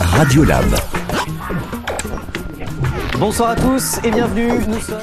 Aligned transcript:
Radiolab. 0.00 0.64
Bonsoir 3.18 3.50
à 3.50 3.56
tous 3.56 3.98
et 4.04 4.10
bienvenue. 4.10 4.60
Nous 4.68 4.80
sommes. 4.80 5.00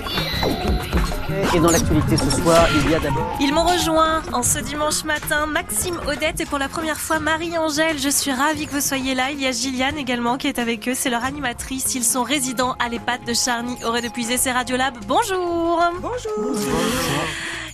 Et 1.53 1.59
dans 1.59 1.69
l'actualité 1.69 2.17
ce 2.17 2.29
soir, 2.29 2.67
il 2.73 2.91
y 2.91 2.95
a 2.95 2.99
d'abord. 2.99 3.37
Ils 3.41 3.53
m'ont 3.53 3.65
rejoint 3.65 4.21
en 4.31 4.41
ce 4.41 4.59
dimanche 4.59 5.03
matin, 5.03 5.45
Maxime 5.45 5.99
Odette 6.07 6.41
et 6.41 6.45
pour 6.45 6.57
la 6.57 6.69
première 6.69 6.99
fois 6.99 7.19
Marie-Angèle. 7.19 7.99
Je 7.99 8.09
suis 8.09 8.31
ravie 8.31 8.65
que 8.65 8.71
vous 8.71 8.81
soyez 8.81 9.13
là. 9.13 9.31
Il 9.31 9.41
y 9.41 9.45
a 9.45 9.51
Gilliane 9.51 9.97
également 9.97 10.37
qui 10.37 10.47
est 10.47 10.57
avec 10.57 10.87
eux. 10.87 10.93
C'est 10.95 11.09
leur 11.09 11.23
animatrice. 11.23 11.93
Ils 11.95 12.05
sont 12.05 12.23
résidents 12.23 12.75
à 12.79 12.89
l'EHPAD 12.89 13.25
de 13.25 13.33
Charny, 13.33 13.77
aurait 13.83 14.01
depuis 14.01 14.23
c'est 14.23 14.51
Radiolab. 14.51 14.95
Bonjour. 15.05 15.83
Bonjour. 16.01 16.55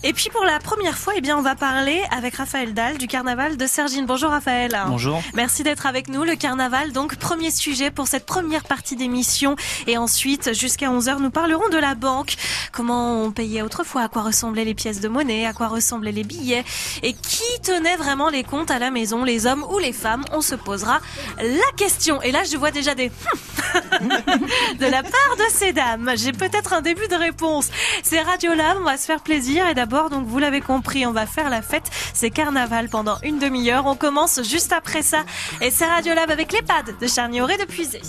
Et 0.02 0.14
puis 0.14 0.30
pour 0.30 0.44
la 0.44 0.58
première 0.58 0.96
fois, 0.96 1.12
eh 1.16 1.20
bien, 1.20 1.36
on 1.36 1.42
va 1.42 1.54
parler 1.54 2.02
avec 2.10 2.36
Raphaël 2.36 2.72
Dahl 2.72 2.96
du 2.96 3.06
carnaval 3.06 3.58
de 3.58 3.66
Sergine. 3.66 4.06
Bonjour 4.06 4.30
Raphaël. 4.30 4.74
Bonjour. 4.86 5.22
Merci 5.34 5.62
d'être 5.62 5.84
avec 5.84 6.08
nous. 6.08 6.24
Le 6.24 6.36
carnaval, 6.36 6.92
donc 6.92 7.16
premier 7.16 7.50
sujet 7.50 7.90
pour 7.90 8.08
cette 8.08 8.24
première 8.24 8.64
partie 8.64 8.96
d'émission. 8.96 9.56
Et 9.86 9.98
ensuite, 9.98 10.54
jusqu'à 10.54 10.86
11h, 10.86 11.18
nous 11.18 11.30
parlerons 11.30 11.68
de 11.68 11.76
la 11.76 11.94
banque. 11.94 12.36
Comment 12.72 13.22
on 13.22 13.30
payait 13.30 13.60
autrefois, 13.60 14.02
à 14.04 14.08
quoi 14.08 14.22
ressemblaient 14.22 14.64
les 14.64 14.74
pièces 14.74 15.00
de 15.00 15.08
monnaie, 15.08 15.44
à 15.44 15.52
quoi 15.52 15.68
ressemblaient 15.68 16.12
les 16.12 16.24
billets? 16.24 16.64
Et 17.02 17.12
qui 17.12 17.60
tenait 17.62 17.96
vraiment 17.96 18.30
les 18.30 18.42
comptes 18.42 18.70
à 18.70 18.78
la 18.78 18.90
maison, 18.90 19.22
les 19.22 19.46
hommes 19.46 19.66
ou 19.70 19.78
les 19.78 19.92
femmes? 19.92 20.24
On 20.32 20.40
se 20.40 20.54
posera 20.54 21.00
la 21.36 21.72
question. 21.76 22.22
Et 22.22 22.32
là, 22.32 22.40
je 22.50 22.56
vois 22.56 22.70
déjà 22.70 22.94
des 22.94 23.10
de 24.00 24.86
la 24.86 25.02
part 25.02 25.36
de 25.36 25.44
ces 25.52 25.74
dames. 25.74 26.10
J'ai 26.16 26.32
peut-être 26.32 26.72
un 26.72 26.80
début 26.80 27.06
de 27.08 27.16
réponse. 27.16 27.68
C'est 28.02 28.20
Radiolab, 28.22 28.78
on 28.80 28.84
va 28.84 28.96
se 28.96 29.04
faire 29.04 29.20
plaisir 29.20 29.68
et 29.68 29.74
d'abord 29.74 29.89
donc 29.90 30.26
vous 30.26 30.38
l'avez 30.38 30.60
compris, 30.60 31.04
on 31.06 31.12
va 31.12 31.26
faire 31.26 31.50
la 31.50 31.62
fête. 31.62 31.90
C'est 32.14 32.30
carnaval 32.30 32.88
pendant 32.88 33.18
une 33.22 33.38
demi-heure. 33.38 33.86
On 33.86 33.96
commence 33.96 34.40
juste 34.42 34.72
après 34.72 35.02
ça. 35.02 35.18
Et 35.60 35.70
c'est 35.70 35.86
Radiolab 35.86 36.30
avec 36.30 36.52
les 36.52 36.62
pads 36.62 36.92
de 37.00 37.06
Charnioré 37.06 37.56
de 37.56 37.64
Puisé. 37.64 38.00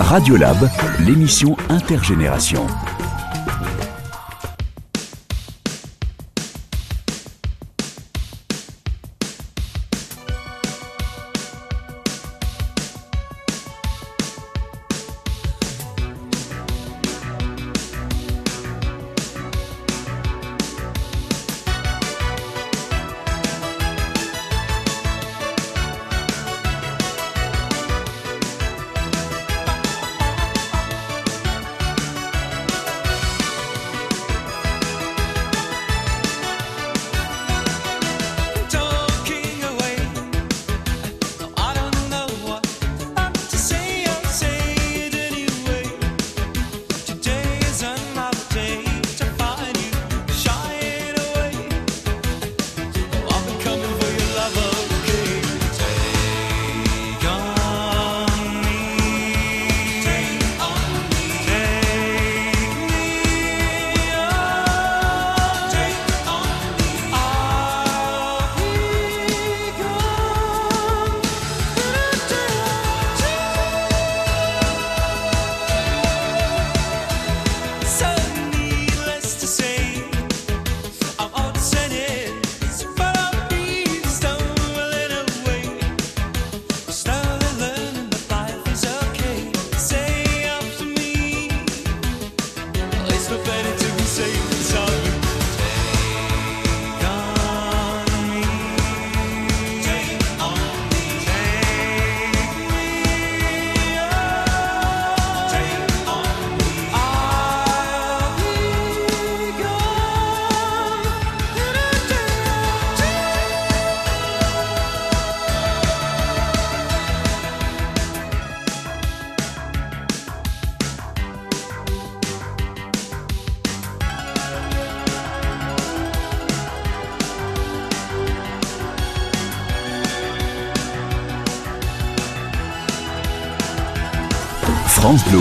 Radiolab, 0.00 0.68
l'émission 1.00 1.56
intergénération. 1.68 2.66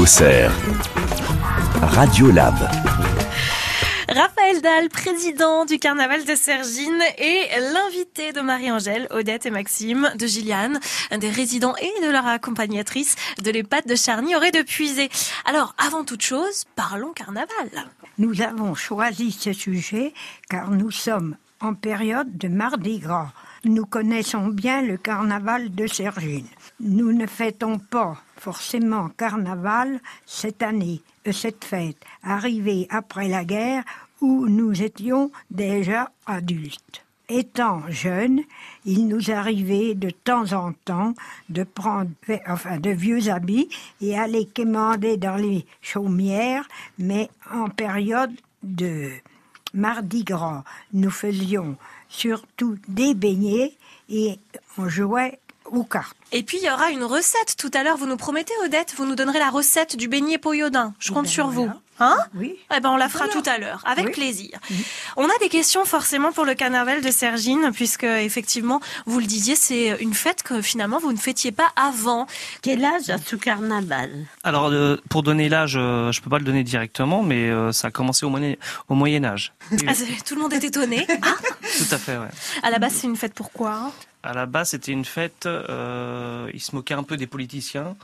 France 0.10 0.24
Bleu 0.24 0.48
Radio 1.84 2.32
Lab. 2.32 2.56
Raphaël 4.08 4.60
Dahl, 4.60 4.90
président 4.90 5.66
du 5.66 5.78
carnaval 5.78 6.26
de 6.26 6.34
Sergine 6.34 7.00
et 7.20 7.46
l'invité 7.74 8.32
de 8.32 8.42
Marie-Angèle, 8.42 9.08
Odette 9.12 9.46
et 9.46 9.52
Maxime, 9.52 10.12
de 10.18 10.26
Gilliane, 10.26 10.80
des 11.20 11.30
résidents 11.30 11.76
et 11.76 12.06
de 12.06 12.12
leur 12.12 12.26
accompagnatrice 12.26 13.18
de 13.44 13.52
l'EHPAD 13.52 13.86
de 13.86 13.96
Charny, 13.96 14.36
aurait 14.36 14.52
de 14.52 14.64
puiser. 14.64 15.10
Alors, 15.46 15.76
avant 15.78 16.04
toute 16.04 16.24
chose, 16.24 16.66
parlons 16.76 17.14
carnaval. 17.14 17.70
Nous 18.18 18.42
avons 18.42 18.74
choisi 18.74 19.32
ce 19.32 19.54
sujet 19.54 20.14
car 20.50 20.72
nous 20.72 20.90
sommes 20.90 21.36
en 21.62 21.76
période 21.76 22.36
de 22.36 22.48
Mardi 22.48 22.98
Gras. 22.98 23.32
Nous 23.64 23.86
connaissons 23.86 24.48
bien 24.48 24.82
le 24.82 24.98
carnaval 24.98 25.70
de 25.70 25.86
Sergine. 25.86 26.48
Nous 26.80 27.12
ne 27.12 27.28
fêtons 27.28 27.78
pas 27.78 28.18
forcément 28.40 29.10
carnaval 29.10 30.00
cette 30.26 30.64
année, 30.64 31.02
euh, 31.28 31.32
cette 31.32 31.66
fête, 31.66 31.98
arrivée 32.24 32.88
après 32.90 33.28
la 33.28 33.46
guerre 33.46 33.84
où 34.22 34.48
nous 34.48 34.82
étions 34.82 35.32
déjà 35.52 36.12
adultes. 36.26 37.04
Étant 37.32 37.84
jeunes, 37.90 38.42
il 38.86 39.08
nous 39.08 39.30
arrivait 39.30 39.94
de 39.94 40.10
temps 40.10 40.52
en 40.54 40.74
temps 40.74 41.14
de 41.50 41.64
prendre 41.64 42.10
enfin, 42.48 42.80
de 42.80 42.90
vieux 42.90 43.30
habits 43.30 43.70
et 44.02 44.18
aller 44.18 44.46
quémander 44.48 45.16
dans 45.18 45.36
les 45.36 45.66
chaumières, 45.80 46.68
mais 46.98 47.30
en 47.54 47.70
période 47.70 48.34
de 48.64 49.12
Mardi 49.76 50.24
Gras, 50.24 50.64
nous 50.94 51.12
faisions 51.12 51.78
surtout 52.10 52.78
des 52.88 53.14
beignets 53.14 53.74
et 54.10 54.40
on 54.80 54.90
jouait 54.90 55.40
Et 56.32 56.44
puis 56.44 56.58
il 56.62 56.66
y 56.66 56.70
aura 56.70 56.92
une 56.92 57.04
recette 57.04 57.56
tout 57.58 57.72
à 57.74 57.84
l'heure. 57.84 57.98
Vous 57.98 58.06
nous 58.06 58.18
promettez, 58.18 58.54
Odette, 58.64 58.94
vous 58.98 59.06
nous 59.06 59.16
donnerez 59.16 59.40
la 59.40 59.50
recette 59.50 59.96
du 59.96 60.08
beignet 60.08 60.38
poyodin. 60.38 60.94
Je 61.00 61.12
compte 61.12 61.26
ben 61.26 61.30
sur 61.30 61.48
vous. 61.50 61.70
Hein 62.00 62.18
Oui. 62.36 62.56
Eh 62.76 62.80
ben 62.80 62.92
on 62.92 62.96
la 62.96 63.10
fera 63.10 63.28
tout 63.28 63.44
à 63.46 63.58
l'heure, 63.58 63.84
avec 63.86 64.14
plaisir. 64.14 64.58
On 65.18 65.26
a 65.26 65.38
des 65.42 65.50
questions 65.50 65.84
forcément 65.84 66.32
pour 66.32 66.46
le 66.46 66.54
carnaval 66.54 67.02
de 67.02 67.12
Sergine, 67.12 67.72
puisque 67.74 68.06
effectivement, 68.06 68.80
vous 69.06 69.20
le 69.20 69.26
disiez, 69.26 69.56
c'est 69.56 69.98
une 70.00 70.14
fête 70.14 70.44
que 70.44 70.62
finalement 70.62 71.00
vous 71.00 71.12
ne 71.12 71.18
fêtiez 71.18 71.52
pas 71.52 71.68
avant. 71.76 72.26
Quel 72.62 72.86
âge 72.86 73.10
a 73.10 73.18
ce 73.18 73.36
carnaval? 73.36 74.10
Alors 74.44 74.68
euh, 74.68 74.98
pour 75.10 75.24
donner 75.24 75.50
l'âge, 75.50 75.76
euh, 75.78 76.12
je 76.14 76.22
peux 76.22 76.30
pas 76.30 76.40
le 76.40 76.46
donner 76.46 76.64
directement, 76.64 77.22
mais 77.22 77.50
euh, 77.50 77.74
ça 77.74 77.90
a 77.90 77.92
commencé 77.92 78.26
au, 78.26 78.32
au 78.88 78.96
Moyen 78.96 79.26
Âge. 79.26 79.54
Ah, 79.88 79.94
tout 80.26 80.36
le 80.36 80.42
monde 80.42 80.54
est 80.54 80.64
étonné. 80.64 81.06
tout 81.08 81.96
à 81.96 81.98
fait, 81.98 82.18
ouais. 82.18 82.28
À 82.64 82.70
la 82.70 82.80
base, 82.80 82.94
c'est 82.94 83.08
une 83.08 83.16
fête 83.16 83.34
pourquoi 83.34 83.92
À 84.24 84.34
la 84.34 84.46
base, 84.46 84.72
c'était 84.72 84.92
une 84.92 85.06
fête. 85.06 85.46
Euh, 85.46 86.50
ils 86.54 86.62
se 86.62 86.76
moquaient 86.76 86.94
un 86.94 87.04
peu 87.04 87.18
des 87.18 87.28
politiciens. 87.28 87.96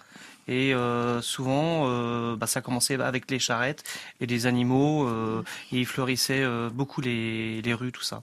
Et 0.47 0.73
euh, 0.73 1.21
souvent, 1.21 1.85
euh, 1.87 2.35
bah, 2.35 2.47
ça 2.47 2.61
commençait 2.61 3.01
avec 3.01 3.29
les 3.31 3.39
charrettes 3.39 3.83
et 4.21 4.25
les 4.25 4.45
animaux, 4.45 5.07
euh, 5.07 5.43
et 5.71 5.79
ils 5.79 5.85
fleurissaient 5.85 6.45
beaucoup 6.71 7.01
les, 7.01 7.61
les, 7.61 7.73
rues, 7.73 7.91
tout 7.91 8.03
ça. 8.03 8.21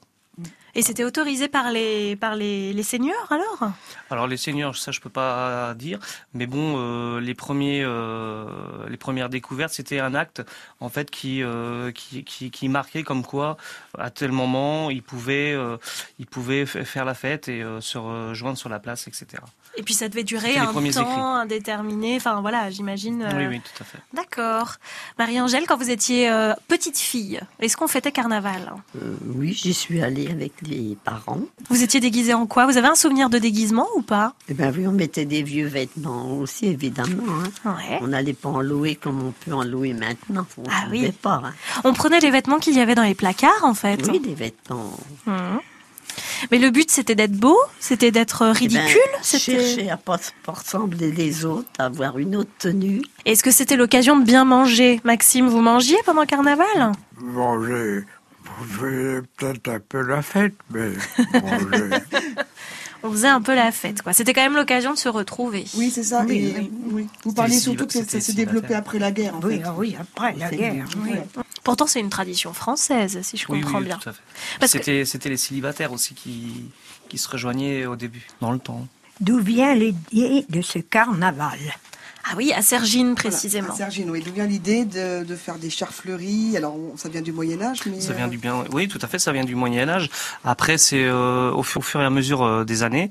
Et 0.74 0.80
c'était 0.80 1.04
autorisé 1.04 1.48
par 1.48 1.70
les 1.70 2.16
par 2.16 2.34
les, 2.34 2.82
seigneurs 2.82 3.30
alors? 3.30 3.72
Alors 4.08 4.26
les 4.26 4.38
seigneurs, 4.38 4.74
ça 4.74 4.90
je 4.90 5.00
peux 5.00 5.10
pas 5.10 5.74
dire, 5.74 5.98
mais 6.32 6.46
bon, 6.46 6.76
euh, 6.78 7.20
les 7.20 7.34
premiers, 7.34 7.82
euh, 7.84 8.46
les 8.88 8.96
premières 8.96 9.28
découvertes, 9.28 9.74
c'était 9.74 10.00
un 10.00 10.14
acte 10.14 10.42
en 10.80 10.88
fait 10.88 11.10
qui, 11.10 11.42
euh, 11.42 11.92
qui, 11.92 12.24
qui 12.24 12.50
qui 12.50 12.68
marquait 12.70 13.02
comme 13.02 13.22
quoi 13.22 13.58
à 13.98 14.10
tel 14.10 14.32
moment 14.32 14.88
ils 14.88 15.02
pouvaient 15.02 15.54
ils 16.18 16.26
pouvaient 16.26 16.64
faire 16.64 17.04
la 17.04 17.14
fête 17.14 17.48
et 17.48 17.62
se 17.80 17.98
rejoindre 17.98 18.56
sur 18.56 18.70
la 18.70 18.78
place, 18.78 19.08
etc. 19.08 19.42
Et 19.76 19.82
puis 19.82 19.94
ça 19.94 20.08
devait 20.08 20.22
durer 20.24 20.58
un 20.58 20.66
temps 20.72 20.84
écrits. 20.84 21.00
indéterminé. 21.02 22.16
Enfin 22.16 22.40
voilà, 22.40 22.70
j'imagine. 22.70 23.22
euh, 23.22 23.30
Oui, 23.38 23.46
oui, 23.48 23.60
tout 23.60 23.82
à 23.82 23.84
fait. 23.84 23.98
D'accord. 24.12 24.74
Marie-Angèle, 25.18 25.64
quand 25.66 25.76
vous 25.76 25.90
étiez 25.90 26.30
euh, 26.30 26.52
petite 26.68 26.98
fille, 26.98 27.40
est-ce 27.58 27.76
qu'on 27.76 27.88
fêtait 27.88 28.12
carnaval? 28.12 28.72
Euh, 29.00 29.14
oui, 29.34 29.52
j'y 29.52 29.72
suis 29.72 30.02
allée 30.02 30.28
avec 30.30 30.52
les 30.62 30.96
parents. 31.02 31.40
Vous 31.70 31.82
étiez 31.82 32.00
déguisée 32.00 32.34
en 32.34 32.46
quoi? 32.46 32.66
Vous 32.66 32.76
avez 32.76 32.88
un 32.88 32.94
souvenir 32.94 33.30
de 33.30 33.38
déguisement 33.38 33.86
ou 33.96 34.02
pas? 34.02 34.34
Eh 34.48 34.54
bien 34.54 34.70
oui, 34.76 34.86
on 34.86 34.92
mettait 34.92 35.24
des 35.24 35.42
vieux 35.42 35.66
vêtements 35.68 36.32
aussi, 36.38 36.66
évidemment. 36.66 37.22
hein. 37.64 37.70
Ouais. 37.76 37.98
On 38.02 38.08
n'allait 38.08 38.32
pas 38.34 38.50
en 38.50 38.60
louer 38.60 38.94
comme 38.96 39.22
on 39.26 39.32
peut 39.32 39.52
en 39.54 39.64
louer 39.64 39.94
maintenant. 39.94 40.46
On 40.58 40.64
Ah 40.70 40.84
oui. 40.90 41.10
pas. 41.12 41.40
hein. 41.44 41.52
On 41.84 41.92
prenait 41.94 42.20
les 42.20 42.30
vêtements 42.30 42.58
qu'il 42.58 42.74
y 42.76 42.80
avait 42.80 42.94
dans 42.94 43.02
les 43.04 43.14
placards 43.14 43.64
en 43.64 43.74
fait. 43.74 44.00
Oui, 44.10 44.20
des 44.20 44.34
vêtements. 44.34 44.92
Mhm. 45.26 45.60
Mais 46.50 46.58
le 46.58 46.70
but 46.70 46.90
c'était 46.90 47.14
d'être 47.14 47.32
beau, 47.36 47.56
c'était 47.80 48.10
d'être 48.10 48.42
euh, 48.42 48.52
Eh 48.60 48.68
ben, 48.68 48.80
ridicule. 48.80 49.00
c'était. 49.22 49.58
chercher 49.60 49.90
à 49.90 49.96
pas, 49.96 50.18
pas 50.44 50.52
ressembler 50.52 51.12
les 51.12 51.44
autres, 51.44 51.68
à 51.78 51.84
avoir 51.86 52.18
une 52.18 52.36
autre 52.36 52.50
tenue. 52.58 53.02
Est-ce 53.24 53.42
que 53.42 53.50
c'était 53.50 53.76
l'occasion 53.76 54.18
de 54.18 54.24
bien 54.24 54.44
manger? 54.44 55.00
Maxime, 55.04 55.48
vous 55.48 55.60
mangiez 55.60 55.96
pendant 56.04 56.24
carnaval? 56.26 56.92
Manger, 57.20 58.04
je 58.44 58.78
faisais 58.78 59.20
peut-être 59.36 59.68
un 59.68 59.80
peu 59.80 60.00
la 60.02 60.22
fête, 60.22 60.54
mais 60.70 60.90
manger. 61.40 61.90
On 63.04 63.10
faisait 63.10 63.28
un 63.28 63.42
peu 63.42 63.54
la 63.54 63.72
fête, 63.72 64.02
quoi. 64.02 64.12
C'était 64.12 64.32
quand 64.32 64.42
même 64.42 64.54
l'occasion 64.54 64.92
de 64.92 64.98
se 64.98 65.08
retrouver. 65.08 65.64
Oui, 65.74 65.90
c'est 65.90 66.04
ça. 66.04 66.24
Oui, 66.26 66.38
et, 66.38 66.54
oui. 66.60 66.70
oui. 66.92 67.06
Vous 67.24 67.32
parliez 67.32 67.54
les 67.54 67.60
surtout 67.60 67.86
que 67.86 67.92
ça 67.92 68.20
s'est 68.20 68.32
développé 68.32 68.74
après 68.74 68.98
la 68.98 69.10
guerre, 69.10 69.34
en 69.36 69.40
Oui, 69.40 69.60
fait. 69.60 69.68
oui, 69.76 69.96
après 70.00 70.34
la 70.36 70.50
guerre. 70.50 70.86
Pourtant, 71.64 71.86
c'est 71.86 72.00
une 72.00 72.10
tradition 72.10 72.52
française, 72.52 73.20
si 73.22 73.36
je 73.36 73.46
Oui, 73.48 73.60
comprends 73.60 73.78
oui, 73.78 73.84
bien. 73.86 73.98
tout 73.98 74.08
à 74.08 74.12
fait. 74.12 74.20
Parce 74.60 74.72
que- 74.72 74.78
C'était 74.78 75.04
c'était 75.04 75.28
les 75.30 75.36
célibataires 75.36 75.92
aussi 75.92 76.14
qui 76.14 76.64
qui 77.08 77.18
se 77.18 77.28
rejoignaient 77.28 77.86
au 77.86 77.94
début, 77.96 78.26
dans 78.40 78.52
le 78.52 78.58
temps. 78.58 78.86
D'où 79.20 79.38
vient 79.38 79.74
l'idée 79.74 80.46
de 80.48 80.62
ce 80.62 80.78
carnaval? 80.78 81.58
Ah 82.24 82.34
oui, 82.36 82.52
à 82.52 82.62
Sergine 82.62 83.14
Voilà, 83.14 83.30
précisément. 83.30 83.72
à 83.72 83.76
Sergine, 83.76 84.08
oui. 84.10 84.22
D'où 84.24 84.32
vient 84.32 84.46
l'idée 84.46 84.84
de, 84.84 85.24
de 85.24 85.36
faire 85.36 85.56
des 85.56 85.70
chars 85.70 85.92
fleuris 85.92 86.56
Alors, 86.56 86.76
on- 86.76 86.96
ça 86.96 87.08
vient 87.08 87.20
du 87.20 87.32
Moyen-Âge, 87.32 87.80
mais. 87.86 88.00
Ça 88.00 88.12
euh, 88.12 88.16
vient 88.16 88.28
du 88.28 88.38
bien, 88.38 88.64
oui, 88.72 88.86
tout 88.86 88.98
à 89.02 89.08
fait, 89.08 89.18
ça 89.18 89.32
vient 89.32 89.44
du 89.44 89.54
Moyen 89.56 89.88
Âge. 89.88 90.08
Après, 90.44 90.78
c'est 90.78 91.02
euh, 91.04 91.50
au, 91.50 91.62
fur, 91.64 91.80
au 91.80 91.82
fur 91.82 92.00
et 92.00 92.04
à 92.04 92.10
mesure 92.10 92.42
euh, 92.44 92.64
des 92.64 92.84
années, 92.84 93.08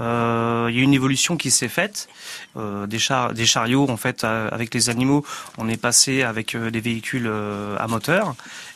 euh, 0.00 0.68
il 0.70 0.76
y 0.76 0.80
a 0.80 0.82
une 0.82 0.94
évolution 0.94 1.36
qui 1.36 1.50
s'est 1.50 1.68
faite. 1.68 2.08
Euh, 2.56 2.86
des 2.86 2.98
chars, 2.98 3.34
des 3.34 3.46
chariots, 3.46 3.88
en 3.90 3.96
fait, 3.98 4.24
euh, 4.24 4.48
avec 4.50 4.72
les 4.72 4.88
animaux, 4.88 5.24
on 5.58 5.68
est 5.68 5.76
passé 5.80 6.22
avec 6.22 6.54
euh, 6.54 6.70
des 6.70 6.80
véhicules 6.80 7.26
euh, 7.26 7.76
à 7.78 7.86
moteur. 7.86 8.34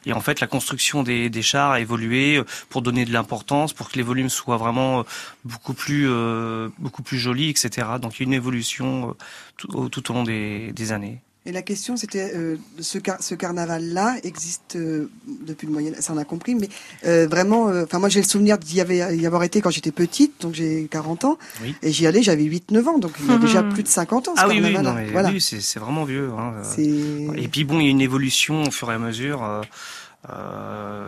Et 0.08 0.12
en 0.14 0.20
fait, 0.20 0.40
la 0.40 0.46
construction 0.46 1.02
des, 1.02 1.30
chars 1.42 1.70
a 1.70 1.80
évolué 1.80 2.38
euh, 2.38 2.44
pour 2.70 2.80
donner 2.82 3.04
de 3.04 3.12
l'importance, 3.12 3.74
pour 3.74 3.90
que 3.90 3.96
les 3.96 4.02
volumes 4.02 4.30
soient 4.30 4.56
vraiment 4.56 5.00
euh, 5.00 5.02
beaucoup 5.44 5.74
plus, 5.74 6.06
euh, 6.08 6.70
beaucoup 6.78 7.02
plus 7.02 7.18
jolis, 7.18 7.50
etc. 7.50 7.86
Donc, 8.00 8.16
il 8.18 8.22
y 8.22 8.24
a 8.24 8.26
une 8.28 8.32
évolution 8.32 9.14
tout, 9.58 9.76
au- 9.76 9.88
tout 9.90 10.10
au 10.10 10.14
long 10.14 10.24
des 10.24 10.92
années. 10.92 11.20
Et 11.46 11.52
la 11.52 11.62
question, 11.62 11.96
c'était 11.96 12.32
euh, 12.34 12.56
ce, 12.78 12.98
car- 12.98 13.22
ce 13.22 13.34
carnaval-là 13.34 14.16
existe 14.22 14.76
euh, 14.76 15.08
depuis 15.46 15.66
le 15.66 15.72
Moyen 15.72 15.94
Âge, 15.94 16.00
ça 16.00 16.12
on 16.12 16.18
a 16.18 16.24
compris, 16.24 16.54
mais 16.54 16.68
euh, 17.06 17.26
vraiment, 17.26 17.68
euh, 17.70 17.84
enfin 17.84 17.98
moi 17.98 18.10
j'ai 18.10 18.20
le 18.20 18.26
souvenir 18.26 18.58
d'y 18.58 18.80
avoir 18.82 19.42
été 19.44 19.62
quand 19.62 19.70
j'étais 19.70 19.92
petite, 19.92 20.42
donc 20.42 20.52
j'ai 20.54 20.86
40 20.90 21.24
ans, 21.24 21.38
Oui. 21.62 21.74
et 21.82 21.90
j'y 21.90 22.06
allais, 22.06 22.22
j'avais 22.22 22.42
8-9 22.44 22.86
ans, 22.88 22.98
donc 22.98 23.12
il 23.20 23.26
y 23.28 23.30
a 23.30 23.34
Mhm. 23.36 23.40
déjà 23.40 23.62
plus 23.62 23.82
de 23.82 23.88
50 23.88 24.28
ans 24.28 24.34
ce 24.36 24.40
Ah 24.42 24.48
oui, 24.48 24.60
oui, 24.62 24.72
non, 24.74 24.94
voilà. 25.12 25.30
oui, 25.30 25.40
c'est 25.40 25.62
c'est 25.62 25.78
vraiment 25.78 26.04
vieux. 26.04 26.28
Hein. 26.36 26.52
Et 26.76 27.48
puis 27.48 27.64
bon, 27.64 27.80
il 27.80 27.84
y 27.84 27.88
a 27.88 27.90
une 27.92 28.02
évolution 28.02 28.64
au 28.64 28.70
fur 28.70 28.90
et 28.90 28.94
à 28.94 28.98
mesure 28.98 29.42
euh, 29.42 29.62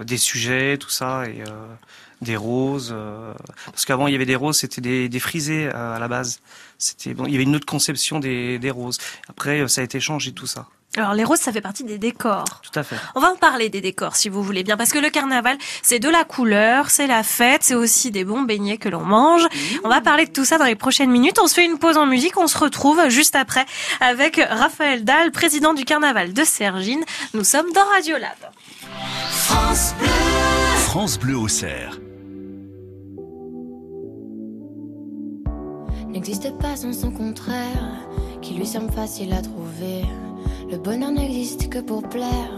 des 0.04 0.16
sujets, 0.18 0.76
tout 0.78 0.90
ça, 0.90 1.24
et 1.28 1.42
euh, 1.42 1.66
des 2.22 2.36
roses. 2.36 2.92
euh, 2.94 3.32
parce 3.66 3.84
qu'avant, 3.84 4.06
il 4.06 4.12
y 4.12 4.14
avait 4.14 4.26
des 4.26 4.36
roses, 4.36 4.58
c'était 4.58 4.80
des, 4.80 5.08
des 5.08 5.20
frisés 5.20 5.68
euh, 5.74 5.96
à 5.96 5.98
la 5.98 6.08
base. 6.08 6.40
C'était 6.78 7.14
bon, 7.14 7.26
il 7.26 7.32
y 7.32 7.34
avait 7.34 7.44
une 7.44 7.56
autre 7.56 7.66
conception 7.66 8.18
des, 8.18 8.58
des 8.58 8.70
roses. 8.70 8.98
Après, 9.28 9.60
euh, 9.60 9.68
ça 9.68 9.80
a 9.80 9.84
été 9.84 10.00
changé 10.00 10.32
tout 10.32 10.46
ça. 10.46 10.66
Alors, 10.96 11.14
les 11.14 11.22
roses, 11.22 11.38
ça 11.38 11.52
fait 11.52 11.60
partie 11.60 11.84
des 11.84 11.98
décors. 11.98 12.60
Tout 12.62 12.76
à 12.76 12.82
fait. 12.82 12.96
On 13.14 13.20
va 13.20 13.30
en 13.30 13.36
parler 13.36 13.68
des 13.68 13.80
décors, 13.80 14.16
si 14.16 14.28
vous 14.28 14.42
voulez 14.42 14.64
bien, 14.64 14.76
parce 14.76 14.90
que 14.90 14.98
le 14.98 15.08
carnaval, 15.08 15.56
c'est 15.82 16.00
de 16.00 16.08
la 16.08 16.24
couleur, 16.24 16.90
c'est 16.90 17.06
la 17.06 17.22
fête, 17.22 17.62
c'est 17.62 17.76
aussi 17.76 18.10
des 18.10 18.24
bons 18.24 18.42
beignets 18.42 18.76
que 18.76 18.88
l'on 18.88 19.04
mange. 19.04 19.46
On 19.84 19.88
va 19.88 20.00
parler 20.00 20.26
de 20.26 20.32
tout 20.32 20.44
ça 20.44 20.58
dans 20.58 20.64
les 20.64 20.74
prochaines 20.74 21.10
minutes. 21.10 21.38
On 21.40 21.46
se 21.46 21.54
fait 21.54 21.64
une 21.64 21.78
pause 21.78 21.96
en 21.96 22.06
musique, 22.06 22.36
on 22.38 22.48
se 22.48 22.58
retrouve 22.58 23.08
juste 23.08 23.36
après 23.36 23.64
avec 24.00 24.40
Raphaël 24.50 25.04
Dahl, 25.04 25.30
président 25.30 25.74
du 25.74 25.84
carnaval 25.84 26.32
de 26.32 26.42
Sergine. 26.42 27.04
Nous 27.34 27.44
sommes 27.44 27.70
dans 27.72 27.84
Radiolab. 27.94 28.34
France 30.76 31.18
Bleu 31.18 31.36
au 31.36 31.48
cerf. 31.48 32.00
n'existe 36.10 36.52
pas 36.58 36.76
sans 36.76 36.92
son 36.92 37.10
contraire, 37.10 38.06
qui 38.42 38.54
lui 38.54 38.66
semble 38.66 38.92
facile 38.92 39.32
à 39.32 39.40
trouver. 39.40 40.04
Le 40.70 40.76
bonheur 40.76 41.12
n'existe 41.12 41.68
que 41.70 41.78
pour 41.78 42.02
plaire, 42.02 42.52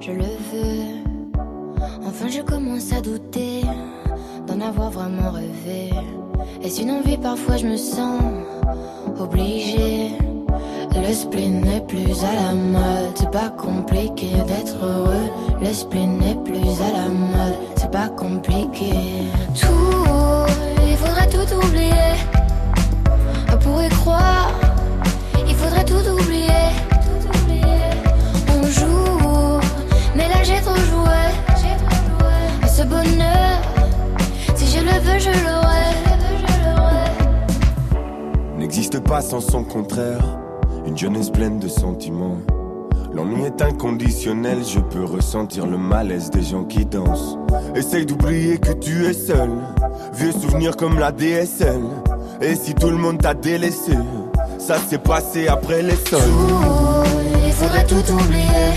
je 0.00 0.12
le 0.12 0.22
veux. 0.22 1.02
Enfin, 2.06 2.28
je 2.28 2.40
commence 2.40 2.92
à 2.92 3.00
douter 3.00 3.62
d'en 4.46 4.60
avoir 4.60 4.90
vraiment 4.90 5.30
rêvé. 5.30 5.90
Est-ce 6.62 6.82
une 6.82 6.90
envie? 6.90 7.16
Parfois, 7.16 7.56
je 7.56 7.66
me 7.66 7.76
sens 7.76 8.20
obligée. 9.18 10.12
Le 10.96 11.12
spleen 11.12 11.60
n'est 11.60 11.80
plus 11.80 12.22
à 12.22 12.32
la 12.34 12.54
mode, 12.54 13.12
c'est 13.16 13.30
pas 13.30 13.50
compliqué 13.50 14.28
d'être 14.46 14.76
heureux. 14.82 15.28
Le 15.60 15.72
spleen 15.72 16.18
n'est 16.18 16.36
plus 16.36 16.54
à 16.80 16.92
la 16.92 17.08
mode, 17.08 17.56
c'est 17.76 17.90
pas 17.90 18.08
compliqué. 18.08 18.92
Tout, 19.60 20.46
il 20.88 20.96
faudrait 20.96 21.28
tout 21.28 21.54
oublier. 21.56 22.14
On 23.52 23.56
pourrait 23.58 23.88
croire, 23.88 24.52
il 25.48 25.54
faudrait 25.54 25.84
tout 25.84 26.08
oublier. 26.08 26.70
On 28.56 28.62
joue, 28.66 29.60
mais 30.14 30.28
là 30.28 30.42
j'ai 30.44 30.60
trop 30.60 30.76
joué. 30.76 31.24
Ce 32.68 32.82
bonheur, 32.82 33.53
je 34.74 34.80
le 34.80 34.98
veux, 35.00 35.18
je 35.18 35.30
l'aurai. 35.44 35.84
n'existe 38.58 38.98
pas 39.00 39.20
sans 39.20 39.40
son 39.40 39.62
contraire. 39.62 40.24
Une 40.86 40.98
jeunesse 40.98 41.30
pleine 41.30 41.60
de 41.60 41.68
sentiments. 41.68 42.38
L'ennui 43.12 43.44
est 43.44 43.62
inconditionnel, 43.62 44.58
je 44.64 44.80
peux 44.80 45.04
ressentir 45.04 45.66
le 45.66 45.78
malaise 45.78 46.30
des 46.30 46.42
gens 46.42 46.64
qui 46.64 46.84
dansent. 46.84 47.38
Essaye 47.76 48.04
d'oublier 48.04 48.58
que 48.58 48.72
tu 48.72 49.06
es 49.06 49.12
seul. 49.12 49.50
Vieux 50.14 50.32
souvenirs 50.32 50.76
comme 50.76 50.98
la 50.98 51.12
DSL. 51.12 51.82
Et 52.40 52.56
si 52.56 52.74
tout 52.74 52.90
le 52.90 52.96
monde 52.96 53.18
t'a 53.22 53.34
délaissé, 53.34 53.92
ça 54.58 54.78
s'est 54.78 54.98
passé 54.98 55.46
après 55.46 55.82
les 55.82 55.96
sols. 55.96 56.20
Il 57.46 57.52
faudrait 57.52 57.86
tout 57.86 58.12
oublier. 58.12 58.72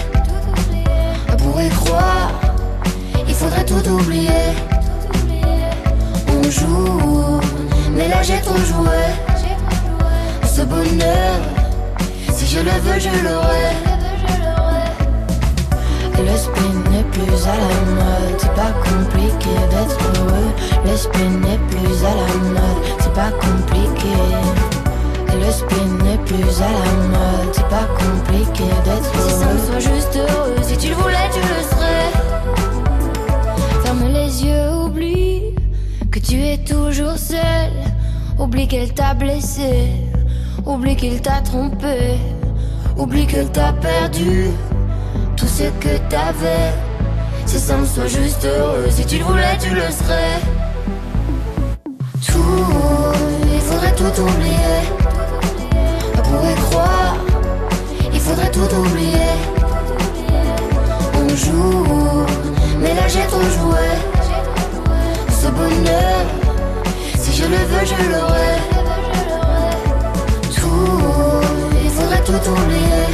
On 1.32 1.36
pourrait 1.38 1.70
croire, 1.70 2.32
il 3.28 3.34
faudrait 3.34 3.66
tout 3.66 3.90
oublier. 3.90 4.77
Mais 7.94 8.08
là 8.08 8.24
j'ai 8.24 8.40
trop 8.40 8.56
joué. 8.56 9.04
Ce 10.46 10.62
bonheur, 10.62 11.40
si 12.32 12.48
je 12.48 12.60
le 12.60 12.72
veux, 12.86 13.00
je 13.00 13.10
l'aurai. 13.26 13.76
Le 16.18 16.38
spin 16.38 16.90
n'est 16.90 17.04
plus 17.04 17.48
à 17.48 17.56
la 17.64 17.74
mode, 17.98 18.38
c'est 18.38 18.54
pas 18.54 18.72
compliqué 18.82 19.54
d'être 19.72 20.00
heureux. 20.16 20.52
Le 20.86 20.96
spin 20.96 21.30
n'est 21.42 21.60
plus 21.70 22.06
à 22.06 22.14
la 22.16 22.34
mode, 22.56 22.84
c'est 23.00 23.14
pas 23.14 23.32
compliqué. 23.42 24.16
Le 25.34 25.52
spin 25.52 25.88
n'est 26.06 26.18
plus 26.20 26.62
à 26.62 26.72
la 26.72 26.94
mode, 27.12 27.52
c'est 27.52 27.70
pas 27.70 27.88
compliqué 28.00 28.64
d'être 28.86 29.12
heureux. 29.18 29.30
Si 29.30 29.34
ça 29.36 29.48
me 29.54 29.60
soit 29.60 29.94
juste 29.94 30.16
heureux, 30.16 30.56
si 30.62 30.78
tu 30.78 30.88
le 30.90 30.96
voulais, 30.96 31.30
tu 31.34 31.42
le 31.42 31.62
serais. 31.72 32.10
Ferme 33.84 34.06
les 34.14 34.46
yeux, 34.46 34.72
oublie 34.86 35.27
tu 36.28 36.44
es 36.44 36.58
toujours 36.58 37.18
seul. 37.18 37.72
Oublie 38.38 38.68
qu'elle 38.68 38.94
t'a 38.94 39.14
blessé, 39.14 39.92
oublie 40.66 40.96
qu'il 40.96 41.22
t'a 41.22 41.42
trompé, 41.42 42.20
oublie 42.98 43.26
qu'elle 43.26 43.50
t'a 43.52 43.74
perdu 43.74 44.52
tout 45.36 45.48
ce 45.48 45.64
que 45.64 45.98
t'avais. 46.10 46.74
Si 47.46 47.60
ça 47.60 47.78
me 47.78 47.86
soit 47.86 48.08
juste 48.08 48.46
heureux, 48.46 48.88
si 48.90 49.06
tu 49.06 49.18
le 49.18 49.24
voulais, 49.24 49.58
tu 49.60 49.74
le 49.74 49.82
serais. 49.82 50.40
Tout, 52.28 53.14
il 53.54 53.62
faudrait 53.62 53.96
tout 53.96 54.22
oublier. 54.22 54.78
On 56.18 56.22
pourrait 56.22 56.62
croire, 56.70 57.16
il 58.14 58.20
faudrait 58.20 58.52
tout 58.52 58.76
oublier. 58.76 59.34
On 61.16 61.30
joue, 61.30 62.26
mais 62.80 62.94
là 62.94 63.08
j'ai 63.08 63.26
trop 63.28 63.42
joué. 63.42 64.17
Si 67.20 67.32
je 67.34 67.44
le 67.44 67.58
veux, 67.70 67.86
je 67.86 67.96
l'aurai. 68.12 68.54
Tout, 70.56 71.42
il 71.84 71.90
faudrait 71.90 72.24
tout 72.24 72.52
oublier. 72.52 73.06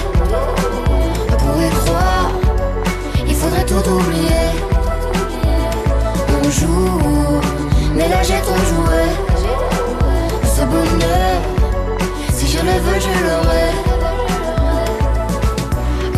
Pour 1.40 1.62
y 1.62 1.70
croire, 1.70 2.32
il 3.28 3.36
faudrait 3.36 3.66
tout 3.66 3.90
oublier. 3.90 4.46
Un 6.30 6.50
jour, 6.50 7.42
mais 7.96 8.08
là 8.10 8.22
j'ai 8.24 8.42
trop 8.42 8.64
joué. 8.72 9.04
Ce 10.56 10.62
bonheur, 10.66 11.42
si 12.34 12.48
je 12.48 12.60
le 12.60 12.74
veux, 12.86 13.00
je 13.00 13.14
l'aurai. 13.26 13.52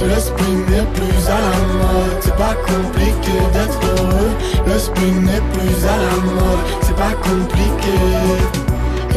Le 0.08 0.20
spin 0.20 0.56
n'est 0.70 0.86
plus 0.94 1.28
à 1.28 1.40
la 1.42 1.58
mode, 1.74 2.20
c'est 2.22 2.36
pas 2.36 2.56
compliqué 2.68 3.32
d'être 3.54 3.80
heureux. 3.98 4.34
Le 4.68 4.78
spin 4.78 5.02
n'est 5.22 5.42
plus 5.54 5.86
à 5.86 5.98
la 5.98 6.16
mode, 6.24 6.66
c'est 6.82 6.96
pas 6.96 7.16
compliqué. 7.24 7.98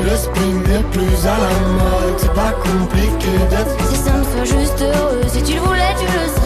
Le 0.02 0.16
spin 0.16 0.52
n'est 0.66 0.84
plus 0.84 1.26
à 1.26 1.36
la 1.36 1.54
mode, 1.76 2.16
c'est 2.16 2.32
pas 2.32 2.52
compliqué 2.52 3.32
d'être. 3.50 3.76
Si 3.90 3.96
ça 3.96 4.12
me 4.12 4.24
fait 4.24 4.46
juste 4.46 4.80
heureux, 4.80 5.20
si 5.28 5.42
tu 5.42 5.54
le 5.54 5.60
voulais, 5.60 5.94
tu 5.98 6.06
le 6.06 6.26
serais. 6.26 6.37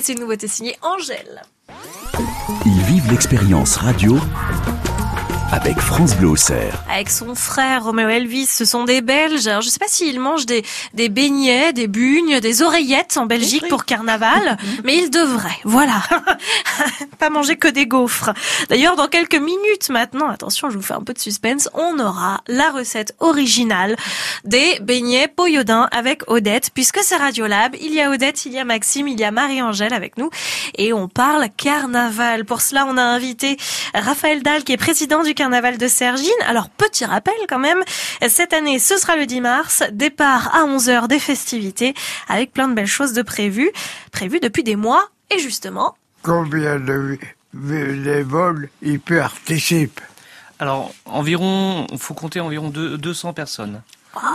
C'est 0.00 0.14
une 0.14 0.20
nouveauté 0.20 0.48
signée 0.48 0.74
Angèle. 0.80 1.42
Ils 2.64 2.82
vivent 2.84 3.10
l'expérience 3.10 3.76
radio 3.76 4.16
avec 5.52 5.78
France 5.80 6.16
Bleu 6.16 6.28
Auxerre. 6.28 6.82
Avec 6.90 7.10
son 7.10 7.34
frère 7.34 7.84
Roméo 7.84 8.08
Elvis, 8.08 8.46
ce 8.46 8.64
sont 8.64 8.84
des 8.84 9.02
Belges. 9.02 9.46
Alors, 9.46 9.60
je 9.60 9.68
sais 9.68 9.78
pas 9.78 9.86
s'ils 9.86 10.18
mangent 10.18 10.46
des, 10.46 10.64
des 10.94 11.10
beignets, 11.10 11.74
des 11.74 11.88
bugnes, 11.88 12.40
des 12.40 12.62
oreillettes 12.62 13.18
en 13.18 13.26
Belgique 13.26 13.68
pour 13.68 13.84
carnaval, 13.84 14.56
mais 14.84 14.96
ils 14.96 15.10
devraient. 15.10 15.60
Voilà. 15.64 16.02
pas 17.18 17.28
manger 17.28 17.56
que 17.56 17.68
des 17.68 17.86
gaufres. 17.86 18.30
D'ailleurs, 18.70 18.96
dans 18.96 19.08
quelques 19.08 19.36
minutes 19.36 19.90
maintenant, 19.90 20.30
attention, 20.30 20.70
je 20.70 20.76
vous 20.76 20.82
fais 20.82 20.94
un 20.94 21.02
peu 21.02 21.12
de 21.12 21.18
suspense, 21.18 21.68
on 21.74 21.98
aura 21.98 22.40
la 22.48 22.70
recette 22.70 23.14
originale 23.20 23.96
des 24.44 24.78
beignets 24.80 25.28
Poyodin 25.28 25.86
avec 25.92 26.22
Odette, 26.30 26.70
puisque 26.72 27.00
c'est 27.02 27.16
Radiolab. 27.16 27.76
Il 27.78 27.92
y 27.92 28.00
a 28.00 28.10
Odette, 28.10 28.46
il 28.46 28.52
y 28.52 28.58
a 28.58 28.64
Maxime, 28.64 29.06
il 29.06 29.20
y 29.20 29.24
a 29.24 29.30
Marie-Angèle 29.30 29.92
avec 29.92 30.16
nous 30.16 30.30
et 30.78 30.94
on 30.94 31.08
parle 31.08 31.48
carnaval. 31.56 32.46
Pour 32.46 32.62
cela, 32.62 32.86
on 32.88 32.96
a 32.96 33.02
invité 33.02 33.58
Raphaël 33.94 34.42
Dahl 34.42 34.64
qui 34.64 34.72
est 34.72 34.78
président 34.78 35.22
du 35.22 35.34
carnaval 35.42 35.76
de 35.76 35.88
Sergine. 35.88 36.30
Alors, 36.46 36.68
petit 36.68 37.04
rappel 37.04 37.34
quand 37.48 37.58
même, 37.58 37.82
cette 38.28 38.52
année, 38.52 38.78
ce 38.78 38.96
sera 38.96 39.16
le 39.16 39.26
10 39.26 39.40
mars, 39.40 39.82
départ 39.90 40.54
à 40.54 40.66
11h 40.66 41.08
des 41.08 41.18
festivités 41.18 41.94
avec 42.28 42.52
plein 42.52 42.68
de 42.68 42.74
belles 42.74 42.86
choses 42.86 43.12
de 43.12 43.22
prévues, 43.22 43.72
prévues 44.12 44.38
depuis 44.38 44.62
des 44.62 44.76
mois 44.76 45.08
et 45.34 45.40
justement, 45.40 45.96
Combien 46.22 46.78
de 46.78 47.18
bénévoles 47.52 48.68
y 48.82 48.98
participent? 48.98 50.00
Alors, 50.60 50.92
environ, 51.06 51.88
il 51.90 51.98
faut 51.98 52.14
compter 52.14 52.38
environ 52.38 52.68
deux- 52.68 52.96
200 52.96 53.32
personnes. 53.32 53.82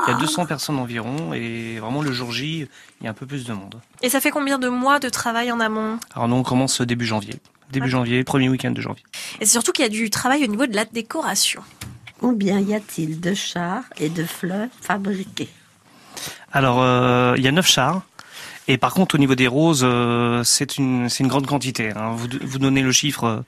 Il 0.07 0.11
y 0.11 0.13
a 0.13 0.17
200 0.17 0.45
personnes 0.45 0.77
environ 0.77 1.33
et 1.33 1.77
vraiment 1.79 2.01
le 2.01 2.11
jour 2.11 2.33
J, 2.33 2.67
il 2.99 3.03
y 3.05 3.07
a 3.07 3.11
un 3.11 3.13
peu 3.13 3.25
plus 3.25 3.45
de 3.45 3.53
monde. 3.53 3.79
et 4.01 4.09
ça 4.09 4.19
fait 4.19 4.31
combien 4.31 4.59
de 4.59 4.67
mois 4.67 4.99
de 4.99 5.07
travail 5.07 5.51
en 5.53 5.61
amont? 5.61 5.99
Alors 6.13 6.27
nous, 6.27 6.35
on 6.35 6.43
commence 6.43 6.81
début 6.81 7.05
janvier. 7.05 7.35
Début 7.71 7.89
janvier, 7.89 8.24
premier 8.24 8.50
week-end 8.50 8.71
de 8.71 8.81
janvier. 8.81 9.03
Et 9.39 9.45
c'est 9.45 9.51
surtout 9.51 9.71
qu'il 9.71 9.83
y 9.83 9.88
a 9.88 9.89
du 9.89 10.09
travail 10.09 10.43
au 10.43 10.47
niveau 10.47 10.65
de 10.67 10.75
la 10.75 10.86
décoration. 10.86 11.62
Combien 12.19 12.59
y 12.59 12.74
a-t-il 12.74 13.19
de 13.19 13.33
chars 13.33 13.83
et 14.00 14.09
de 14.09 14.24
fleurs 14.24 14.69
fabriqués? 14.81 15.50
Alors, 16.51 16.81
euh, 16.81 17.36
il 17.38 17.43
y 17.43 17.47
a 17.47 17.51
neuf 17.51 17.67
chars. 17.67 18.01
Et 18.69 18.77
par 18.77 18.93
contre, 18.93 19.15
au 19.15 19.17
niveau 19.17 19.36
des 19.36 19.47
roses, 19.47 19.81
euh, 19.83 20.43
c'est 20.43 20.77
une, 20.77 21.09
c'est 21.09 21.24
une 21.24 21.29
grande 21.29 21.45
quantité. 21.47 21.91
hein. 21.91 22.13
Vous, 22.15 22.27
vous 22.41 22.59
donnez 22.59 22.81
le 22.81 22.91
chiffre, 22.91 23.24
euh, 23.24 23.39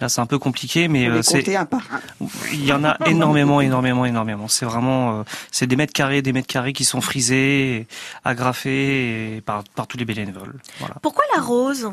là 0.00 0.08
c'est 0.08 0.20
un 0.20 0.26
peu 0.26 0.38
compliqué, 0.38 0.86
mais 0.86 1.08
euh, 1.08 1.22
c'est, 1.22 1.56
un 1.56 1.64
par 1.64 1.80
un. 1.92 2.26
il 2.52 2.64
y 2.64 2.72
en 2.72 2.84
a 2.84 2.96
énormément, 3.06 3.60
énormément, 3.60 4.04
énormément. 4.04 4.46
C'est 4.46 4.66
vraiment, 4.66 5.20
euh, 5.20 5.22
c'est 5.50 5.66
des 5.66 5.74
mètres 5.76 5.92
carrés, 5.92 6.22
des 6.22 6.32
mètres 6.32 6.46
carrés 6.46 6.72
qui 6.72 6.84
sont 6.84 7.00
frisés, 7.00 7.86
agrafés 8.24 9.36
et 9.36 9.40
par, 9.40 9.64
par 9.74 9.86
tous 9.88 9.96
les 9.96 10.04
bénévoles. 10.04 10.54
Voilà. 10.78 10.94
Pourquoi 11.02 11.24
la 11.34 11.42
rose? 11.42 11.90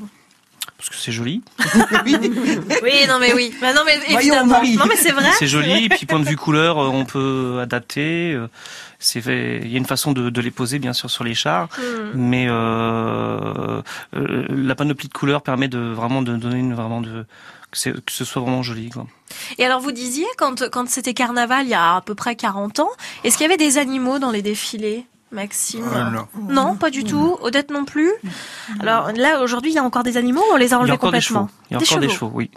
Parce 0.77 0.89
que 0.89 0.95
c'est 0.95 1.11
joli. 1.11 1.41
Oui, 2.05 2.93
non 3.07 3.19
mais 3.19 3.33
oui. 3.33 3.53
Bah, 3.59 3.73
non 3.73 3.81
mais 3.85 3.97
Voyons, 4.09 4.19
évidemment. 4.19 4.45
Marie. 4.51 4.77
Non 4.77 4.85
mais 4.87 4.95
c'est 4.95 5.11
vrai. 5.11 5.29
C'est 5.39 5.47
joli. 5.47 5.85
Et 5.85 5.89
puis 5.89 6.05
point 6.05 6.19
de 6.19 6.25
vue 6.27 6.37
couleur, 6.37 6.77
euh, 6.79 6.87
on 6.87 7.05
peut 7.05 7.59
adapter. 7.61 8.33
euh, 8.33 8.47
C'est 8.99 9.21
fait- 9.21 9.59
il 9.63 9.71
y 9.71 9.75
a 9.75 9.77
une 9.77 9.85
façon 9.85 10.11
de, 10.11 10.29
de 10.29 10.41
les 10.41 10.51
poser 10.51 10.79
bien 10.79 10.93
sûr 10.93 11.09
sur 11.09 11.23
les 11.23 11.33
chars, 11.35 11.67
Hmm. 11.77 12.11
mais 12.15 12.45
euh, 12.49 13.81
euh, 14.15 14.45
la 14.49 14.75
panoplie 14.75 15.07
de 15.07 15.13
couleurs 15.13 15.41
permet 15.41 15.67
de 15.67 15.79
vraiment 15.79 16.21
de 16.21 16.35
donner 16.35 16.57
une 16.59 16.73
vraiment 16.73 17.01
de 17.01 17.25
que, 17.71 17.77
ce 17.79 18.25
soit 18.25 18.41
vraiment 18.41 18.63
joli 18.63 18.89
quoi. 18.89 19.05
Et 19.57 19.65
alors 19.65 19.81
vous 19.81 19.91
disiez 19.91 20.25
quand 20.37 20.69
quand 20.71 20.87
c'était 20.89 21.13
carnaval 21.13 21.65
il 21.65 21.69
y 21.69 21.73
a 21.73 21.97
à 21.97 22.01
peu 22.01 22.15
près 22.15 22.35
40 22.35 22.79
ans, 22.79 22.89
est-ce 23.23 23.37
qu'il 23.37 23.43
y 23.45 23.49
avait 23.49 23.57
des 23.57 23.77
animaux 23.77 24.19
dans 24.19 24.31
les 24.31 24.41
défilés? 24.41 25.05
Maxime 25.31 25.83
Ah, 25.93 26.09
non. 26.09 26.27
Non, 26.53 26.75
pas 26.77 26.89
du 26.89 27.03
tout. 27.03 27.37
Odette 27.41 27.69
non 27.69 27.83
plus. 27.83 28.11
Alors 28.79 29.11
là, 29.11 29.41
aujourd'hui, 29.41 29.71
il 29.71 29.75
y 29.75 29.77
a 29.77 29.83
encore 29.83 30.03
des 30.03 30.15
animaux 30.17 30.39
ou 30.41 30.53
on 30.53 30.57
les 30.57 30.65
a 30.65 30.67
Il 30.67 30.71
y 30.71 30.73
a 30.73 30.79
enlevés 30.79 30.91
encore 30.93 31.11
des 31.11 31.17
complètement 31.17 31.47
chevaux. 31.47 31.59
Il 31.69 31.73
y 31.73 31.75
a 31.75 31.79
encore 31.79 31.99
des 31.99 32.09
chevaux, 32.09 32.31
oui. 32.33 32.49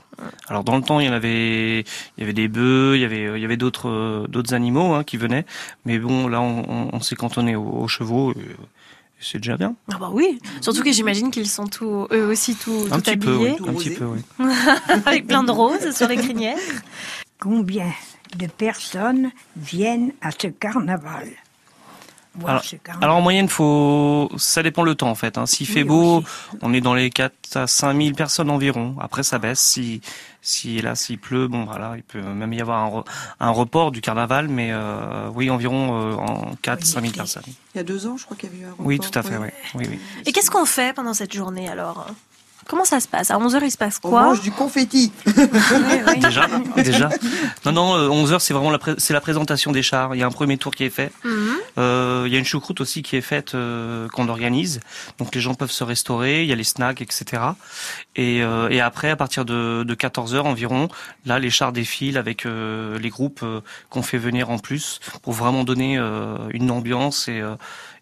Alors 0.48 0.62
dans 0.62 0.76
le 0.76 0.82
temps, 0.82 1.00
il 1.00 1.06
y 1.06 1.08
en 1.08 1.12
avait, 1.12 1.80
il 1.80 1.84
y 2.18 2.22
avait 2.22 2.32
des 2.32 2.46
bœufs, 2.48 2.92
il 2.96 3.00
y 3.00 3.04
avait, 3.04 3.24
il 3.36 3.40
y 3.40 3.44
avait 3.44 3.56
d'autres, 3.56 3.88
euh, 3.88 4.26
d'autres 4.28 4.54
animaux 4.54 4.94
hein, 4.94 5.02
qui 5.02 5.16
venaient. 5.16 5.46
Mais 5.84 5.98
bon, 5.98 6.28
là, 6.28 6.40
on, 6.40 6.64
on- 6.68 6.90
on 6.92 7.00
s'est 7.00 7.16
cantonné 7.16 7.56
aux, 7.56 7.62
aux 7.64 7.88
chevaux. 7.88 8.32
et, 8.32 8.38
euh, 8.38 8.54
c'est 9.22 9.38
déjà 9.38 9.56
bien. 9.56 9.74
Ah 9.92 9.98
bah 10.00 10.08
oui. 10.12 10.38
Surtout 10.62 10.82
que 10.82 10.92
j'imagine 10.92 11.30
qu'ils 11.30 11.48
sont 11.48 11.66
tous, 11.66 12.06
eux 12.12 12.26
aussi 12.28 12.54
tout, 12.54 12.86
Un 12.90 12.96
tout 12.96 13.02
petit 13.02 13.16
peu, 13.18 13.34
oui. 13.36 13.48
habillés, 13.48 13.56
Tout 13.56 13.66
Un 13.68 13.74
petit 13.74 13.90
peu, 13.90 14.04
oui. 14.06 14.20
avec 15.06 15.26
plein 15.26 15.42
de 15.42 15.50
roses 15.50 15.94
sur 15.94 16.08
les 16.08 16.16
crinières. 16.16 16.56
Combien 17.38 17.90
de 18.36 18.46
personnes 18.46 19.30
viennent 19.56 20.12
à 20.22 20.30
ce 20.30 20.46
carnaval? 20.46 21.28
Alors. 22.46 22.62
Alors 23.00 23.16
en 23.16 23.20
moyenne, 23.20 23.48
faut, 23.48 24.30
ça 24.36 24.62
dépend 24.62 24.82
le 24.82 24.94
temps 24.94 25.10
en 25.10 25.14
fait. 25.14 25.36
Hein. 25.36 25.46
S'il 25.46 25.66
fait 25.66 25.82
Oui, 25.82 25.88
beau, 25.88 26.16
aussi. 26.18 26.26
on 26.62 26.72
est 26.72 26.80
dans 26.80 26.94
les 26.94 27.10
4 27.10 27.56
à 27.56 27.66
5 27.66 28.00
000 28.00 28.14
personnes 28.14 28.50
environ. 28.50 28.94
Après, 29.00 29.22
ça 29.22 29.38
baisse. 29.38 29.58
Si, 29.60 30.00
si 30.40 30.80
là, 30.80 30.94
s'il 30.94 31.18
pleut, 31.18 31.48
bon 31.48 31.64
voilà, 31.64 31.94
il 31.96 32.02
peut 32.02 32.20
même 32.22 32.52
y 32.52 32.60
avoir 32.60 32.78
un, 32.84 33.04
un 33.40 33.50
report 33.50 33.90
du 33.90 34.00
carnaval, 34.00 34.48
mais 34.48 34.70
euh, 34.72 35.28
oui, 35.34 35.50
environ 35.50 36.00
euh, 36.00 36.14
en 36.14 36.54
4 36.62 36.84
5 36.84 37.00
000 37.02 37.12
personnes. 37.14 37.42
Il 37.74 37.78
y 37.78 37.80
a 37.80 37.84
deux 37.84 38.06
ans, 38.06 38.16
je 38.16 38.24
crois 38.24 38.36
qu'il 38.36 38.48
y 38.50 38.52
avait 38.54 38.62
eu 38.62 38.66
un 38.66 38.74
Oui, 38.78 38.96
report, 38.96 39.10
tout 39.10 39.18
à 39.18 39.22
fait, 39.22 39.36
ouais. 39.36 39.52
oui. 39.74 39.86
oui, 39.86 39.86
oui. 39.92 40.00
Et 40.26 40.32
qu'est-ce 40.32 40.50
qu'on 40.50 40.64
fait 40.66 40.94
pendant 40.94 41.14
cette 41.14 41.34
journée 41.34 41.68
alors? 41.68 42.06
Comment 42.70 42.84
ça 42.84 43.00
se 43.00 43.08
passe? 43.08 43.32
À 43.32 43.36
11h, 43.36 43.58
il 43.64 43.70
se 43.72 43.76
passe 43.76 43.98
On 44.04 44.10
quoi? 44.10 44.22
mange 44.22 44.40
du 44.42 44.52
confetti. 44.52 45.10
Déjà, 46.20 46.46
déjà. 46.76 47.08
Non, 47.66 47.72
non, 47.72 47.94
11 48.12 48.32
heures, 48.32 48.40
c'est 48.40 48.54
vraiment 48.54 48.70
la, 48.70 48.78
pré- 48.78 48.94
c'est 48.98 49.12
la 49.12 49.20
présentation 49.20 49.72
des 49.72 49.82
chars. 49.82 50.14
Il 50.14 50.18
y 50.18 50.22
a 50.22 50.26
un 50.26 50.30
premier 50.30 50.56
tour 50.56 50.72
qui 50.74 50.84
est 50.84 50.90
fait. 50.90 51.10
Mhm. 51.24 51.56
Euh, 51.78 52.22
il 52.26 52.32
y 52.32 52.36
a 52.36 52.38
une 52.38 52.44
choucroute 52.44 52.80
aussi 52.80 53.02
qui 53.02 53.16
est 53.16 53.20
faite, 53.22 53.54
euh, 53.56 54.06
qu'on 54.08 54.28
organise. 54.28 54.78
Donc 55.18 55.34
les 55.34 55.40
gens 55.40 55.54
peuvent 55.54 55.70
se 55.72 55.82
restaurer, 55.82 56.42
il 56.44 56.48
y 56.48 56.52
a 56.52 56.56
les 56.56 56.62
snacks, 56.64 57.02
etc. 57.02 57.42
Et, 58.14 58.40
euh, 58.42 58.68
et 58.68 58.80
après, 58.80 59.10
à 59.10 59.16
partir 59.16 59.44
de, 59.44 59.82
de 59.82 59.94
14 59.94 60.34
heures 60.36 60.46
environ, 60.46 60.88
là, 61.26 61.38
les 61.40 61.50
chars 61.50 61.72
défilent 61.72 62.18
avec 62.18 62.46
euh, 62.46 62.98
les 63.00 63.08
groupes 63.08 63.40
euh, 63.42 63.60
qu'on 63.88 64.02
fait 64.02 64.18
venir 64.18 64.48
en 64.50 64.58
plus 64.58 65.00
pour 65.22 65.32
vraiment 65.32 65.64
donner 65.64 65.98
euh, 65.98 66.36
une 66.52 66.70
ambiance 66.70 67.26
et, 67.26 67.40
euh, 67.40 67.54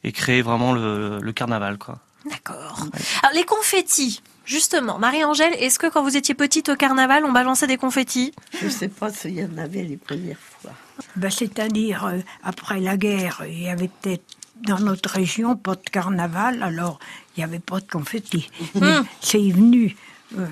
et 0.04 0.12
créer 0.12 0.42
vraiment 0.42 0.72
le, 0.75 1.18
le 1.20 1.32
carnaval, 1.32 1.78
quoi. 1.78 1.98
D'accord. 2.25 2.87
Alors 3.22 3.34
les 3.34 3.44
confettis, 3.44 4.22
justement, 4.44 4.98
Marie-Angèle, 4.98 5.54
est-ce 5.58 5.78
que 5.78 5.87
quand 5.87 6.02
vous 6.02 6.16
étiez 6.16 6.34
petite 6.34 6.68
au 6.68 6.76
carnaval, 6.76 7.25
on 7.25 7.32
balançait 7.32 7.66
des 7.66 7.76
confettis? 7.76 8.32
Je 8.60 8.66
ne 8.66 8.70
sais 8.70 8.88
pas 8.88 9.10
s'il 9.12 9.34
y 9.38 9.44
en 9.44 9.56
avait 9.58 9.84
les 9.84 9.96
premières 9.96 10.38
fois. 10.38 10.72
Ben, 11.16 11.30
C'est-à-dire, 11.30 12.06
euh, 12.06 12.18
après 12.42 12.80
la 12.80 12.96
guerre, 12.96 13.42
il 13.48 13.62
y 13.62 13.68
avait 13.68 13.88
peut-être 13.88 14.25
dans 14.62 14.80
notre 14.80 15.10
région 15.10 15.56
pas 15.56 15.76
de 15.76 15.88
carnaval, 15.90 16.62
alors 16.62 16.98
il 17.37 17.40
n'y 17.40 17.44
avait 17.44 17.60
pas 17.60 17.78
de 17.80 17.88
confetti. 17.88 18.50
Mais 18.75 18.94
c'est 19.20 19.38
venu 19.50 19.96
euh, 20.37 20.46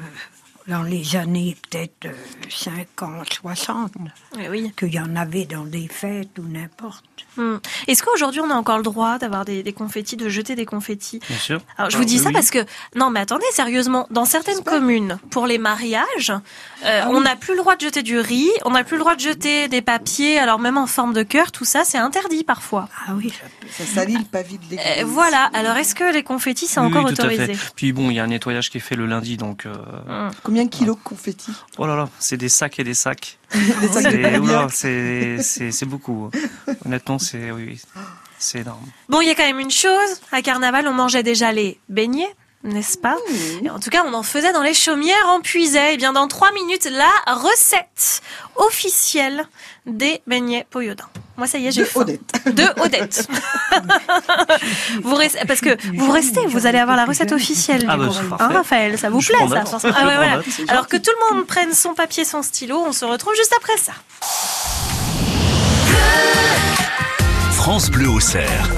dans 0.69 0.83
les 0.83 1.15
années 1.17 1.57
peut-être 1.71 2.07
euh, 2.07 2.13
50, 2.49 3.33
60, 3.35 3.93
Eh 4.41 4.49
oui. 4.49 4.73
qu'il 4.79 4.93
y 4.93 4.99
en 5.01 5.15
avait 5.17 5.45
dans 5.45 5.65
des 5.65 5.89
fêtes 5.89 6.39
ou 6.39 6.43
n'importe. 6.49 7.05
Hmm. 7.37 7.57
Est-ce 7.87 8.03
qu'aujourd'hui 8.03 8.41
on 8.41 8.51
a 8.51 8.55
encore 8.55 8.79
le 8.79 8.83
droit 8.83 9.19
d'avoir 9.19 9.45
des, 9.45 9.63
des 9.63 9.73
confettis, 9.73 10.17
de 10.17 10.29
jeter 10.29 10.55
des 10.57 10.65
confettis? 10.67 11.21
Bien 11.29 11.39
sûr. 11.39 11.61
Alors 11.77 11.91
je 11.91 11.97
vous 11.99 12.05
dis 12.05 12.17
oui, 12.17 12.21
ça 12.23 12.29
oui. 12.29 12.33
parce 12.33 12.51
que 12.51 12.59
non 12.95 13.11
mais 13.11 13.21
attendez 13.21 13.45
sérieusement 13.53 14.07
dans 14.11 14.25
certaines 14.25 14.63
communes 14.65 15.19
pour 15.31 15.47
les 15.47 15.59
mariages 15.59 16.33
euh, 16.85 17.03
on 17.09 17.21
n'a 17.21 17.37
plus 17.37 17.53
le 17.53 17.59
droit 17.61 17.77
de 17.77 17.83
jeter 17.83 18.03
du 18.03 18.19
riz 18.19 18.51
on 18.65 18.71
n'a 18.71 18.85
plus 18.85 18.97
le 18.97 19.01
droit 19.01 19.15
de 19.15 19.21
jeter 19.21 19.69
des 19.69 19.83
papiers 19.83 20.39
alors 20.39 20.59
même 20.59 20.79
en 20.79 20.87
forme 20.87 21.13
de 21.13 21.23
cœur 21.23 21.53
tout 21.53 21.65
ça 21.67 21.85
c'est 21.85 21.99
interdit 21.99 22.43
parfois 22.45 22.89
Ah 23.07 23.13
oui, 23.15 23.33
Ça 23.71 23.85
salit 23.85 24.17
le 24.17 24.25
pavé 24.25 24.57
de 24.59 24.63
l'église. 24.71 24.81
Euh, 25.01 25.05
voilà 25.07 25.51
alors 25.53 25.77
est-ce 25.77 25.95
que 25.95 26.13
les 26.13 26.23
confettis 26.23 26.67
c'est 26.67 26.81
Oui, 26.81 26.87
encore 26.87 27.05
oui, 27.05 27.15
tout 27.15 27.23
à 27.23 27.27
autorisé? 27.27 27.55
Fait. 27.55 27.73
Puis 27.77 27.93
bon, 27.93 28.11
il 28.11 28.15
y 28.15 28.19
a 28.21 28.25
un 28.25 28.29
nettoyage 28.29 28.71
qui 28.71 28.79
est 28.79 28.81
fait 28.81 28.97
le 28.97 29.07
lundi, 29.07 29.37
donc. 29.37 29.67
euh, 29.67 29.75
Hmm. 30.07 30.31
Combien 30.57 30.71
de 30.71 30.75
kilos 30.75 30.97
de 30.97 31.03
confettis 31.03 31.53
Oh 31.77 31.87
là 31.87 31.97
là, 31.97 32.09
c'est 32.19 32.39
des 32.39 32.49
sacs 32.49 32.79
et 32.79 32.85
des 32.85 32.95
sacs. 32.95 33.39
Des 33.53 33.89
sacs 33.89 34.07
C'est 34.11 34.23
papier. 34.23 34.39
oula, 34.39 34.69
c'est 34.71 35.37
c'est 35.43 35.71
c'est 35.71 35.85
beaucoup. 35.85 36.31
Honnêtement, 36.87 37.19
c'est 37.19 37.51
oui, 37.51 37.65
oui, 37.69 37.83
c'est 38.39 38.61
énorme. 38.61 38.87
Bon 39.11 39.21
il 39.21 39.29
y 39.29 39.31
a 39.31 39.35
quand 39.35 39.45
même 39.45 39.61
une 39.61 39.71
chose 39.71 40.21
à 40.33 40.41
carnaval 40.41 40.89
on 40.89 40.95
mangeait 40.95 41.23
déjà 41.23 41.53
les 41.53 41.79
beignets 41.91 42.35
n'est-ce 42.67 42.99
pas 42.99 43.17
Et 43.65 43.71
En 43.71 43.79
tout 43.79 43.91
cas, 43.91 44.05
on 44.07 44.13
en 44.15 44.23
faisait 44.23 44.53
dans 44.53 44.63
les 44.63 44.75
chaumières 44.75 45.29
en 45.29 45.41
puisait. 45.41 45.95
Et 45.95 45.97
bien, 45.97 46.13
dans 46.13 46.29
trois 46.29 46.53
minutes, 46.53 46.89
la 46.91 47.35
recette 47.35 48.23
officielle 48.57 49.47
des 49.87 50.21
beignets 50.27 50.67
Poyodin. 50.71 51.07
Moi, 51.37 51.47
ça 51.47 51.59
y 51.59 51.67
est, 51.67 51.73
j'ai 51.73 51.83
De 51.83 51.87
faim. 51.87 52.01
Odette. 52.01 52.55
De 52.55 52.81
Odette. 52.81 53.29
vous 55.03 55.15
restez, 55.15 55.45
parce 55.47 55.61
que 55.61 55.77
vous 55.95 56.11
restez, 56.11 56.47
vous 56.47 56.67
allez 56.67 56.79
avoir 56.79 56.97
la 56.97 57.05
recette 57.05 57.33
officielle. 57.33 57.87
Ah 57.89 57.97
du 57.97 58.07
bah, 58.07 58.37
Hein. 58.41 58.49
Raphaël, 58.53 58.99
ça 58.99 59.11
vous 59.11 59.21
Je 59.21 59.33
plaît, 59.33 59.47
ça 59.49 59.79
Ah 59.95 60.07
ouais, 60.07 60.17
voilà. 60.17 60.41
Alors 60.69 60.89
que 60.89 60.97
tout 60.97 61.11
le 61.31 61.37
monde 61.37 61.47
prenne 61.47 61.73
son 61.73 61.95
papier, 61.95 62.25
son 62.25 62.43
stylo, 62.43 62.83
on 62.87 62.93
se 62.93 63.05
retrouve 63.05 63.35
juste 63.35 63.55
après 63.57 63.77
ça. 63.77 63.93
France 67.53 67.91
Bleu 67.91 68.09
au 68.09 68.21
cerf. 68.21 68.71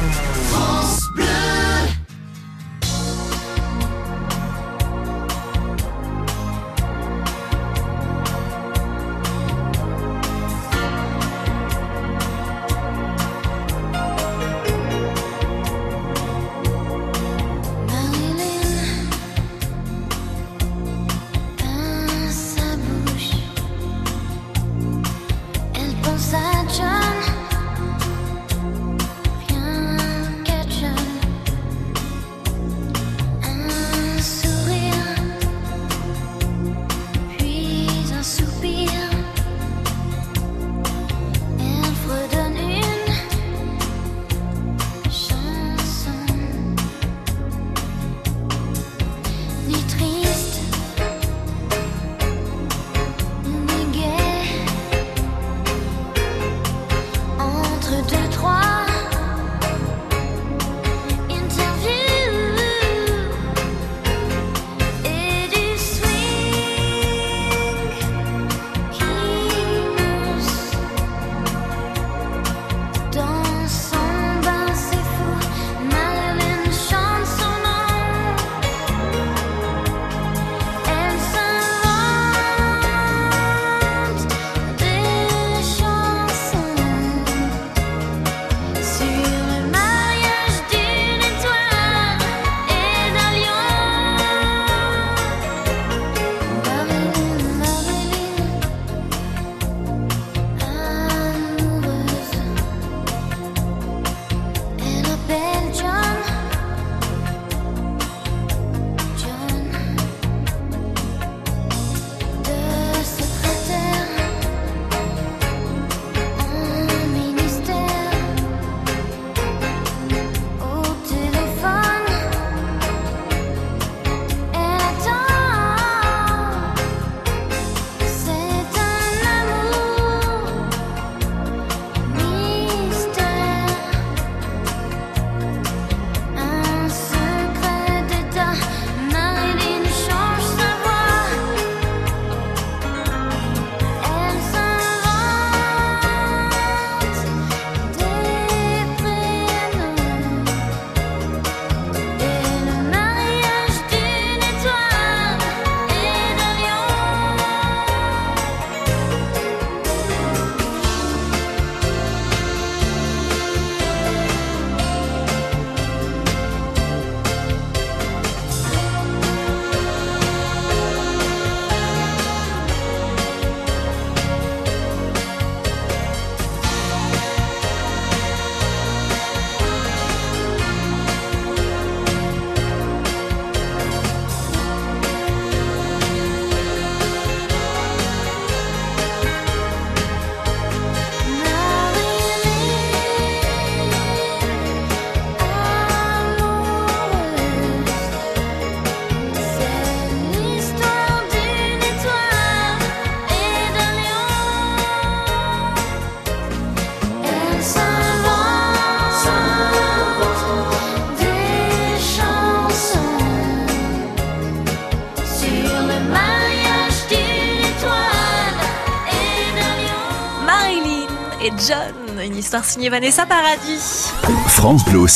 Histoire 222.48 222.64
Vanessa 222.88 223.26
Paradis. 223.26 224.10
France 224.46 224.82
Bleu. 224.86 225.06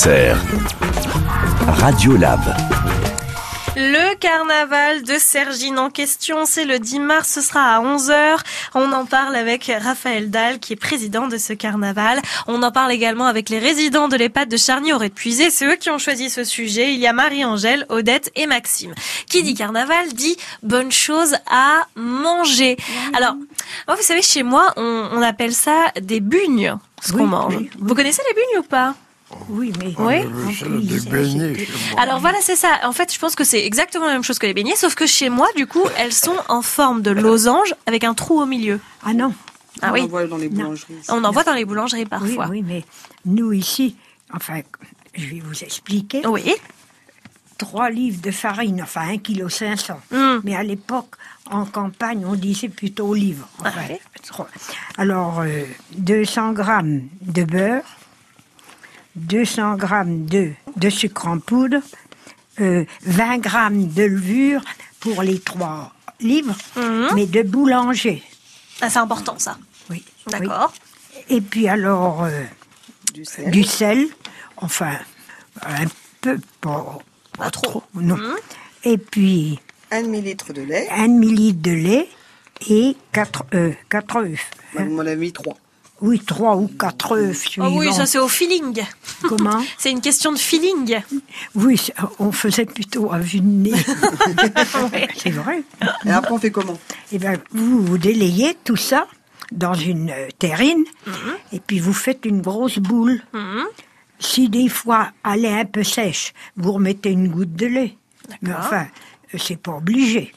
Radio 1.67 2.15
Lab. 2.19 2.41
Carnaval 4.37 5.03
de 5.03 5.19
Sergine 5.19 5.79
en 5.79 5.91
question, 5.91 6.47
c'est 6.47 6.65
le 6.65 6.79
10 6.79 7.01
mars, 7.01 7.29
ce 7.35 7.43
sera 7.43 7.77
à 7.77 7.81
11h. 7.83 8.39
On 8.75 8.91
en 8.93 9.05
parle 9.05 9.37
avec 9.37 9.71
Raphaël 9.83 10.31
Dahl, 10.31 10.59
qui 10.59 10.73
est 10.73 10.77
président 10.77 11.29
de 11.29 11.37
ce 11.37 11.53
carnaval. 11.53 12.19
On 12.47 12.63
en 12.63 12.73
parle 12.73 12.93
également 12.93 13.27
avec 13.27 13.51
les 13.51 13.59
résidents 13.59 14.09
de 14.09 14.17
l'EHPAD 14.17 14.49
de 14.49 14.57
Charny-Auray 14.57 15.11
de 15.11 15.15
Puisé. 15.15 15.51
C'est 15.51 15.67
eux 15.67 15.77
qui 15.77 15.91
ont 15.91 15.99
choisi 15.99 16.31
ce 16.31 16.45
sujet. 16.45 16.95
Il 16.95 16.99
y 16.99 17.07
a 17.07 17.13
Marie-Angèle, 17.13 17.85
Odette 17.91 18.31
et 18.35 18.47
Maxime. 18.47 18.95
Qui 19.29 19.43
dit 19.43 19.53
carnaval 19.55 20.09
dit 20.15 20.39
bonne 20.63 20.91
chose 20.93 21.35
à 21.51 21.83
manger. 21.95 22.79
Alors, 23.15 23.35
moi, 23.87 23.97
vous 23.99 24.03
savez, 24.03 24.23
chez 24.23 24.43
moi, 24.43 24.73
on, 24.79 25.09
on 25.13 25.21
appelle 25.21 25.53
ça 25.53 25.89
des 26.01 26.21
bugnes, 26.21 26.75
ce 27.03 27.13
Oui, 27.13 27.19
qu'on 27.19 27.27
mange. 27.27 27.57
oui, 27.57 27.69
Vous 27.79 27.95
connaissez 27.95 28.23
les 28.29 28.35
bugnes 28.35 28.61
ou 28.61 28.63
pas? 28.67 28.95
Oui, 29.49 29.73
mais 29.79 29.95
Oui. 29.99 30.15
Euh, 30.25 30.53
ça, 30.59 30.67
des 30.67 31.11
beignets 31.11 31.55
chez 31.67 31.73
moi. 31.93 32.03
alors 32.03 32.21
voilà, 32.21 32.39
c'est 32.41 32.57
ça. 32.57 32.81
En 32.85 32.93
fait, 32.93 33.13
je 33.13 33.19
pense 33.19 33.35
que 33.35 33.45
c'est 33.45 33.65
exactement 33.65 34.07
la 34.07 34.13
même 34.13 34.25
chose 34.25 34.39
que 34.39 34.47
les 34.47 34.55
beignets, 34.55 34.77
sauf 34.77 34.95
que 34.95 35.07
chez 35.07 35.29
moi, 35.29 35.49
du 35.57 35.67
coup, 35.67 35.85
elles 35.99 36.13
sont 36.13 36.37
en 36.49 36.63
forme 36.63 37.03
de 37.03 37.11
losange 37.11 37.75
avec 37.87 38.05
un 38.05 38.15
trou 38.15 38.41
au 38.41 38.47
milieu. 38.47 38.81
ah 39.05 39.15
non. 39.15 39.35
Ah 39.81 39.89
On 39.91 39.93
oui. 39.95 40.01
en 40.03 40.07
voit 40.07 40.27
dans 40.27 40.37
les 40.37 40.49
Non. 40.51 40.65
boulangeries. 40.65 40.95
On 41.09 41.25
en 41.25 41.31
voit 41.33 41.45
dans 41.45 41.55
les 41.55 41.65
boulangeries 41.65 42.03
Oui, 42.03 42.07
parfois. 42.09 42.47
oui, 42.51 42.63
mais 42.67 42.85
nous 43.25 43.53
ici, 43.53 43.97
enfin, 44.33 44.61
je 45.15 45.27
vais 45.27 45.41
vous 45.41 45.65
expliquer. 45.65 46.27
Oui. 46.27 46.53
3 47.59 47.91
livres 47.91 48.21
de 48.21 48.31
farine, 48.33 48.83
enfin 48.83 49.03
1 49.09 49.19
kg 49.19 49.49
500. 49.49 50.01
Mm. 50.11 50.17
Mais 50.45 50.57
à 50.57 50.63
l'époque, 50.63 51.15
en 51.51 51.65
campagne, 51.65 52.25
on 52.27 52.35
disait 52.35 52.69
plutôt 52.69 53.15
livre. 53.15 53.49
Enfin, 53.61 53.71
Ah. 54.39 54.47
Alors, 54.99 55.41
euh, 55.41 55.65
200 55.97 56.53
grammes 56.53 57.03
de 57.23 57.45
beurre, 57.45 57.83
200 59.17 59.77
grammes 59.77 60.25
de, 60.27 60.53
de 60.77 60.91
sucre 60.91 61.27
en 61.29 61.39
poudre, 61.39 61.79
euh, 62.61 62.85
20 63.03 63.39
grammes 63.39 63.89
de 63.89 64.03
levure 64.05 64.63
pour 65.01 65.23
les 65.23 65.39
3 65.41 65.93
livres, 66.21 66.57
Mhm. 66.77 67.09
mais 67.15 67.27
de 67.27 67.43
boulanger. 67.43 68.23
Ah, 68.81 68.89
c'est 68.91 68.99
important 68.99 69.39
ça. 69.39 69.59
Oui. 69.91 70.05
D'accord. 70.29 70.73
oui. 71.15 71.37
Et 71.37 71.41
puis 71.41 71.69
alors, 71.69 72.25
euh, 72.25 72.45
Du 73.13 73.25
sel. 73.25 73.51
du 73.51 73.63
sel, 73.65 74.07
enfin, 74.57 74.97
un 75.63 75.85
peu, 76.21 76.39
pas, 76.61 76.99
Pas 77.37 77.51
trop. 77.51 77.83
non. 77.95 78.17
Mhm. 78.17 78.37
Et 78.85 78.99
puis, 78.99 79.59
Un 79.91 80.03
demi-litre 80.03 80.53
de 80.53 80.63
lait. 80.63 80.89
un 80.91 81.09
demi-litre 81.09 81.61
de 81.63 81.71
lait 81.73 82.09
et 82.69 82.97
4 83.13 83.45
œufs. 83.55 83.77
4 83.91 84.17
œufs. 84.17 84.41
Bah, 84.75 84.83
Vous 84.85 84.91
m'en 84.95 85.01
avez 85.03 85.17
mis 85.17 85.33
trois. 85.33 85.57
Oui, 86.03 86.19
3 86.19 86.57
ou 86.57 86.67
4 86.69 87.13
œufs 87.17 87.31
Oh 87.31 87.49
suivant. 87.49 87.77
oui, 87.77 87.93
ça 87.93 88.07
c'est 88.07 88.19
au 88.19 88.29
feeling. 88.29 88.83
Comment 89.23 89.63
C'est 89.79 89.91
une 89.93 90.01
question 90.01 90.33
de 90.33 90.37
feeling. 90.39 91.01
Oui, 91.55 91.81
on 92.19 92.33
faisait 92.33 92.65
plutôt 92.67 93.13
à 93.13 93.19
vue 93.19 93.41
de 93.41 93.47
nez. 93.47 93.73
Ouais. 94.93 95.09
c'est 95.17 95.31
vrai. 95.31 95.63
Et 96.05 96.11
après, 96.11 96.33
on 96.33 96.39
fait 96.39 96.51
comment? 96.51 96.79
Et 97.13 97.19
ben, 97.19 97.39
vous, 97.53 97.83
vous 97.85 97.99
délayez 97.99 98.57
tout 98.65 98.77
ça 98.77 99.07
dans 99.53 99.75
une 99.75 100.11
euh, 100.11 100.29
terrine 100.39 100.83
et 101.53 101.61
puis 101.61 101.79
vous 101.79 101.93
faites 101.93 102.25
une 102.25 102.41
grosse 102.41 102.79
boule. 102.79 103.23
Mhm. 103.33 103.65
Si 104.19 104.49
des 104.49 104.69
fois 104.69 105.11
elle 105.25 105.45
est 105.45 105.61
un 105.61 105.65
peu 105.65 105.85
sèche, 105.85 106.33
vous 106.57 106.73
remettez 106.73 107.11
une 107.11 107.29
goutte 107.29 107.55
de 107.55 107.67
lait. 107.67 107.97
Mais 108.41 108.53
enfin, 108.55 108.87
euh, 109.35 109.39
c'est 109.39 109.57
pas 109.61 109.73
obligé. 109.73 110.33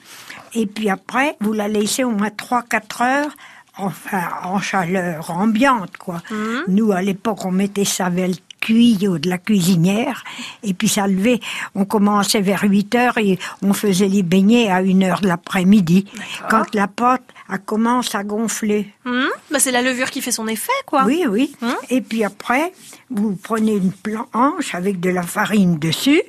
Et 0.54 0.66
puis 0.68 0.90
après, 0.90 1.38
vous 1.42 1.54
la 1.54 1.68
laissez 1.68 2.04
au 2.04 2.12
moins 2.12 2.30
3-4 2.30 3.04
heures, 3.04 3.32
enfin 3.78 4.24
en 4.44 4.60
chaleur 4.60 5.32
ambiante, 5.32 5.98
quoi. 5.98 6.22
Nous, 6.68 6.92
à 6.92 7.02
l'époque, 7.02 7.46
on 7.46 7.52
mettait 7.52 7.86
ça 7.86 8.10
vers 8.10 8.28
le 8.28 8.36
tuyau 8.62 9.20
de 9.20 9.30
la 9.30 9.38
cuisinière, 9.38 10.24
et 10.64 10.74
puis 10.74 10.88
ça 10.88 11.06
levait, 11.08 11.40
on 11.76 11.86
commençait 11.86 12.42
vers 12.42 12.64
8 12.64 12.96
heures 12.96 13.18
et 13.20 13.38
on 13.62 13.74
faisait 13.74 14.08
les 14.08 14.24
beignets 14.24 14.70
à 14.72 14.78
1 14.78 15.02
heure 15.04 15.22
de 15.22 15.28
l'après-midi. 15.28 16.06
Quand 16.50 16.74
la 16.74 16.88
pâte 16.88 17.22
elle 17.50 17.60
commence 17.60 18.16
à 18.16 18.24
gonfler. 18.24 18.92
Mhm. 19.06 19.28
Bah, 19.52 19.60
c'est 19.60 19.72
la 19.72 19.82
levure 19.82 20.10
qui 20.10 20.22
fait 20.22 20.32
son 20.32 20.48
effet, 20.48 20.72
quoi. 20.86 21.04
Oui, 21.06 21.26
oui. 21.30 21.56
Hein 21.62 21.78
Et 21.90 22.02
puis 22.02 22.24
après, 22.24 22.74
vous 23.10 23.36
prenez 23.36 23.76
une 23.76 23.92
planche 23.92 24.74
avec 24.74 25.00
de 25.00 25.10
la 25.10 25.22
farine 25.22 25.78
dessus, 25.78 26.22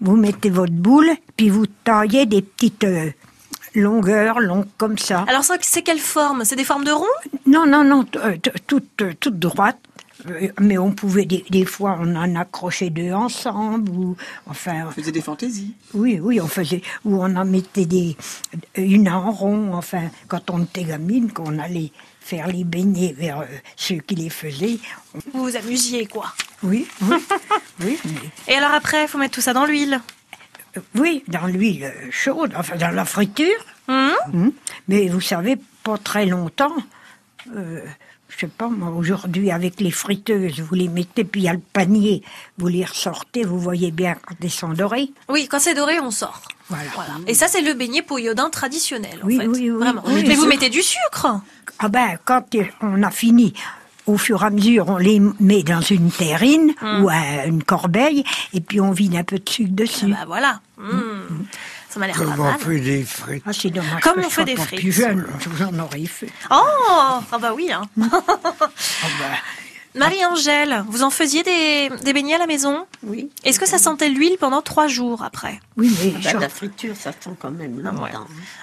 vous 0.00 0.16
mettez 0.16 0.50
votre 0.50 0.72
boule, 0.72 1.10
puis 1.36 1.50
vous 1.50 1.66
taillez 1.66 2.26
des 2.26 2.42
petites 2.42 2.84
euh, 2.84 3.10
longueurs, 3.74 4.40
longues 4.40 4.66
comme 4.78 4.98
ça. 4.98 5.24
Alors 5.28 5.44
ça, 5.44 5.56
c'est 5.60 5.82
quelle 5.82 5.98
forme? 6.00 6.44
C'est 6.44 6.56
des 6.56 6.64
formes 6.64 6.84
de 6.84 6.92
rond? 6.92 7.04
Non, 7.46 7.66
non, 7.66 7.84
non, 7.84 8.04
euh, 8.16 8.36
toutes 8.66 9.02
euh, 9.02 9.12
toutes 9.20 9.38
droites. 9.38 9.78
Euh, 10.28 10.48
Mais 10.60 10.76
on 10.76 10.92
pouvait, 10.92 11.24
des, 11.24 11.44
des 11.48 11.64
fois, 11.64 11.96
on 11.98 12.14
en 12.14 12.36
accrochait 12.36 12.90
deux 12.90 13.10
ensemble, 13.12 13.90
ou, 13.90 14.16
enfin, 14.46 14.84
On 14.88 14.90
faisait 14.90 15.12
des 15.12 15.22
fantaisies. 15.22 15.74
oui, 15.94 16.20
oui, 16.22 16.40
on 16.42 16.46
faisait, 16.46 16.82
ou 17.06 17.22
on 17.22 17.34
en 17.36 17.44
mettait 17.46 17.86
des, 17.86 18.16
une 18.76 19.08
en 19.08 19.30
rond, 19.30 19.72
enfin, 19.72 20.10
quand 20.28 20.50
on 20.50 20.64
était 20.64 20.84
gamine, 20.84 21.32
qu'on 21.32 21.58
allait 21.58 21.90
faire 22.20 22.48
les 22.48 22.64
beignets 22.64 23.14
vers 23.18 23.46
ceux 23.76 23.96
qui 23.96 24.14
les 24.14 24.28
faisaient. 24.28 24.78
Vous 25.32 25.44
vous 25.44 25.56
amusiez, 25.56 26.04
quoi. 26.04 26.26
oui, 26.62 26.86
oui, 27.00 27.16
oui, 27.80 27.98
mais- 28.04 28.52
Et 28.52 28.56
alors 28.58 28.74
après, 28.74 29.04
il 29.04 29.08
faut 29.08 29.16
mettre 29.16 29.34
tout 29.36 29.40
ça 29.40 29.54
dans 29.54 29.64
l'huile. 29.64 30.02
Oui, 30.94 31.24
dans 31.28 31.46
l'huile 31.46 31.92
chaude, 32.10 32.52
enfin, 32.56 32.76
dans 32.76 32.94
la 32.94 33.04
friture. 33.04 33.64
Mhm. 33.88 34.10
Hum. 34.34 34.52
Mais 34.88 35.08
vous 35.08 35.20
savez, 35.20 35.56
pas 35.82 35.98
très 35.98 36.26
longtemps. 36.26 36.76
Euh, 37.56 37.80
je 38.28 38.38
sais 38.38 38.46
pas, 38.46 38.68
moi, 38.68 38.90
aujourd'hui, 38.90 39.50
avec 39.50 39.80
les 39.80 39.90
friteuses, 39.90 40.60
vous 40.60 40.74
les 40.76 40.88
mettez, 40.88 41.24
puis 41.24 41.40
il 41.40 41.44
y 41.44 41.48
a 41.48 41.52
le 41.52 41.58
panier, 41.72 42.22
vous 42.58 42.68
les 42.68 42.84
ressortez, 42.84 43.42
vous 43.44 43.58
voyez 43.58 43.90
bien 43.90 44.14
quand 44.24 44.36
ils 44.40 44.50
sont 44.50 44.68
dorés. 44.68 45.10
Oui, 45.28 45.48
quand 45.50 45.58
c'est 45.58 45.74
doré, 45.74 45.98
on 45.98 46.12
sort. 46.12 46.40
Voilà. 46.68 46.84
Voilà. 46.94 47.14
Et 47.26 47.34
ça, 47.34 47.48
c'est 47.48 47.62
le 47.62 47.74
beignet 47.74 48.02
poyodin 48.02 48.48
traditionnel, 48.50 49.18
en 49.22 49.26
Oui, 49.26 49.38
fait. 49.38 49.46
oui, 49.48 49.70
oui. 49.70 49.78
Vraiment. 49.80 50.04
Mais 50.06 50.34
vous 50.34 50.46
mettez 50.46 50.70
du 50.70 50.82
sucre. 50.82 51.40
Ah 51.80 51.88
ben, 51.88 52.16
quand 52.24 52.44
on 52.82 53.02
a 53.02 53.10
fini, 53.10 53.52
au 54.06 54.16
fur 54.18 54.42
et 54.42 54.46
à 54.46 54.50
mesure, 54.50 54.88
on 54.88 54.96
les 54.98 55.20
met 55.40 55.62
dans 55.62 55.80
une 55.80 56.10
terrine 56.10 56.72
Hum. 56.82 57.04
ou 57.04 57.08
à 57.08 57.44
une 57.46 57.62
corbeille, 57.62 58.24
et 58.52 58.60
puis 58.60 58.80
on 58.80 58.92
vide 58.92 59.16
un 59.16 59.24
peu 59.24 59.38
de 59.38 59.48
sucre 59.48 59.70
dessus. 59.72 60.06
Bah 60.10 60.24
voilà. 60.26 60.60
Mhm. 60.78 61.46
Ça 61.88 61.98
m'a 61.98 62.06
l'air 62.06 62.16
pas 62.16 62.22
Comment 62.24 62.44
on 62.44 62.50
mal. 62.52 62.58
fait 62.60 62.80
des 62.80 63.02
frites 63.02 63.42
Ah, 63.46 63.52
c'est 63.52 63.70
dommage 63.70 64.00
Comme 64.02 64.20
on 64.24 64.30
fait 64.30 64.44
des 64.44 64.54
frites. 64.56 64.78
plus 64.80 64.92
jeune, 64.92 65.26
je 65.40 65.48
vous 65.48 65.62
en 65.64 65.76
aurais 65.80 66.06
fait. 66.06 66.28
Oh 66.50 66.62
Ah 67.32 67.38
bah 67.40 67.52
oui. 67.54 67.70
Hein. 67.72 67.82
Ah 68.00 69.06
ben, 69.18 69.36
Marie-Angèle, 69.94 70.84
vous 70.88 71.02
en 71.02 71.10
faisiez 71.10 71.42
des, 71.42 71.90
des 72.04 72.12
beignets 72.12 72.34
à 72.34 72.38
la 72.38 72.46
maison? 72.46 72.86
Oui. 73.02 73.28
Est-ce 73.44 73.58
que 73.58 73.66
ça 73.66 73.78
sentait 73.78 74.08
l'huile 74.08 74.36
pendant 74.38 74.62
trois 74.62 74.86
jours 74.86 75.22
après? 75.22 75.60
Oui, 75.76 75.90
mais 76.02 76.12
Ah 76.16 76.20
bah, 76.22 76.30
je- 76.32 76.36
la 76.38 76.48
friture, 76.48 76.94
ça 76.96 77.10
sent 77.12 77.30
quand 77.40 77.50
même 77.50 77.80
longtemps. 77.80 78.02
Ouais. 78.02 78.10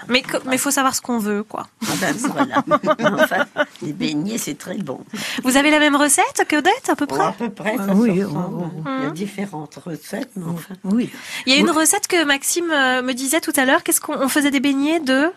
Mais 0.08 0.24
mais 0.46 0.58
faut 0.58 0.72
savoir 0.72 0.96
ce 0.96 1.02
qu'on 1.02 1.18
veut, 1.20 1.44
quoi. 1.44 1.68
Ah 1.84 1.92
ben 2.00 2.16
voilà. 2.16 2.64
enfin, 3.24 3.46
les 3.82 3.94
beignets, 3.94 4.38
c'est 4.38 4.58
très 4.58 4.78
bon. 4.78 5.02
Vous 5.44 5.58
avez 5.58 5.70
la 5.72 5.80
même 5.80 5.96
recette 5.96 6.46
que 6.48 6.56
Odette, 6.58 6.90
à 6.90 6.96
peu 6.96 7.06
près? 7.06 7.26
À 7.26 7.32
peu 7.34 7.50
près, 7.50 7.76
ça 7.78 7.86
Ah 7.90 7.94
oui, 7.96 8.24
oh, 8.24 8.30
oh, 8.36 8.66
Il 9.00 9.04
y 9.04 9.08
a 9.08 9.10
différentes 9.12 9.76
recettes, 9.86 10.32
mais 10.36 10.46
enfin. 10.54 10.76
oui. 10.86 11.10
Il 11.46 11.54
y 11.54 11.58
a 11.58 11.60
une 11.60 11.72
recette 11.72 12.08
que 12.08 12.24
Maxime 12.24 12.72
euh, 12.72 13.02
me 13.02 13.14
disait 13.14 13.42
tout 13.42 13.54
à 13.58 13.66
l'heure. 13.66 13.84
Qu'est-ce 13.84 14.00
qu'on 14.02 14.18
on 14.22 14.30
faisait 14.30 14.52
des 14.52 14.60
beignets 14.60 15.00
de 15.00 15.30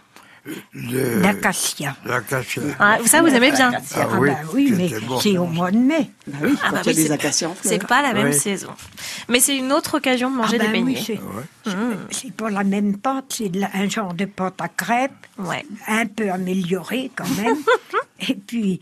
de 0.75 1.21
D'acacia. 1.23 1.97
l'acacia. 2.05 2.63
ah, 2.79 2.99
Ça, 3.05 3.21
vous 3.23 3.29
aimez 3.29 3.51
bien. 3.53 3.71
Ah 3.75 4.01
Ah 4.03 4.07
oui, 4.19 4.31
bah 4.31 4.37
oui, 4.55 4.75
mais 4.77 4.89
bon. 5.01 5.21
c'est 5.21 5.37
au 5.37 5.45
mois 5.47 5.71
de 5.71 5.77
mai. 5.79 6.11
Bah 6.27 6.39
oui, 6.43 6.55
Ah 6.65 6.71
bah 6.73 6.81
oui, 6.87 6.95
c'est- 6.95 7.87
pas 7.87 8.03
la 8.03 8.13
même 8.15 8.29
Oui. 8.29 8.33
saison. 8.35 8.71
Mais 9.29 9.41
c'est 9.41 9.57
une 9.57 9.73
autre 9.73 9.99
occasion 9.99 10.31
de 10.31 10.37
manger 10.37 10.57
Ah 10.61 10.65
des 10.67 10.79
oui, 10.81 10.95
beignets. 10.95 11.21
c'est- 12.11 12.33
pas 12.33 12.51
la 12.51 12.65
même 12.65 12.97
pâte, 12.99 13.27
c'est 13.31 13.51
un 13.75 13.89
genre 13.89 14.15
de 14.15 14.25
pâte 14.25 14.61
à 14.61 14.69
crêpes, 14.69 15.13
Ouais. 15.39 15.65
un 15.89 16.07
peu 16.07 16.31
améliorée 16.31 17.11
quand 17.15 17.29
même. 17.43 17.57
Et 18.29 18.35
puis, 18.35 18.81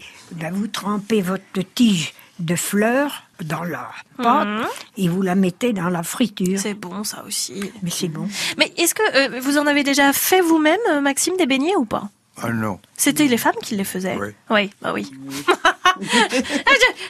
vous 0.53 0.67
trempez 0.69 1.23
votre 1.23 1.43
tige 1.75 2.13
de 2.39 2.55
fleurs 2.57 3.25
dans 3.43 3.65
la 3.65 3.89
pâte 4.17 4.67
et 4.97 5.09
vous 5.09 5.23
la 5.23 5.35
mettez 5.35 5.73
dans 5.73 5.89
la 5.89 6.03
friture. 6.03 6.59
C'est 6.59 6.75
bon, 6.75 7.05
ça 7.05 7.25
aussi. 7.27 7.73
Mais 7.83 7.91
c'est 7.91 8.09
bon. 8.09 8.29
Mais 8.59 8.73
est-ce 8.77 8.95
que 8.95 9.37
euh, 9.37 9.41
vous 9.41 9.59
en 9.59 9.67
avez 9.67 9.85
déjà 9.85 10.13
fait 10.13 10.41
vous-même, 10.41 10.81
euh, 10.91 11.01
Maxime, 11.01 11.37
des 11.37 11.47
beignets 11.47 11.77
ou 11.77 11.85
pas? 11.85 12.11
Ah 12.43 12.51
non. 12.51 12.79
C'était 12.97 13.27
les 13.27 13.39
femmes 13.39 13.55
qui 13.63 13.77
les 13.77 13.85
faisaient. 13.85 14.17
Oui. 14.21 14.29
Oui, 14.51 14.71
bah 14.83 14.93
oui. 14.95 15.11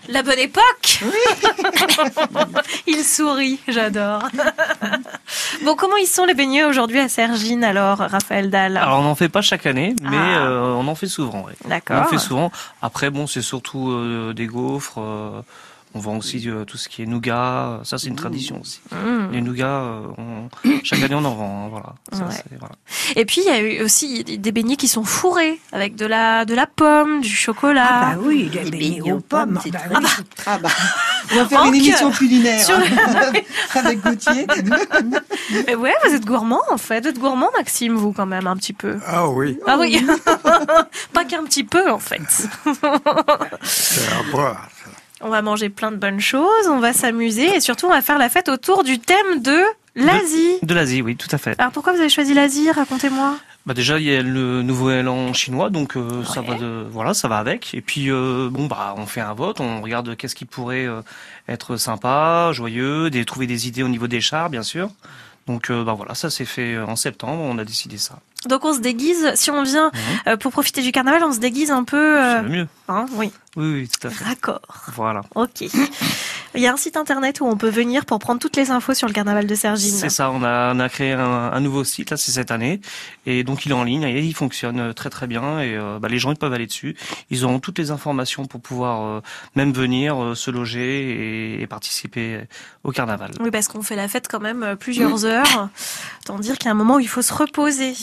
La 0.09 0.23
bonne 0.23 0.39
époque. 0.39 1.03
Il 2.87 3.03
sourit, 3.05 3.59
j'adore. 3.69 4.23
bon, 5.65 5.75
comment 5.77 5.97
ils 5.97 6.07
sont 6.07 6.25
les 6.25 6.35
beignets 6.35 6.65
aujourd'hui 6.65 6.99
à 6.99 7.09
Sergine 7.09 7.65
alors, 7.65 7.99
Raphaël 7.99 8.49
Dahl 8.51 8.77
Alors 8.79 9.01
on 9.01 9.03
n'en 9.03 9.15
fait 9.15 9.29
pas 9.29 9.43
chaque 9.43 9.67
année, 9.67 9.95
mais 10.03 10.17
Ah. 10.17 10.47
euh, 10.47 10.73
on 10.73 10.89
en 10.89 10.95
fait 10.95 11.07
souvent. 11.09 11.43
ouais. 11.45 11.53
On 11.65 11.69
D'accord. 11.69 12.01
en 12.03 12.05
fait 12.07 12.19
souvent. 12.19 12.51
Après 12.81 13.11
bon, 13.11 13.27
c'est 13.27 13.43
surtout 13.43 13.91
euh, 13.91 14.33
des 14.35 14.47
gaufres. 14.47 14.99
euh, 15.01 15.43
On 15.95 16.01
vend 16.01 16.17
aussi 16.19 16.49
euh, 16.49 16.65
tout 16.65 16.77
ce 16.77 16.89
qui 16.89 17.03
est 17.03 17.07
nougat. 17.07 17.81
Ça, 17.83 17.97
c'est 17.99 18.09
une 18.09 18.17
tradition 18.17 18.61
aussi. 18.61 18.81
Mmh. 18.93 19.33
Les 19.33 19.41
nougats, 19.41 19.81
euh, 19.83 20.03
on- 20.19 20.49
chaque 20.85 21.03
année, 21.03 21.15
on 21.15 21.25
en 21.25 21.35
vend. 21.35 21.65
hein, 21.65 21.69
voilà. 21.71 21.95
Ça, 22.13 22.25
Ouais. 22.27 22.35
c'est- 22.51 22.59
voilà. 22.59 22.75
Et 23.17 23.25
puis 23.25 23.41
il 23.41 23.47
y 23.47 23.51
a 23.51 23.61
eu 23.61 23.83
aussi 23.83 24.23
des 24.25 24.53
beignets 24.53 24.77
qui 24.77 24.87
sont 24.89 25.05
fourrés 25.05 25.59
avec 25.73 25.97
de 25.97 26.05
la 26.07 26.45
de 26.45 26.55
la 26.55 26.67
pomme, 26.67 27.21
du 27.23 27.29
chocolat. 27.35 27.87
Ah 27.91 28.15
bah 28.15 28.21
oui, 28.23 28.49
des 28.51 28.59
beignets 28.71 28.71
beignets 28.97 29.13
aux 29.13 29.21
pommes, 29.21 29.55
pommes. 29.55 29.61
c'est 29.63 29.71
bah. 29.71 29.81
Ah 30.47 30.59
bah, 30.59 30.69
on 31.33 31.37
va 31.37 31.47
faire 31.47 31.65
une 31.65 31.75
émission 31.75 32.11
culinaire 32.11 32.63
sur 32.65 32.77
avec 33.75 34.01
Gauthier. 34.03 34.47
Et 35.69 35.75
ouais, 35.75 35.95
vous 36.07 36.15
êtes 36.15 36.25
gourmand 36.27 36.61
en 36.71 36.77
fait. 36.79 37.01
Vous 37.01 37.09
êtes 37.09 37.19
gourmand, 37.19 37.49
Maxime, 37.57 37.95
vous 37.95 38.13
quand 38.13 38.27
même 38.27 38.47
un 38.47 38.57
petit 38.57 38.75
peu. 38.75 38.99
Ah 39.07 39.29
oui, 39.31 39.59
Ah 39.67 39.77
oui, 39.81 40.05
pas 41.15 41.25
qu'un 41.25 41.45
petit 41.45 41.65
peu 41.65 41.91
en 41.91 41.99
fait. 41.99 42.21
c'est 43.63 44.13
à 44.13 44.23
boire. 44.31 44.69
On 45.21 45.31
va 45.31 45.43
manger 45.43 45.69
plein 45.69 45.91
de 45.91 45.97
bonnes 45.97 46.21
choses, 46.21 46.69
on 46.69 46.79
va 46.79 46.93
s'amuser 46.93 47.57
et 47.57 47.61
surtout 47.61 47.87
on 47.87 47.91
va 47.91 48.03
faire 48.03 48.19
la 48.19 48.29
fête 48.29 48.49
autour 48.49 48.85
du 48.85 49.01
thème 49.01 49.43
de 49.43 49.59
l'Asie. 49.97 50.59
De 50.63 50.75
l'Asie, 50.75 51.03
oui, 51.03 51.17
tout 51.17 51.29
à 51.33 51.39
fait. 51.39 51.59
Alors 51.59 51.73
pourquoi 51.73 51.93
vous 51.93 51.99
avez 51.99 52.09
choisi 52.09 52.35
l'Asie? 52.35 52.71
Racontez-moi. 52.71 53.37
Bah 53.67 53.75
déjà 53.75 53.99
il 53.99 54.05
y 54.05 54.15
a 54.15 54.23
le 54.23 54.63
nouvel 54.63 55.09
an 55.09 55.35
chinois 55.35 55.69
donc 55.69 55.95
euh, 55.95 56.25
ça 56.25 56.41
va 56.41 56.55
de 56.55 56.87
voilà 56.91 57.13
ça 57.13 57.29
va 57.29 57.37
avec 57.37 57.75
et 57.75 57.83
puis 57.83 58.11
euh, 58.11 58.49
bon 58.51 58.65
bah 58.65 58.95
on 58.97 59.05
fait 59.05 59.21
un 59.21 59.35
vote 59.35 59.61
on 59.61 59.83
regarde 59.83 60.17
qu'est-ce 60.17 60.35
qui 60.35 60.47
pourrait 60.47 60.87
euh, 60.87 61.03
être 61.49 61.77
sympa 61.77 62.51
joyeux 62.55 63.11
des 63.11 63.27
trouver 63.27 63.47
des 63.47 63.69
idées 63.69 63.83
au 63.83 63.89
niveau 63.89 64.07
des 64.07 64.23
chars 64.23 64.49
bien 64.49 64.63
sûr 64.63 64.89
donc 65.49 65.71
euh, 65.71 65.83
bah 65.83 65.95
voilà 65.95 66.15
ça 66.15 66.31
s'est 66.31 66.45
fait 66.45 66.75
euh, 66.75 66.87
en 66.87 66.95
septembre 66.95 67.43
on 67.43 67.59
a 67.59 67.65
décidé 67.65 67.99
ça 67.99 68.21
Donc 68.47 68.65
on 68.65 68.73
se 68.75 68.79
déguise, 68.81 69.33
si 69.35 69.51
on 69.51 69.63
vient 69.65 69.91
euh, 70.29 70.37
pour 70.37 70.53
profiter 70.53 70.83
du 70.83 70.93
carnaval, 70.93 71.25
on 71.25 71.33
se 71.33 71.41
déguise 71.41 71.71
un 71.73 71.83
peu. 71.85 72.17
c'est 72.21 72.43
le 72.43 72.49
mieux 72.49 72.69
hein, 72.89 73.07
oui, 73.13 73.33
oui 73.57 73.73
oui 73.73 73.89
tout 73.89 74.07
à 74.07 74.11
fait 74.11 74.25
d'accord. 74.25 74.61
voilà 74.95 75.23
Ok. 75.35 75.65
Il 76.59 76.63
y 76.63 76.67
a 76.67 76.73
un 76.73 76.77
site 76.77 76.97
internet 76.97 77.41
où 77.41 77.47
on 77.47 77.57
peut 77.57 77.69
venir 77.69 78.05
pour 78.05 78.19
prendre 78.19 78.41
toutes 78.41 78.57
les 78.57 78.73
infos 78.73 78.93
sur 78.93 79.07
le 79.07 79.13
carnaval 79.13 79.47
de 79.47 79.55
Sergine. 79.55 79.93
c'est 79.95 80.09
ça 80.09 80.33
on 80.33 80.43
a 80.43 80.75
on 80.75 80.81
a 80.81 80.89
créé 80.89 81.13
un, 81.13 81.21
un 81.21 81.61
nouveau 81.61 81.85
site 81.85 82.11
là 82.11 82.17
c'est 82.17 82.33
cette 82.33 82.51
année 82.51 82.81
et 83.27 83.45
donc 83.45 83.65
il 83.65 83.71
est 83.71 83.77
en 83.77 83.85
ligne 83.85 84.03
et 84.03 84.19
il 84.19 84.35
fonctionne 84.35 84.81
euh, 84.81 84.93
très 84.93 85.09
très 85.09 85.29
bien 85.29 85.61
et 85.61 85.77
euh, 85.77 86.01
bah, 86.01 86.09
les 86.09 86.19
gens 86.19 86.33
ils 86.33 86.37
peuvent 86.37 86.53
aller 86.53 86.67
dessus 86.67 86.97
ils 87.31 87.45
auront 87.45 87.61
toutes 87.61 87.79
les 87.79 87.93
informations 87.93 88.47
pour 88.47 88.61
pouvoir 88.61 89.05
euh, 89.05 89.21
même 89.55 89.73
venir 89.73 90.21
euh, 90.21 90.35
se 90.35 90.51
loger 90.51 91.59
et, 91.59 91.63
et 91.63 91.67
participer 91.69 92.41
au 92.83 92.91
carnaval 92.91 93.31
Oui, 93.41 93.51
parce 93.53 93.69
qu'on 93.69 93.83
fait 93.83 93.97
la 93.97 94.09
fête 94.09 94.27
quand 94.29 94.41
même 94.41 94.77
plusieurs 94.79 95.25
heures. 95.25 95.69
Tant 96.25 96.39
dire 96.39 96.59
qu'il 96.59 96.67
y 96.67 96.69
a 96.69 96.73
un 96.73 96.75
moment 96.75 96.97
où 96.97 97.01
il 97.01 97.09
faut 97.09 97.23
se 97.23 97.33
reposer. 97.33 97.95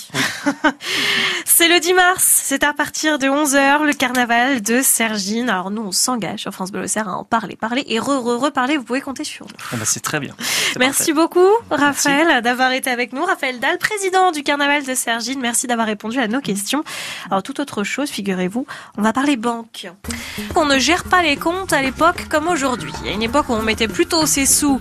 c'est 1.46 1.68
le 1.68 1.80
10 1.80 1.94
mars, 1.94 2.24
c'est 2.24 2.64
à 2.64 2.74
partir 2.74 3.20
de 3.20 3.28
11h, 3.28 3.84
le 3.84 3.94
carnaval 3.94 4.62
de 4.62 4.82
Sergine. 4.82 5.50
Alors 5.50 5.72
nous, 5.72 5.82
on 5.82 5.92
s'engage 5.92 6.42
sur 6.42 6.52
France 6.52 6.72
Bleu 6.72 6.86
à 6.96 7.08
en 7.08 7.24
parler, 7.24 7.56
parler 7.56 7.84
et 7.88 8.00
re, 8.00 8.22
re, 8.24 8.45
reparler. 8.46 8.78
Vous 8.78 8.84
pouvez 8.84 9.02
compter 9.02 9.24
sur 9.24 9.46
nous. 9.46 9.56
Ah 9.72 9.76
bah, 9.78 9.84
c'est 9.86 10.00
très 10.00 10.20
bien 10.20 10.36
Merci 10.80 10.98
parfait. 10.98 11.14
beaucoup, 11.14 11.48
Raphaël, 11.70 12.42
d'avoir 12.42 12.72
été 12.72 12.90
avec 12.90 13.14
nous. 13.14 13.24
Raphaël 13.24 13.60
Dahl, 13.60 13.78
président 13.78 14.32
du 14.32 14.44
carnaval 14.44 14.84
de 14.86 14.96
Sergine. 14.96 15.40
Merci 15.42 15.68
d'avoir 15.68 15.88
répondu 15.88 16.20
à 16.20 16.28
nos 16.28 16.42
questions. 16.42 16.84
Alors, 17.30 17.44
toute 17.44 17.60
autre 17.60 17.84
chose, 17.84 18.10
figurez-vous, 18.10 18.66
on 18.98 19.02
va 19.02 19.14
parler 19.14 19.36
banque. 19.38 19.88
On 20.56 20.66
ne 20.66 20.78
gère 20.80 21.04
pas 21.04 21.22
les 21.22 21.38
comptes 21.38 21.74
à 21.74 21.82
l'époque 21.82 22.28
comme 22.30 22.48
aujourd'hui. 22.48 22.92
Il 23.02 23.08
y 23.08 23.10
a 23.10 23.14
une 23.14 23.24
époque 23.24 23.50
où 23.50 23.54
on 23.54 23.62
mettait 23.62 23.88
plutôt 23.88 24.26
ses 24.26 24.46
sous 24.46 24.80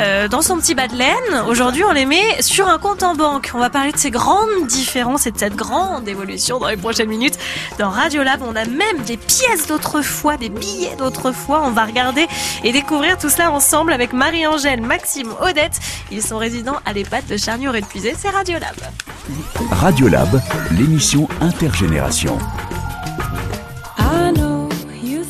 euh, 0.00 0.28
dans 0.28 0.42
son 0.42 0.56
petit 0.58 0.74
bas 0.74 0.88
de 0.88 0.96
laine. 0.96 1.42
Aujourd'hui, 1.48 1.84
on 1.84 1.92
les 1.92 2.06
met 2.06 2.40
sur 2.40 2.68
un 2.68 2.78
compte 2.78 3.02
en 3.02 3.14
banque. 3.14 3.50
On 3.54 3.58
va 3.58 3.70
parler 3.70 3.92
de 3.92 3.98
ces 3.98 4.10
grandes 4.10 4.66
différences 4.66 5.26
et 5.26 5.30
de 5.30 5.38
cette 5.38 5.56
grande 5.56 6.08
évolution 6.08 6.58
dans 6.58 6.68
les 6.68 6.76
prochaines 6.76 7.08
minutes. 7.08 7.38
Dans 7.78 7.90
Radiolab, 7.90 8.40
on 8.42 8.54
a 8.56 8.64
même 8.64 8.98
des 9.06 9.16
pièces 9.16 9.66
d'autrefois, 9.66 10.36
des 10.36 10.48
billets 10.48 10.96
d'autrefois. 10.96 11.62
On 11.64 11.70
va 11.70 11.84
regarder 11.84 12.26
et 12.64 12.72
découvrir 12.72 12.91
tout 13.20 13.30
cela 13.30 13.50
ensemble 13.50 13.92
avec 13.92 14.12
Marie-Angèle, 14.12 14.82
Maxime, 14.82 15.32
Odette. 15.40 15.78
Ils 16.10 16.22
sont 16.22 16.36
résidents 16.38 16.76
à 16.84 16.92
l'EHPAD 16.92 17.26
de 17.26 17.36
Charnier 17.36 17.70
et 17.74 17.80
de 17.80 17.86
Puisé. 17.86 18.14
C'est 18.18 18.28
Radiolab. 18.28 18.76
Radiolab, 19.70 20.40
l'émission 20.72 21.28
intergénération. 21.40 22.38
I 23.98 24.32
know 24.32 24.68
you 25.02 25.24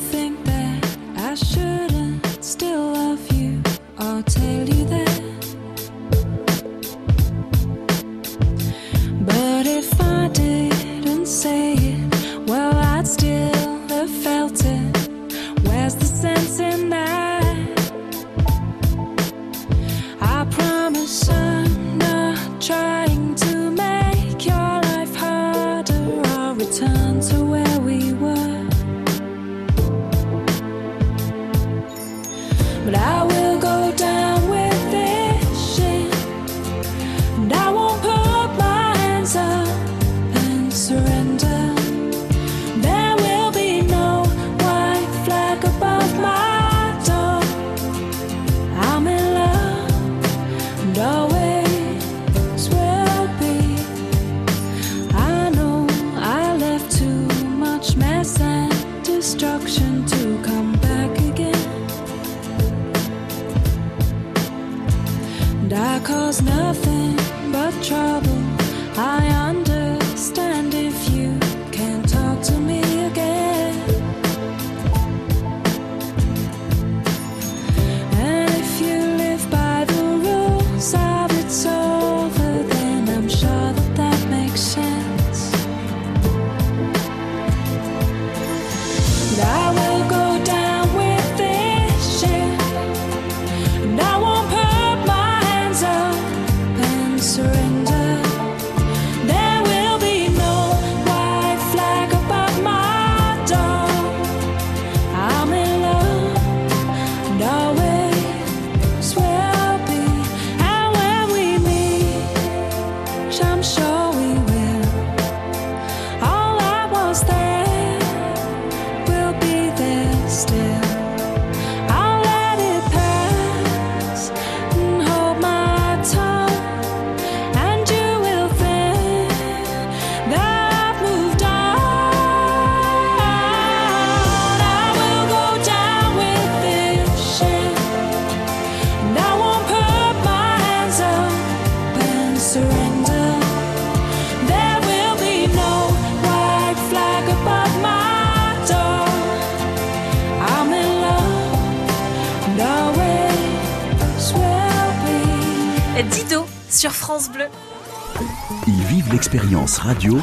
radio 159.83 160.17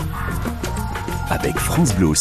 avec 1.28 1.58
France 1.58 1.94
Bleu. 1.94 2.14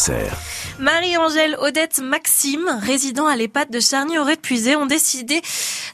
Marie-Angèle, 0.78 1.56
Odette, 1.58 2.00
Maxime, 2.00 2.68
résidents 2.82 3.26
à 3.26 3.34
l'EHPAD 3.34 3.70
de 3.70 3.80
Charny-Auray-de-Puisay, 3.80 4.76
ont 4.76 4.84
décidé 4.84 5.40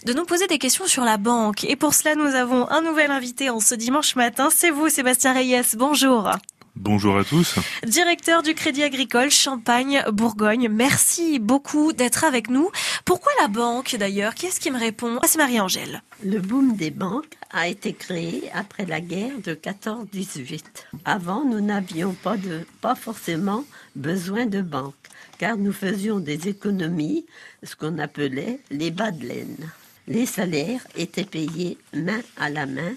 de 0.05 0.13
nous 0.13 0.25
poser 0.25 0.49
des 0.49 0.59
questions 0.59 0.87
sur 0.87 1.05
la 1.05 1.19
banque. 1.19 1.63
Et 1.63 1.77
pour 1.77 1.95
cela, 1.95 2.17
nous 2.17 2.35
avons 2.35 2.69
un 2.69 2.81
nouvel 2.81 3.13
invité 3.13 3.49
en 3.49 3.61
ce 3.61 3.77
dimanche 3.77 4.17
matin. 4.17 4.49
C'est 4.53 4.71
vous, 4.71 4.89
Sébastien 4.89 5.35
Reyes. 5.35 5.77
Bonjour. 5.77 6.33
Bonjour 6.77 7.17
à 7.17 7.25
tous. 7.25 7.57
Directeur 7.87 8.43
du 8.43 8.55
Crédit 8.55 8.83
Agricole 8.83 9.31
Champagne-Bourgogne, 9.31 10.69
merci 10.69 11.39
beaucoup 11.39 11.95
d'être 11.95 12.23
avec 12.23 12.51
nous. 12.51 12.71
Pourquoi 13.07 13.33
la 13.41 13.49
banque 13.49 13.97
d'ailleurs? 13.99 14.35
Qui 14.35 14.47
est-ce 14.47 14.61
qui 14.61 14.71
me 14.71 14.79
répond? 14.79 15.19
Ah, 15.23 15.27
C'est 15.27 15.39
Marie-Angèle. 15.39 16.03
Le 16.23 16.39
boom 16.39 16.77
des 16.77 16.91
banques 16.91 17.33
a 17.51 17.67
été 17.67 17.95
créé 17.95 18.51
après 18.53 18.85
la 18.85 19.01
guerre 19.01 19.39
de 19.43 19.55
14-18. 19.55 20.63
Avant, 21.07 21.45
nous 21.47 21.61
n'avions 21.63 22.13
pas, 22.13 22.37
de, 22.37 22.67
pas 22.83 22.95
forcément 22.95 23.65
besoin 23.95 24.45
de 24.45 24.61
banques, 24.61 24.95
car 25.39 25.57
nous 25.57 25.73
faisions 25.73 26.21
des 26.21 26.47
économies, 26.49 27.25
ce 27.63 27.75
qu'on 27.75 27.99
appelait 27.99 28.61
les 28.71 28.91
bas 28.91 29.13
de 29.13 29.27
laine. 29.27 29.71
Les 30.09 30.27
salaires 30.27 30.87
étaient 30.95 31.25
payés 31.25 31.79
main 31.95 32.21
à 32.37 32.51
la 32.51 32.67
main, 32.67 32.93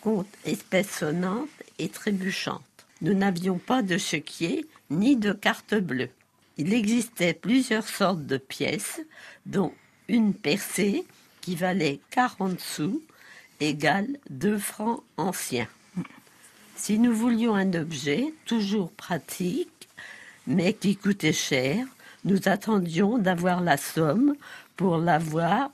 compte 0.00 0.26
espèces 0.46 0.90
sonnantes 0.90 1.48
et 1.78 1.88
trébuchantes. 1.90 2.62
Nous 3.00 3.14
n'avions 3.14 3.58
pas 3.58 3.82
de 3.82 3.96
chéquier 3.96 4.66
ni 4.90 5.16
de 5.16 5.32
carte 5.32 5.74
bleue. 5.74 6.10
Il 6.56 6.72
existait 6.72 7.34
plusieurs 7.34 7.86
sortes 7.86 8.26
de 8.26 8.36
pièces, 8.36 9.00
dont 9.46 9.72
une 10.08 10.34
percée 10.34 11.04
qui 11.40 11.54
valait 11.54 12.00
40 12.10 12.58
sous, 12.58 13.00
égale 13.60 14.08
2 14.30 14.58
francs 14.58 15.02
anciens. 15.16 15.68
Si 16.74 16.98
nous 16.98 17.14
voulions 17.14 17.54
un 17.54 17.72
objet 17.74 18.32
toujours 18.44 18.90
pratique, 18.92 19.88
mais 20.46 20.72
qui 20.72 20.96
coûtait 20.96 21.32
cher, 21.32 21.86
nous 22.24 22.48
attendions 22.48 23.18
d'avoir 23.18 23.60
la 23.60 23.76
somme 23.76 24.34
pour 24.76 24.98
l'avoir. 24.98 25.70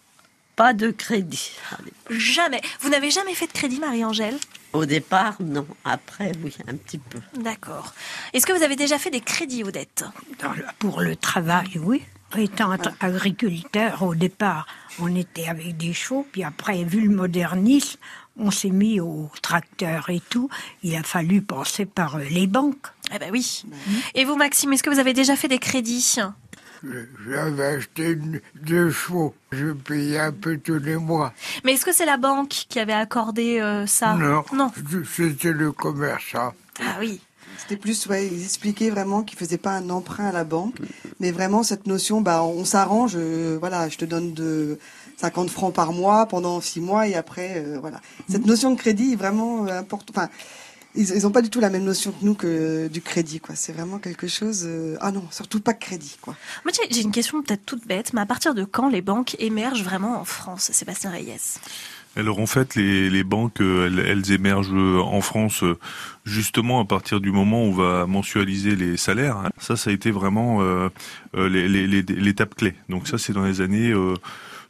Pas 0.56 0.72
de 0.72 0.90
crédit. 0.90 1.52
Jamais. 2.10 2.60
Vous 2.80 2.88
n'avez 2.88 3.10
jamais 3.10 3.34
fait 3.34 3.46
de 3.46 3.52
crédit, 3.52 3.80
Marie-Angèle? 3.80 4.38
Au 4.72 4.86
départ, 4.86 5.36
non. 5.40 5.66
Après, 5.84 6.32
oui, 6.42 6.54
un 6.68 6.76
petit 6.76 6.98
peu. 6.98 7.18
D'accord. 7.40 7.92
Est-ce 8.32 8.46
que 8.46 8.52
vous 8.52 8.62
avez 8.62 8.76
déjà 8.76 8.98
fait 8.98 9.10
des 9.10 9.20
crédits, 9.20 9.64
Odette 9.64 10.04
Pour 10.78 11.00
le 11.00 11.16
travail, 11.16 11.78
oui. 11.82 12.02
Étant 12.36 12.72
agriculteur, 12.98 14.02
au 14.02 14.16
départ, 14.16 14.66
on 14.98 15.14
était 15.14 15.46
avec 15.46 15.76
des 15.76 15.92
chevaux, 15.92 16.26
puis 16.32 16.42
après, 16.42 16.82
vu 16.82 17.02
le 17.02 17.14
modernisme, 17.14 18.00
on 18.36 18.50
s'est 18.50 18.70
mis 18.70 18.98
au 18.98 19.30
tracteur 19.40 20.10
et 20.10 20.20
tout. 20.30 20.48
Il 20.82 20.96
a 20.96 21.04
fallu 21.04 21.42
passer 21.42 21.86
par 21.86 22.16
euh, 22.16 22.24
les 22.24 22.48
banques. 22.48 22.88
Eh 23.14 23.18
ben 23.20 23.30
oui. 23.30 23.64
Et 24.16 24.24
vous, 24.24 24.34
Maxime, 24.34 24.72
est-ce 24.72 24.82
que 24.82 24.90
vous 24.90 24.98
avez 24.98 25.12
déjà 25.12 25.36
fait 25.36 25.46
des 25.46 25.58
crédits? 25.58 26.16
J'avais 27.28 27.64
acheté 27.64 28.18
deux 28.54 28.90
chevaux. 28.90 29.34
Je 29.52 29.72
payais 29.72 30.18
un 30.18 30.32
peu 30.32 30.58
tous 30.58 30.78
les 30.78 30.96
mois. 30.96 31.32
Mais 31.64 31.72
est-ce 31.72 31.84
que 31.84 31.92
c'est 31.92 32.06
la 32.06 32.16
banque 32.16 32.48
qui 32.68 32.78
avait 32.78 32.92
accordé 32.92 33.60
euh, 33.60 33.86
ça 33.86 34.14
Non. 34.14 34.44
Non. 34.52 34.70
C'était 35.16 35.52
le 35.52 35.72
commerçant. 35.72 36.52
Ah 36.80 36.96
oui. 37.00 37.20
C'était 37.56 37.76
plus, 37.76 38.06
ouais, 38.08 38.26
ils 38.26 38.42
expliquaient 38.42 38.90
vraiment 38.90 39.22
qu'ils 39.22 39.38
faisaient 39.38 39.58
pas 39.58 39.72
un 39.72 39.88
emprunt 39.88 40.26
à 40.26 40.32
la 40.32 40.44
banque, 40.44 40.74
mais 41.20 41.30
vraiment 41.30 41.62
cette 41.62 41.86
notion, 41.86 42.20
bah, 42.20 42.42
on 42.42 42.64
s'arrange, 42.64 43.12
euh, 43.14 43.56
voilà, 43.60 43.88
je 43.88 43.96
te 43.96 44.04
donne 44.04 44.34
de 44.34 44.78
50 45.18 45.50
francs 45.50 45.72
par 45.72 45.92
mois 45.92 46.26
pendant 46.26 46.60
six 46.60 46.80
mois 46.80 47.06
et 47.06 47.14
après, 47.14 47.64
euh, 47.64 47.78
voilà. 47.80 48.00
Cette 48.28 48.46
notion 48.46 48.72
de 48.72 48.76
crédit 48.76 49.12
est 49.12 49.16
vraiment 49.16 49.66
importante. 49.66 50.10
Enfin, 50.10 50.28
ils 50.94 51.22
n'ont 51.22 51.30
pas 51.30 51.42
du 51.42 51.50
tout 51.50 51.60
la 51.60 51.70
même 51.70 51.84
notion 51.84 52.12
que 52.12 52.24
nous 52.24 52.34
que 52.34 52.88
du 52.88 53.02
crédit, 53.02 53.40
quoi. 53.40 53.54
C'est 53.54 53.72
vraiment 53.72 53.98
quelque 53.98 54.28
chose. 54.28 54.68
ah 55.00 55.10
non, 55.12 55.24
surtout 55.30 55.60
pas 55.60 55.72
de 55.72 55.78
crédit, 55.78 56.16
quoi. 56.20 56.36
Moi, 56.64 56.72
j'ai 56.90 57.02
une 57.02 57.12
question 57.12 57.42
peut-être 57.42 57.64
toute 57.66 57.86
bête, 57.86 58.12
mais 58.12 58.20
à 58.20 58.26
partir 58.26 58.54
de 58.54 58.64
quand 58.64 58.88
les 58.88 59.02
banques 59.02 59.36
émergent 59.38 59.82
vraiment 59.82 60.20
en 60.20 60.24
France, 60.24 60.70
Sébastien 60.72 61.10
Reyes? 61.10 61.58
Alors 62.16 62.38
en 62.38 62.46
fait, 62.46 62.76
les, 62.76 63.10
les 63.10 63.24
banques, 63.24 63.60
elles, 63.60 63.98
elles, 63.98 64.30
émergent 64.30 64.72
en 64.72 65.20
France 65.20 65.64
justement 66.24 66.80
à 66.80 66.84
partir 66.84 67.20
du 67.20 67.32
moment 67.32 67.64
où 67.64 67.68
on 67.68 67.72
va 67.72 68.06
mensualiser 68.06 68.76
les 68.76 68.96
salaires. 68.96 69.50
Ça, 69.58 69.76
ça 69.76 69.90
a 69.90 69.92
été 69.92 70.12
vraiment 70.12 70.58
euh, 70.62 70.88
l'étape 71.34 72.54
clé. 72.54 72.74
Donc 72.88 73.08
ça, 73.08 73.18
c'est 73.18 73.32
dans 73.32 73.44
les 73.44 73.60
années 73.60 73.92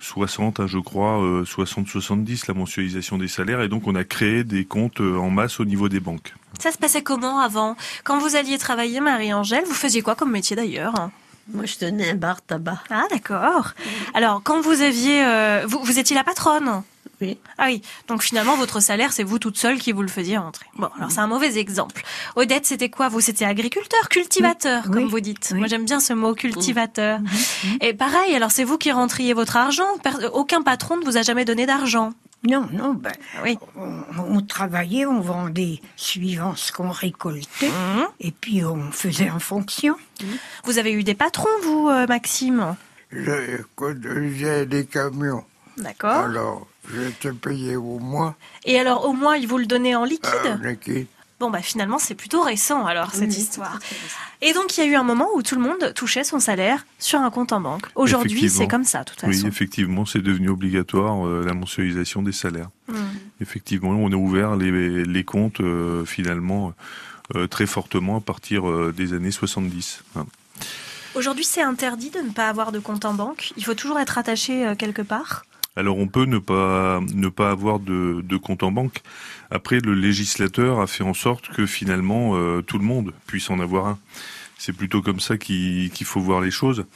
60, 0.04 0.60
hein, 0.60 0.66
je 0.66 0.78
crois, 0.78 1.18
60-70, 1.44 2.44
la 2.48 2.54
mensualisation 2.54 3.18
des 3.18 3.28
salaires. 3.28 3.62
Et 3.62 3.68
donc 3.68 3.86
on 3.86 3.94
a 3.94 4.04
créé 4.04 4.44
des 4.44 4.64
comptes 4.64 5.00
en 5.00 5.30
masse 5.30 5.60
au 5.60 5.64
niveau 5.64 5.88
des 5.88 6.00
banques. 6.00 6.34
Ça 6.60 6.70
se 6.70 6.78
passait 6.78 7.02
comment 7.02 7.40
avant? 7.40 7.76
Quand 8.04 8.18
vous 8.18 8.36
alliez 8.36 8.58
travailler, 8.58 9.00
Marie-Angèle, 9.00 9.64
vous 9.64 9.74
faisiez 9.74 10.02
quoi 10.02 10.14
comme 10.14 10.30
métier 10.30 10.56
d'ailleurs 10.56 11.10
moi, 11.52 11.66
je 11.66 11.76
tenais 11.76 12.08
un 12.08 12.14
bar 12.14 12.40
tabac. 12.40 12.78
Ah, 12.88 13.04
d'accord. 13.10 13.74
Alors, 14.14 14.42
quand 14.42 14.62
vous 14.62 14.80
aviez, 14.80 15.22
vous, 15.66 15.78
vous 15.84 15.98
étiez 15.98 16.16
la 16.16 16.24
patronne? 16.24 16.82
Oui. 17.20 17.38
Ah 17.58 17.66
oui. 17.66 17.82
Donc 18.08 18.22
finalement, 18.22 18.56
votre 18.56 18.80
salaire, 18.80 19.12
c'est 19.12 19.22
vous 19.22 19.38
toute 19.38 19.56
seule 19.56 19.78
qui 19.78 19.92
vous 19.92 20.02
le 20.02 20.08
faisiez 20.08 20.38
rentrer. 20.38 20.66
Bon, 20.76 20.88
alors 20.96 21.10
c'est 21.10 21.20
un 21.20 21.26
mauvais 21.26 21.58
exemple. 21.58 22.02
Odette, 22.36 22.66
c'était 22.66 22.90
quoi? 22.90 23.08
Vous, 23.08 23.20
c'était 23.20 23.44
agriculteur, 23.44 24.08
cultivateur, 24.08 24.90
comme 24.90 25.08
vous 25.08 25.20
dites. 25.20 25.52
Moi, 25.54 25.66
j'aime 25.66 25.84
bien 25.84 26.00
ce 26.00 26.12
mot, 26.12 26.34
cultivateur. 26.34 27.20
Et 27.80 27.94
pareil, 27.94 28.34
alors 28.34 28.50
c'est 28.50 28.64
vous 28.64 28.78
qui 28.78 28.92
rentriez 28.92 29.34
votre 29.34 29.56
argent? 29.56 29.86
Aucun 30.32 30.62
patron 30.62 30.96
ne 30.96 31.04
vous 31.04 31.16
a 31.16 31.22
jamais 31.22 31.44
donné 31.44 31.66
d'argent? 31.66 32.12
Non, 32.46 32.68
non, 32.72 32.92
ben, 32.92 33.12
oui. 33.42 33.56
on, 33.74 34.42
travaillait, 34.42 35.06
on 35.06 35.20
vendait 35.20 35.80
suivant 35.96 36.54
ce 36.54 36.72
qu'on 36.72 36.90
récoltait, 36.90 37.70
mmh. 37.70 38.06
et 38.20 38.32
puis 38.32 38.62
on 38.62 38.92
faisait 38.92 39.30
en 39.30 39.38
fonction. 39.38 39.96
Vous 40.64 40.76
avez 40.76 40.92
eu 40.92 41.04
des 41.04 41.14
patrons, 41.14 41.48
vous, 41.62 41.88
euh, 41.88 42.06
Maxime? 42.06 42.76
J'ai 43.10 43.60
conduisais 43.76 44.66
des 44.66 44.84
camions. 44.84 45.44
D'accord. 45.78 46.10
Alors, 46.10 46.66
J'étais 46.92 47.32
payé 47.32 47.76
au 47.76 47.98
mois. 47.98 48.36
Et 48.64 48.78
alors, 48.78 49.08
au 49.08 49.12
mois, 49.12 49.38
ils 49.38 49.46
vous 49.46 49.58
le 49.58 49.66
donnaient 49.66 49.94
en 49.94 50.04
liquide 50.04 50.30
euh, 50.46 50.70
liquide. 50.70 51.06
Bon, 51.40 51.50
bah 51.50 51.62
finalement, 51.62 51.98
c'est 51.98 52.14
plutôt 52.14 52.42
récent, 52.42 52.86
alors, 52.86 53.12
cette 53.12 53.36
histoire. 53.36 53.78
Et 54.40 54.52
donc, 54.52 54.76
il 54.76 54.84
y 54.84 54.86
a 54.86 54.86
eu 54.86 54.94
un 54.94 55.02
moment 55.02 55.28
où 55.34 55.42
tout 55.42 55.56
le 55.56 55.60
monde 55.60 55.92
touchait 55.94 56.22
son 56.22 56.38
salaire 56.38 56.86
sur 56.98 57.20
un 57.20 57.30
compte 57.30 57.52
en 57.52 57.60
banque. 57.60 57.86
Aujourd'hui, 57.96 58.48
c'est 58.48 58.68
comme 58.68 58.84
ça, 58.84 59.00
de 59.00 59.10
toute 59.10 59.20
façon. 59.20 59.32
Oui, 59.32 59.46
effectivement, 59.46 60.06
c'est 60.06 60.22
devenu 60.22 60.48
obligatoire, 60.48 61.26
euh, 61.26 61.44
la 61.44 61.54
mensualisation 61.54 62.22
des 62.22 62.32
salaires. 62.32 62.70
Hmm. 62.88 62.96
Effectivement, 63.40 63.90
on 63.90 64.12
a 64.12 64.16
ouvert 64.16 64.54
les, 64.54 65.04
les 65.04 65.24
comptes, 65.24 65.60
euh, 65.60 66.04
finalement, 66.04 66.72
euh, 67.34 67.48
très 67.48 67.66
fortement 67.66 68.18
à 68.18 68.20
partir 68.20 68.64
des 68.92 69.12
années 69.12 69.32
70. 69.32 70.04
Aujourd'hui, 71.16 71.44
c'est 71.44 71.62
interdit 71.62 72.10
de 72.10 72.20
ne 72.20 72.30
pas 72.30 72.48
avoir 72.48 72.70
de 72.70 72.78
compte 72.78 73.04
en 73.04 73.14
banque 73.14 73.52
Il 73.56 73.64
faut 73.64 73.74
toujours 73.74 73.98
être 73.98 74.18
attaché 74.18 74.72
quelque 74.78 75.02
part 75.02 75.44
alors 75.76 75.98
on 75.98 76.06
peut 76.06 76.24
ne 76.24 76.38
pas 76.38 77.00
ne 77.14 77.28
pas 77.28 77.50
avoir 77.50 77.80
de, 77.80 78.36
compte 78.36 78.62
en 78.62 78.72
banque. 78.72 79.00
Après, 79.50 79.80
le 79.80 79.94
législateur 79.94 80.80
a 80.80 80.86
fait 80.86 81.04
en 81.04 81.14
sorte 81.14 81.48
que 81.48 81.66
finalement 81.66 82.36
euh, 82.36 82.62
tout 82.62 82.78
le 82.78 82.84
monde 82.84 83.12
puisse 83.26 83.50
en 83.50 83.60
avoir 83.60 83.86
un. 83.86 83.98
C'est 84.56 84.72
plutôt 84.72 85.02
comme 85.02 85.20
ça 85.20 85.36
qu'il 85.36 85.90
faut 86.04 86.20
voir 86.20 86.40
les 86.40 86.52
choses. 86.52 86.86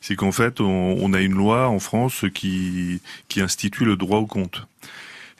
C'est 0.00 0.16
qu'en 0.16 0.32
fait, 0.32 0.60
on, 0.60 0.96
on, 1.00 1.12
a 1.12 1.20
une 1.20 1.34
loi 1.34 1.68
en 1.68 1.80
France 1.80 2.24
qui 2.32 3.02
qui 3.28 3.40
institue 3.40 3.84
le 3.84 3.96
droit 3.96 4.18
au 4.18 4.26
compte. 4.26 4.66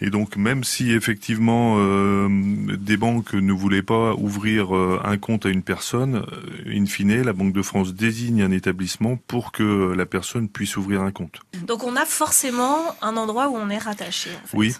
Et 0.00 0.10
donc, 0.10 0.36
même 0.36 0.62
si 0.62 0.92
effectivement 0.92 1.76
euh, 1.78 2.28
des 2.76 2.96
banques 2.96 3.32
ne 3.32 3.52
voulaient 3.52 3.82
pas 3.82 4.14
ouvrir 4.14 4.76
euh, 4.76 5.00
un 5.04 5.18
compte 5.18 5.44
à 5.46 5.48
une 5.48 5.62
personne, 5.62 6.24
euh, 6.66 6.72
in 6.72 6.86
fine, 6.86 7.22
la 7.22 7.32
Banque 7.32 7.52
de 7.52 7.62
France 7.62 7.94
désigne 7.94 8.42
un 8.42 8.52
établissement 8.52 9.16
pour 9.16 9.50
que 9.50 9.92
la 9.96 10.06
personne 10.06 10.48
puisse 10.48 10.76
ouvrir 10.76 11.02
un 11.02 11.10
compte. 11.10 11.40
Donc, 11.66 11.82
on 11.82 11.96
a 11.96 12.04
forcément 12.04 12.94
un 13.02 13.16
endroit 13.16 13.48
où 13.48 13.56
on 13.56 13.70
est 13.70 13.78
rattaché. 13.78 14.30
En 14.44 14.46
fait. 14.46 14.56
Oui. 14.56 14.74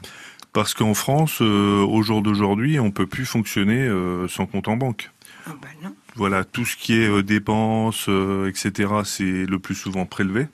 Parce 0.53 0.73
qu'en 0.73 0.95
France, 0.95 1.41
au 1.41 2.03
jour 2.03 2.23
d'aujourd'hui, 2.23 2.81
on 2.81 2.91
peut 2.91 3.07
plus 3.07 3.27
fonctionner 3.27 3.87
sans 4.29 4.47
compte 4.47 4.67
en 4.67 4.77
banque. 4.77 5.11
Ah 5.47 5.51
ben 5.61 5.69
non. 5.83 5.95
Voilà, 6.17 6.43
tout 6.43 6.65
ce 6.65 6.75
qui 6.75 6.95
est 6.95 7.23
dépenses, 7.23 8.09
etc., 8.49 8.93
c'est 9.05 9.45
le 9.47 9.59
plus 9.59 9.75
souvent 9.75 10.07
prélevé. 10.07 10.47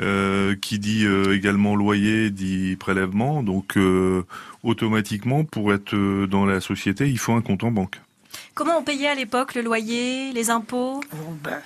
Euh, 0.00 0.54
qui 0.54 0.78
dit 0.78 1.04
euh, 1.04 1.34
également 1.34 1.74
loyer 1.74 2.30
dit 2.30 2.76
prélèvement. 2.78 3.42
Donc 3.42 3.76
euh, 3.76 4.24
automatiquement, 4.62 5.42
pour 5.42 5.72
être 5.72 5.96
dans 6.26 6.46
la 6.46 6.60
société, 6.60 7.08
il 7.08 7.18
faut 7.18 7.32
un 7.32 7.42
compte 7.42 7.64
en 7.64 7.72
banque. 7.72 8.00
Comment 8.54 8.78
on 8.78 8.82
payait 8.84 9.08
à 9.08 9.16
l'époque 9.16 9.56
le 9.56 9.62
loyer, 9.62 10.32
les 10.32 10.50
impôts? 10.50 11.00
Oh, 11.12 11.34
ben, 11.42 11.60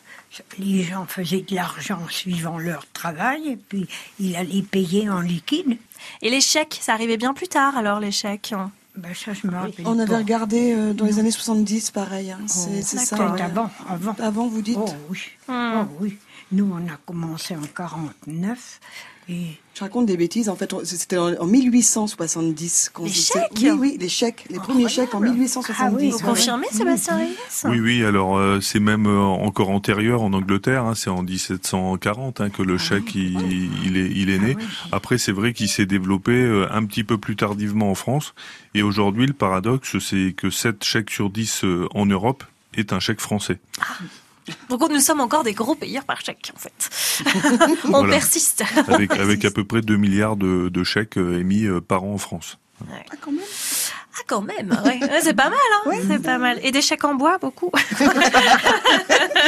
Les 0.58 0.82
gens 0.82 1.04
faisaient 1.06 1.44
de 1.46 1.54
l'argent 1.54 2.00
suivant 2.08 2.58
leur 2.58 2.86
travail 2.92 3.48
et 3.48 3.56
puis 3.56 3.86
ils 4.18 4.34
allaient 4.34 4.62
payer 4.62 5.10
en 5.10 5.20
liquide. 5.20 5.76
Et 6.22 6.30
les 6.30 6.40
chèques, 6.40 6.78
ça 6.80 6.94
arrivait 6.94 7.18
bien 7.18 7.34
plus 7.34 7.48
tard 7.48 7.76
alors 7.76 8.00
les 8.00 8.12
chèques? 8.12 8.54
Ben, 8.96 9.12
ça, 9.14 9.32
je 9.34 9.46
me 9.46 9.52
On 9.84 9.98
avait 9.98 10.16
regardé 10.16 10.94
dans 10.94 11.04
les 11.04 11.18
années 11.18 11.30
70, 11.30 11.90
pareil. 11.90 12.30
Hein. 12.30 12.38
c'est 12.46 12.96
oh, 12.96 12.98
ça. 13.04 13.16
Avant, 13.16 13.70
avant. 13.88 14.16
Avant, 14.18 14.46
vous 14.46 14.62
dites 14.62 14.78
Oh 14.78 14.88
oui. 15.10 15.18
Hmm. 15.48 15.82
Oh, 15.82 15.96
oui. 16.00 16.16
Nous, 16.52 16.70
on 16.70 16.86
a 16.92 16.96
commencé 17.06 17.56
en 17.56 17.62
49 17.62 18.80
Je 19.28 19.80
raconte 19.80 20.04
des 20.06 20.18
bêtises. 20.18 20.48
En 20.50 20.56
fait, 20.56 20.74
c'était 20.84 21.16
en 21.16 21.32
en 21.40 21.46
1870. 21.46 22.90
qu'on 22.92 23.04
Les 23.04 23.10
faisait- 23.10 23.32
chèques 23.40 23.52
Oui, 23.62 23.70
oui, 23.70 23.96
les 23.98 24.08
chèques. 24.10 24.44
Les 24.50 24.58
premiers 24.58 24.88
chèques 24.88 25.14
en 25.14 25.20
1870. 25.20 26.10
Vous 26.12 26.16
ouais. 26.18 26.22
confirmez, 26.22 26.66
Sébastien 26.70 27.16
Reyes 27.16 27.36
Oui, 27.64 27.80
oui, 27.80 28.04
alors 28.04 28.36
euh, 28.36 28.60
c'est 28.60 28.80
même 28.80 29.06
euh, 29.06 29.18
encore 29.20 29.70
antérieur 29.70 30.20
en 30.22 30.32
Angleterre, 30.34 30.84
hein, 30.84 30.94
c'est 30.94 31.08
en 31.08 31.22
1740 31.22 32.40
hein, 32.42 32.50
que 32.50 32.62
le 32.62 32.76
chèque 32.76 33.14
il, 33.14 33.70
il 33.86 33.96
est, 33.96 34.10
il 34.10 34.28
est 34.28 34.38
né. 34.38 34.56
Après, 34.90 35.16
c'est 35.16 35.32
vrai 35.32 35.54
qu'il 35.54 35.68
s'est 35.70 35.86
développé 35.86 36.32
euh, 36.32 36.66
un 36.70 36.84
petit 36.84 37.04
peu 37.04 37.16
plus 37.16 37.36
tardivement 37.36 37.90
en 37.90 37.94
France. 37.94 38.34
Et 38.74 38.82
aujourd'hui, 38.82 39.26
le 39.26 39.32
paradoxe, 39.32 39.98
c'est 40.00 40.34
que 40.36 40.50
7 40.50 40.84
chèques 40.84 41.10
sur 41.10 41.30
10 41.30 41.64
euh, 41.64 41.88
en 41.94 42.04
Europe 42.04 42.44
est 42.74 42.92
un 42.92 43.00
chèque 43.00 43.20
français. 43.20 43.58
Donc 44.68 44.88
nous 44.90 45.00
sommes 45.00 45.20
encore 45.20 45.44
des 45.44 45.52
gros 45.52 45.74
payeurs 45.74 46.04
par 46.04 46.20
chèque, 46.20 46.52
en 46.54 46.58
fait. 46.58 47.24
On 47.84 47.90
Voilà. 47.90 48.14
persiste. 48.14 48.64
Avec, 48.88 49.12
avec 49.18 49.44
à 49.44 49.50
peu 49.50 49.64
près 49.64 49.80
2 49.82 49.96
milliards 49.96 50.36
de, 50.36 50.68
de 50.68 50.84
chèques 50.84 51.16
euh, 51.18 51.38
émis 51.40 51.64
euh, 51.66 51.80
par 51.80 52.02
an 52.04 52.14
en 52.14 52.18
France. 52.18 52.58
Ah, 52.90 54.22
quand 54.26 54.42
même, 54.42 54.76
ouais. 54.84 54.98
Ouais, 55.00 55.20
c'est 55.22 55.34
pas 55.34 55.48
mal, 55.50 55.58
hein. 55.86 55.90
C'est 56.08 56.22
pas 56.22 56.38
mal. 56.38 56.58
Et 56.64 56.72
des 56.72 56.82
chèques 56.82 57.04
en 57.04 57.14
bois, 57.14 57.38
beaucoup? 57.38 57.70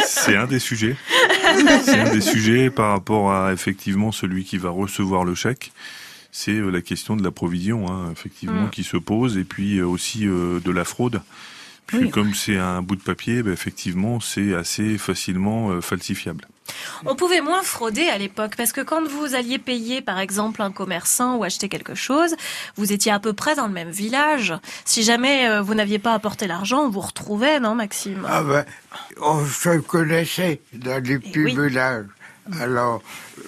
C'est 0.06 0.36
un 0.36 0.46
des 0.46 0.58
sujets. 0.58 0.96
C'est 1.84 1.98
un 2.00 2.10
des 2.12 2.20
sujets 2.20 2.70
par 2.70 2.90
rapport 2.90 3.32
à 3.32 3.52
effectivement 3.52 4.12
celui 4.12 4.44
qui 4.44 4.58
va 4.58 4.70
recevoir 4.70 5.24
le 5.24 5.34
chèque. 5.34 5.72
C'est 6.32 6.52
euh, 6.52 6.70
la 6.70 6.80
question 6.82 7.16
de 7.16 7.22
la 7.22 7.30
provision, 7.30 7.86
hein, 7.90 8.10
effectivement, 8.12 8.62
Mm. 8.66 8.70
qui 8.70 8.82
se 8.84 8.96
pose, 8.96 9.36
et 9.38 9.44
puis 9.44 9.80
aussi 9.82 10.26
euh, 10.26 10.60
de 10.60 10.70
la 10.72 10.84
fraude. 10.84 11.22
Puis 11.86 11.98
Oui. 11.98 12.10
comme 12.10 12.34
c'est 12.34 12.56
un 12.56 12.80
bout 12.82 12.96
de 12.96 13.02
papier, 13.02 13.42
ben, 13.42 13.52
effectivement, 13.52 14.20
c'est 14.20 14.54
assez 14.54 14.96
facilement 14.98 15.70
euh, 15.70 15.80
falsifiable. 15.80 16.46
On 17.04 17.14
pouvait 17.14 17.42
moins 17.42 17.62
frauder 17.62 18.08
à 18.08 18.16
l'époque 18.16 18.54
parce 18.56 18.72
que 18.72 18.80
quand 18.80 19.06
vous 19.06 19.34
alliez 19.34 19.58
payer 19.58 20.00
par 20.00 20.18
exemple 20.18 20.62
un 20.62 20.72
commerçant 20.72 21.36
ou 21.36 21.44
acheter 21.44 21.68
quelque 21.68 21.94
chose, 21.94 22.34
vous 22.76 22.90
étiez 22.90 23.12
à 23.12 23.18
peu 23.18 23.34
près 23.34 23.54
dans 23.54 23.66
le 23.66 23.72
même 23.74 23.90
village. 23.90 24.54
Si 24.86 25.02
jamais 25.02 25.46
euh, 25.46 25.60
vous 25.60 25.74
n'aviez 25.74 25.98
pas 25.98 26.14
apporté 26.14 26.46
l'argent, 26.46 26.84
on 26.84 26.88
vous 26.88 27.00
retrouvait, 27.02 27.60
non 27.60 27.74
Maxime? 27.74 28.26
Ah 28.26 28.42
ben, 28.42 28.64
on 29.20 29.44
se 29.44 29.78
connaissait 29.80 30.62
dans 30.72 31.02
les 31.04 31.18
petits 31.18 31.38
oui. 31.40 31.50
villages. 31.68 32.06
Alors, 32.60 33.02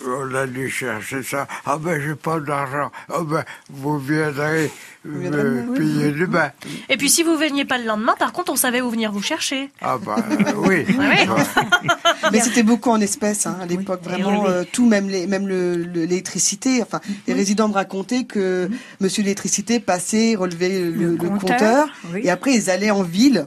on 0.07 0.34
allait 0.34 0.68
chercher 0.70 1.22
ça. 1.22 1.47
Ah 1.64 1.76
ben, 1.78 2.01
j'ai 2.01 2.14
pas 2.14 2.40
d'argent. 2.40 2.90
Ah 3.11 3.20
ben, 3.22 3.44
vous 3.70 3.99
viendrez 3.99 4.70
me 5.05 5.74
payer 5.76 6.11
demain. 6.12 6.51
Et 6.88 6.97
puis 6.97 7.09
si 7.11 7.22
vous 7.22 7.36
veniez 7.36 7.64
pas 7.64 7.78
le 7.78 7.84
lendemain, 7.84 8.14
par 8.18 8.32
contre, 8.32 8.53
on 8.53 8.57
savait 8.57 8.80
où 8.80 8.90
venir 8.90 9.12
vous 9.12 9.22
chercher. 9.22 9.70
Ah 9.80 9.99
ben, 10.05 10.16
oui. 10.57 10.84
Ouais. 10.99 11.26
Mais 12.32 12.40
c'était 12.40 12.62
beaucoup 12.62 12.90
en 12.90 13.01
espèces 13.01 13.47
hein, 13.47 13.59
à 13.61 13.66
l'époque, 13.66 14.03
vraiment 14.03 14.42
oui. 14.42 14.49
euh, 14.51 14.64
tout, 14.72 14.86
même 14.86 15.09
les, 15.09 15.26
même 15.26 15.47
le- 15.47 15.76
le- 15.76 15.84
l'électricité. 16.07 16.82
Enfin, 16.82 17.01
les 17.26 17.34
résidents 17.34 17.68
me 17.68 17.74
racontaient 17.74 18.24
que 18.24 18.68
Monsieur 19.01 19.22
l'électricité 19.22 19.78
passait, 19.78 20.34
relevait 20.36 20.80
le, 20.90 21.11
le 21.12 21.16
compteur, 21.16 21.38
compteur, 21.59 21.88
oui. 22.12 22.20
et 22.24 22.30
après 22.30 22.55
ils 22.55 22.70
allaient 22.70 22.90
en 22.90 23.03
ville 23.03 23.44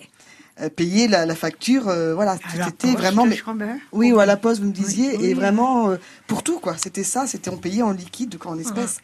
payer 0.68 1.08
la, 1.08 1.26
la 1.26 1.36
facture. 1.36 1.88
euh, 1.88 2.14
voilà, 2.14 2.36
c'était 2.66 2.88
vraiment. 2.98 3.24
mais- 3.26 3.36
oui, 3.94 4.12
ou 4.12 4.20
à 4.20 4.26
la 4.26 4.36
poste, 4.36 4.60
vous 4.62 4.68
me 4.68 4.74
disiez, 4.74 5.16
oui. 5.18 5.26
et 5.28 5.34
vraiment 5.34 5.92
euh, 5.92 5.98
pour 6.28 6.44
tout 6.44 6.60
quoi. 6.60 6.76
C'était 6.78 7.04
ça, 7.06 7.28
c'était 7.28 7.50
on 7.50 7.58
payait 7.58 7.82
en 7.84 7.92
liquide, 7.92 8.36
en 8.46 8.58
espèces. 8.60 8.98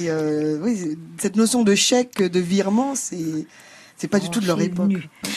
Et 0.00 0.10
euh, 0.10 0.58
oui, 0.62 0.96
cette 1.18 1.36
notion 1.36 1.62
de 1.64 1.74
chèque, 1.74 2.22
de 2.22 2.40
virement, 2.40 2.94
c'est 2.94 3.46
c'est 4.02 4.08
pas 4.08 4.18
du 4.18 4.30
tout 4.30 4.40
de 4.40 4.48
leur 4.48 4.60
époque. 4.60 4.90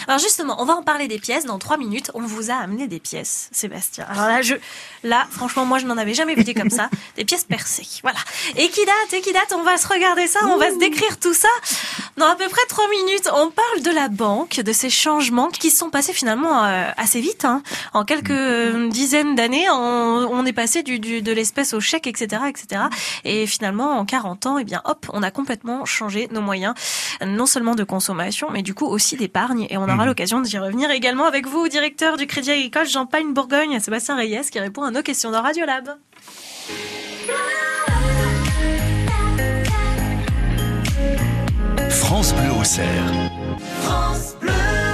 Alors 0.07 0.19
justement, 0.19 0.59
on 0.59 0.65
va 0.65 0.73
en 0.73 0.81
parler 0.81 1.07
des 1.07 1.19
pièces 1.19 1.45
dans 1.45 1.59
trois 1.59 1.77
minutes. 1.77 2.09
On 2.15 2.21
vous 2.21 2.49
a 2.49 2.55
amené 2.55 2.87
des 2.87 2.99
pièces, 2.99 3.47
Sébastien. 3.51 4.05
Alors 4.09 4.25
là, 4.25 4.41
je, 4.41 4.55
là, 5.03 5.27
franchement, 5.29 5.65
moi, 5.67 5.77
je 5.77 5.85
n'en 5.85 5.97
avais 5.99 6.15
jamais 6.15 6.33
vu 6.33 6.43
des 6.43 6.55
comme 6.55 6.71
ça, 6.71 6.89
des 7.15 7.25
pièces 7.25 7.43
percées. 7.43 7.85
Voilà. 8.01 8.17
Et 8.55 8.67
qui 8.69 8.83
date, 8.83 9.13
et 9.13 9.21
qui 9.21 9.31
date? 9.33 9.53
On 9.55 9.61
va 9.61 9.77
se 9.77 9.87
regarder 9.87 10.25
ça, 10.25 10.39
on 10.47 10.57
va 10.57 10.71
se 10.71 10.79
décrire 10.79 11.19
tout 11.19 11.35
ça 11.35 11.47
dans 12.17 12.25
à 12.25 12.35
peu 12.35 12.47
près 12.49 12.61
trois 12.67 12.89
minutes. 12.89 13.29
On 13.35 13.51
parle 13.51 13.81
de 13.83 13.91
la 13.91 14.07
banque, 14.09 14.55
de 14.61 14.73
ces 14.73 14.89
changements 14.89 15.49
qui 15.49 15.69
sont 15.69 15.91
passés 15.91 16.13
finalement 16.13 16.63
euh, 16.65 16.89
assez 16.97 17.21
vite. 17.21 17.45
Hein. 17.45 17.61
En 17.93 18.03
quelques 18.03 18.31
euh, 18.31 18.89
dizaines 18.89 19.35
d'années, 19.35 19.69
on, 19.69 19.75
on 20.31 20.43
est 20.47 20.53
passé 20.53 20.81
du, 20.81 20.97
du- 20.97 21.21
de 21.21 21.31
l'espèce 21.31 21.73
au 21.75 21.79
chèque, 21.79 22.07
etc., 22.07 22.41
etc. 22.49 22.81
Et 23.25 23.45
finalement, 23.45 23.91
en 23.99 24.05
40 24.05 24.45
ans, 24.47 24.57
eh 24.57 24.63
bien, 24.63 24.81
hop, 24.85 25.05
on 25.13 25.21
a 25.21 25.29
complètement 25.29 25.85
changé 25.85 26.27
nos 26.31 26.41
moyens, 26.41 26.73
non 27.25 27.45
seulement 27.45 27.75
de 27.75 27.83
consommation, 27.83 28.49
mais 28.55 28.61
du 28.61 28.73
coup 28.73 28.85
aussi 28.85 29.17
d'épargne. 29.17 29.67
Et 29.69 29.77
on 29.77 29.83
aura 29.83 30.05
l'occasion 30.05 30.39
d'y 30.39 30.57
revenir 30.57 30.89
également 30.89 31.25
avec 31.25 31.45
vous, 31.45 31.67
directeur 31.67 32.15
du 32.15 32.25
Crédit 32.25 32.51
Agricole 32.51 32.87
Champagne 32.87 33.33
Bourgogne, 33.33 33.81
Sébastien 33.81 34.15
Reyes, 34.15 34.49
qui 34.49 34.59
répond 34.61 34.83
à 34.83 34.91
nos 34.91 35.01
questions 35.01 35.29
dans 35.29 35.41
Radio 35.41 35.65
Lab. 35.65 35.89
France 41.89 42.33
Bleu 42.33 42.51
au 42.57 42.63
cerf. 42.63 42.87
France 43.81 44.37
Bleu. 44.39 44.84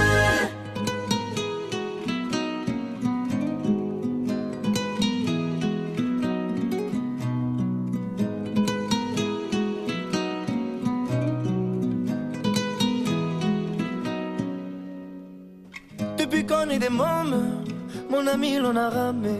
Qu'on 16.48 16.68
est 16.70 16.78
des 16.80 16.88
mômes, 16.88 17.62
mon 18.10 18.26
ami 18.26 18.58
l'on 18.58 18.74
a 18.74 18.90
ramé. 18.90 19.38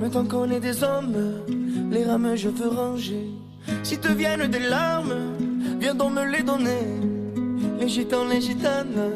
Maintenant 0.00 0.24
qu'on 0.24 0.50
est 0.50 0.60
des 0.60 0.82
hommes, 0.82 1.14
les 1.90 2.04
rames 2.04 2.34
je 2.34 2.48
veux 2.48 2.70
ranger. 2.70 3.28
Si 3.82 3.98
te 3.98 4.08
viennent 4.08 4.46
des 4.46 4.58
larmes, 4.60 5.14
viens 5.78 5.94
donc 5.94 6.14
me 6.14 6.24
les 6.24 6.42
donner. 6.42 6.86
Les 7.78 7.88
gitans, 7.88 8.24
les 8.24 8.40
gitanes, 8.40 9.12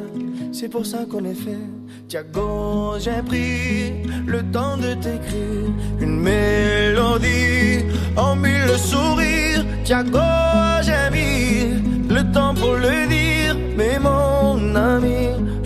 c'est 0.52 0.68
pour 0.68 0.84
ça 0.84 1.06
qu'on 1.10 1.24
est 1.24 1.34
fait. 1.34 1.66
Tiago, 2.06 2.96
j'ai 2.98 3.22
pris 3.24 4.02
le 4.26 4.42
temps 4.52 4.76
de 4.76 4.92
t'écrire 4.94 5.70
une 6.00 6.20
mélodie 6.20 7.86
en 8.16 8.36
mille 8.36 8.76
sourires. 8.76 9.64
Tiago, 9.84 10.18
j'ai 10.82 11.10
mis 11.16 12.14
le 12.14 12.30
temps 12.30 12.54
pour 12.54 12.74
le 12.74 13.08
dire. 13.08 13.56
Mais 13.76 13.98
mon 13.98 14.74
ami, 14.74 15.15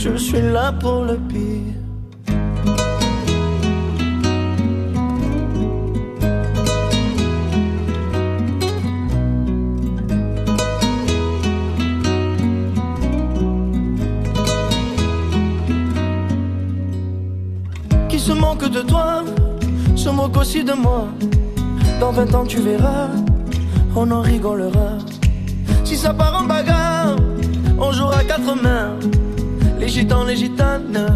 je 0.00 0.16
suis 0.16 0.40
là 0.40 0.72
pour 0.72 1.04
le 1.04 1.16
pire. 1.28 1.74
Qui 18.08 18.18
se 18.18 18.32
manque 18.32 18.70
de 18.70 18.80
toi, 18.80 19.22
se 19.96 20.08
moque 20.08 20.38
aussi 20.38 20.64
de 20.64 20.72
moi. 20.72 21.08
Dans 22.00 22.12
20 22.12 22.34
ans, 22.34 22.46
tu 22.46 22.60
verras, 22.60 23.08
on 23.94 24.10
en 24.10 24.22
rigolera. 24.22 24.96
Si 25.84 25.94
ça 25.94 26.14
part 26.14 26.42
en 26.42 26.46
bagarre, 26.46 27.16
on 27.78 27.92
jouera 27.92 28.24
quatre 28.24 28.54
mains. 28.62 28.96
Les 29.80 29.88
gitans, 29.88 30.24
les 30.24 30.36
gitanes, 30.36 31.06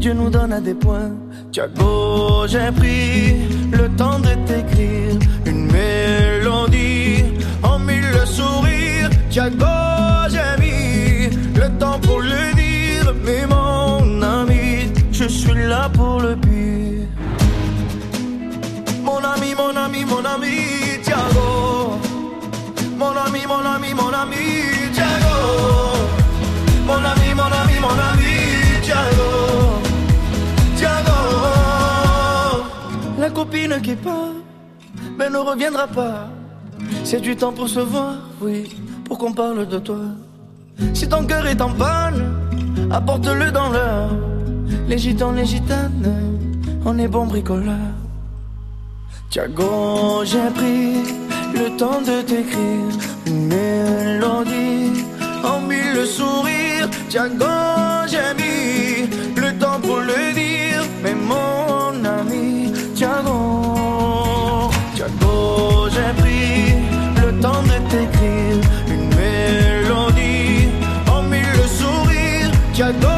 Dieu 0.00 0.14
nous 0.14 0.30
donne 0.30 0.52
à 0.54 0.60
des 0.60 0.74
points. 0.74 1.10
Tiago, 1.52 2.46
j'ai 2.46 2.72
pris 2.72 3.34
le 3.70 3.88
temps 3.96 4.18
de 4.18 4.32
t'écrire 4.46 5.14
une 5.44 5.70
mélodie 5.70 7.24
en 7.62 7.78
mille 7.78 8.20
sourires. 8.24 9.10
Tiago, 9.28 9.66
j'ai 10.30 10.52
mis 10.62 11.36
le 11.54 11.68
temps 11.78 11.98
pour 12.00 12.20
le 12.20 12.54
dire, 12.54 13.14
mais 13.24 13.46
mon 13.46 14.22
ami, 14.22 14.90
je 15.12 15.24
suis 15.28 15.66
là 15.66 15.90
pour 15.92 16.20
le 16.20 16.34
pire. 16.36 17.06
Mon 19.04 19.18
ami, 19.18 19.54
mon 19.54 19.76
ami, 19.76 20.04
mon 20.06 20.24
ami, 20.24 20.56
Tiago. 21.02 21.98
Mon 22.96 23.14
ami, 23.26 23.40
mon 23.46 23.64
ami, 23.74 23.92
mon 23.94 24.12
ami, 24.22 24.44
Tiago. 24.94 25.36
Mon 26.86 27.04
ami, 27.04 27.17
mon 27.38 27.52
ami, 27.60 27.76
mon 27.86 27.98
ami, 28.10 28.36
Tiago. 28.82 29.30
Tiago. 30.76 31.20
La 33.18 33.30
copine 33.30 33.80
qui 33.82 33.94
part, 33.94 34.36
mais 35.16 35.30
ne 35.30 35.38
reviendra 35.38 35.86
pas. 35.86 36.28
C'est 37.04 37.20
du 37.20 37.36
temps 37.36 37.52
pour 37.52 37.68
se 37.68 37.80
voir, 37.80 38.14
oui, 38.40 38.76
pour 39.04 39.18
qu'on 39.18 39.32
parle 39.32 39.66
de 39.68 39.78
toi. 39.78 40.04
Si 40.94 41.08
ton 41.08 41.24
cœur 41.24 41.46
est 41.46 41.60
en 41.60 41.70
panne, 41.70 42.22
apporte-le 42.90 43.50
dans 43.50 43.70
l'heure. 43.70 44.10
Les 44.88 44.98
gitans, 44.98 45.32
les 45.32 45.44
gitanes, 45.44 46.12
on 46.84 46.98
est 46.98 47.08
bon 47.08 47.26
bricoleur. 47.26 47.92
Tiago, 49.30 50.24
j'ai 50.24 50.50
pris 50.58 50.92
le 51.54 51.76
temps 51.76 52.00
de 52.00 52.22
t'écrire 52.22 52.92
une 53.26 53.46
mélodie 53.46 55.04
en 55.44 55.60
mille 55.60 56.06
sourires. 56.06 56.47
Django, 57.10 57.46
j'ai 58.06 58.34
mis 58.36 59.08
le 59.34 59.58
temps 59.58 59.80
pour 59.80 60.00
le 60.00 60.34
dire, 60.34 60.82
mais 61.02 61.14
mon 61.14 62.04
ami 62.04 62.72
Django, 62.94 64.70
Django, 64.94 65.88
j'ai 65.90 66.12
pris 66.20 66.74
le 67.22 67.40
temps 67.40 67.62
de 67.62 67.78
t'écrire 67.90 68.60
une 68.88 69.08
mélodie 69.16 70.68
en 71.10 71.22
mille 71.22 71.66
sourires. 71.78 72.52
Django, 72.74 73.17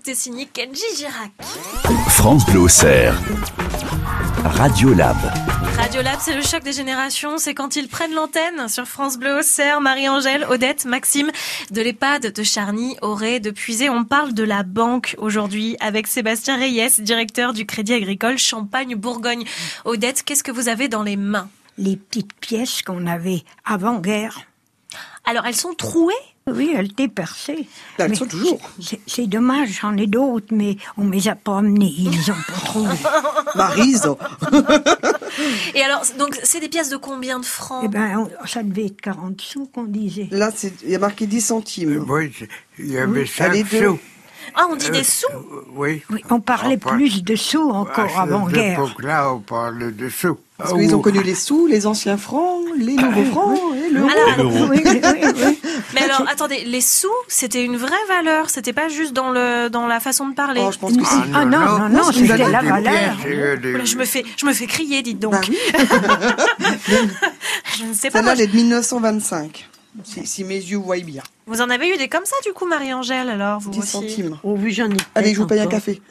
beauté 0.00 0.14
signée 0.14 0.46
Kenji 0.46 0.82
Girac. 0.96 1.30
France 2.08 2.46
Bleu 2.46 2.66
Radio 4.44 4.94
Lab. 4.94 5.16
Radio 5.76 6.00
Lab, 6.00 6.18
c'est 6.20 6.34
le 6.34 6.40
choc 6.40 6.62
des 6.62 6.72
générations. 6.72 7.36
C'est 7.36 7.52
quand 7.52 7.76
ils 7.76 7.86
prennent 7.86 8.14
l'antenne 8.14 8.68
sur 8.68 8.86
France 8.86 9.18
Bleu 9.18 9.40
Auxerre, 9.40 9.82
Marie-Angèle, 9.82 10.46
Odette, 10.48 10.86
Maxime, 10.86 11.30
de 11.70 11.82
l'EHPAD, 11.82 12.32
de 12.32 12.42
Charny, 12.42 12.96
Auré, 13.02 13.40
de 13.40 13.50
Puisé. 13.50 13.90
On 13.90 14.04
parle 14.04 14.32
de 14.32 14.42
la 14.42 14.62
banque 14.62 15.16
aujourd'hui 15.18 15.76
avec 15.80 16.06
Sébastien 16.06 16.56
Reyes, 16.56 17.00
directeur 17.00 17.52
du 17.52 17.66
Crédit 17.66 17.92
Agricole 17.92 18.38
Champagne-Bourgogne. 18.38 19.44
Odette, 19.84 20.22
qu'est-ce 20.22 20.42
que 20.42 20.52
vous 20.52 20.68
avez 20.68 20.88
dans 20.88 21.02
les 21.02 21.16
mains? 21.16 21.50
Les 21.76 21.96
petites 21.96 22.32
pièces 22.40 22.80
qu'on 22.80 23.06
avait 23.06 23.42
avant-guerre. 23.66 24.40
Alors, 25.26 25.44
elles 25.44 25.54
sont 25.54 25.74
trouées? 25.74 26.14
Oui, 26.46 26.72
elles 26.74 26.86
étaient 26.86 27.08
percées. 27.08 27.68
elles 27.98 28.16
sont 28.16 28.26
toujours. 28.26 28.60
C'est 29.06 29.26
dommage, 29.26 29.80
j'en 29.80 29.96
ai 29.96 30.06
d'autres, 30.06 30.52
mais 30.52 30.76
on 30.96 31.04
ne 31.04 31.12
les 31.12 31.28
a 31.28 31.34
pas 31.34 31.58
amenées. 31.58 31.94
Ils 31.96 32.30
ont 32.30 32.34
pas 32.34 32.52
trouvé. 32.64 32.96
Marise. 33.54 34.08
Et 35.74 35.82
alors, 35.82 36.02
donc, 36.18 36.38
c'est 36.42 36.60
des 36.60 36.68
pièces 36.68 36.90
de 36.90 36.96
combien 36.96 37.38
de 37.38 37.44
francs? 37.44 37.82
Eh 37.84 37.88
ben, 37.88 38.28
ça 38.46 38.62
devait 38.62 38.86
être 38.86 39.00
40 39.00 39.40
sous 39.40 39.66
qu'on 39.66 39.84
disait. 39.84 40.28
Là, 40.30 40.50
il 40.82 40.90
y 40.90 40.96
a 40.96 40.98
marqué 40.98 41.26
10 41.26 41.40
centimes. 41.40 42.04
Oui, 42.08 42.32
il 42.78 42.90
y 42.90 42.98
avait 42.98 43.26
5 43.26 43.66
sous. 43.66 43.98
Ah, 44.54 44.66
on 44.68 44.76
dit 44.76 44.90
des 44.90 45.04
sous? 45.04 45.26
oui. 45.74 46.02
oui. 46.10 46.24
On 46.30 46.40
parlait 46.40 46.76
plus 46.76 47.22
de 47.22 47.36
sous 47.36 47.70
encore 47.70 48.18
avant-guerre. 48.18 48.80
À 48.80 48.88
cette 48.88 49.02
là 49.02 49.32
on 49.32 49.40
parlait 49.40 49.92
de 49.92 50.08
sous. 50.08 50.38
Parce 50.60 50.74
qu'ils 50.74 50.94
ont 50.94 51.00
connu 51.00 51.22
les 51.22 51.34
sous, 51.34 51.66
les 51.66 51.86
anciens 51.86 52.16
francs, 52.16 52.62
les 52.76 52.94
nouveaux 52.94 53.24
francs 53.24 53.58
et 53.74 53.92
l'euro. 53.92 54.08
Mais 55.94 56.02
alors, 56.02 56.24
attendez, 56.30 56.64
les 56.64 56.80
sous, 56.80 57.08
c'était 57.28 57.64
une 57.64 57.76
vraie 57.76 57.92
valeur, 58.08 58.50
c'était 58.50 58.72
pas 58.72 58.88
juste 58.88 59.12
dans 59.12 59.30
le 59.30 59.68
dans 59.68 59.86
la 59.86 60.00
façon 60.00 60.28
de 60.28 60.34
parler. 60.34 60.62
Oh, 60.64 60.70
je 60.72 60.78
pense 60.78 60.96
que 60.96 61.02
ah, 61.04 61.24
ah 61.34 61.44
non, 61.44 61.58
non, 61.58 61.88
non, 61.88 62.12
c'était 62.12 62.36
la 62.36 62.62
valeur. 62.62 63.16
Je 63.84 63.96
me 63.96 64.04
fais, 64.04 64.24
je 64.36 64.46
me 64.46 64.52
fais 64.52 64.66
crier, 64.66 65.02
dites 65.02 65.18
donc. 65.18 65.32
Bah 65.32 65.40
oui. 65.48 65.58
je 67.78 67.84
ne 67.84 67.94
sais 67.94 68.10
pas. 68.10 68.18
Celle-là, 68.18 68.32
elle 68.34 68.40
est 68.42 68.46
de 68.46 68.56
1925. 68.56 69.69
Si, 70.04 70.26
si, 70.26 70.44
mes 70.44 70.54
yeux 70.54 70.78
voient 70.78 70.98
bien. 71.00 71.22
Vous 71.46 71.60
en 71.60 71.68
avez 71.68 71.88
eu 71.88 71.96
des 71.96 72.08
comme 72.08 72.24
ça, 72.24 72.36
du 72.44 72.52
coup, 72.52 72.66
Marie-Angèle, 72.66 73.28
alors 73.28 73.58
vous 73.58 73.70
10 73.70 73.78
aussi 73.78 73.88
centimes. 73.88 74.38
Oh 74.44 74.56
oui, 74.56 74.72
j'en 74.72 74.88
ai. 74.88 74.96
Allez, 75.14 75.34
je 75.34 75.40
vous 75.40 75.46
paye 75.46 75.60
un 75.60 75.66
café. 75.66 76.00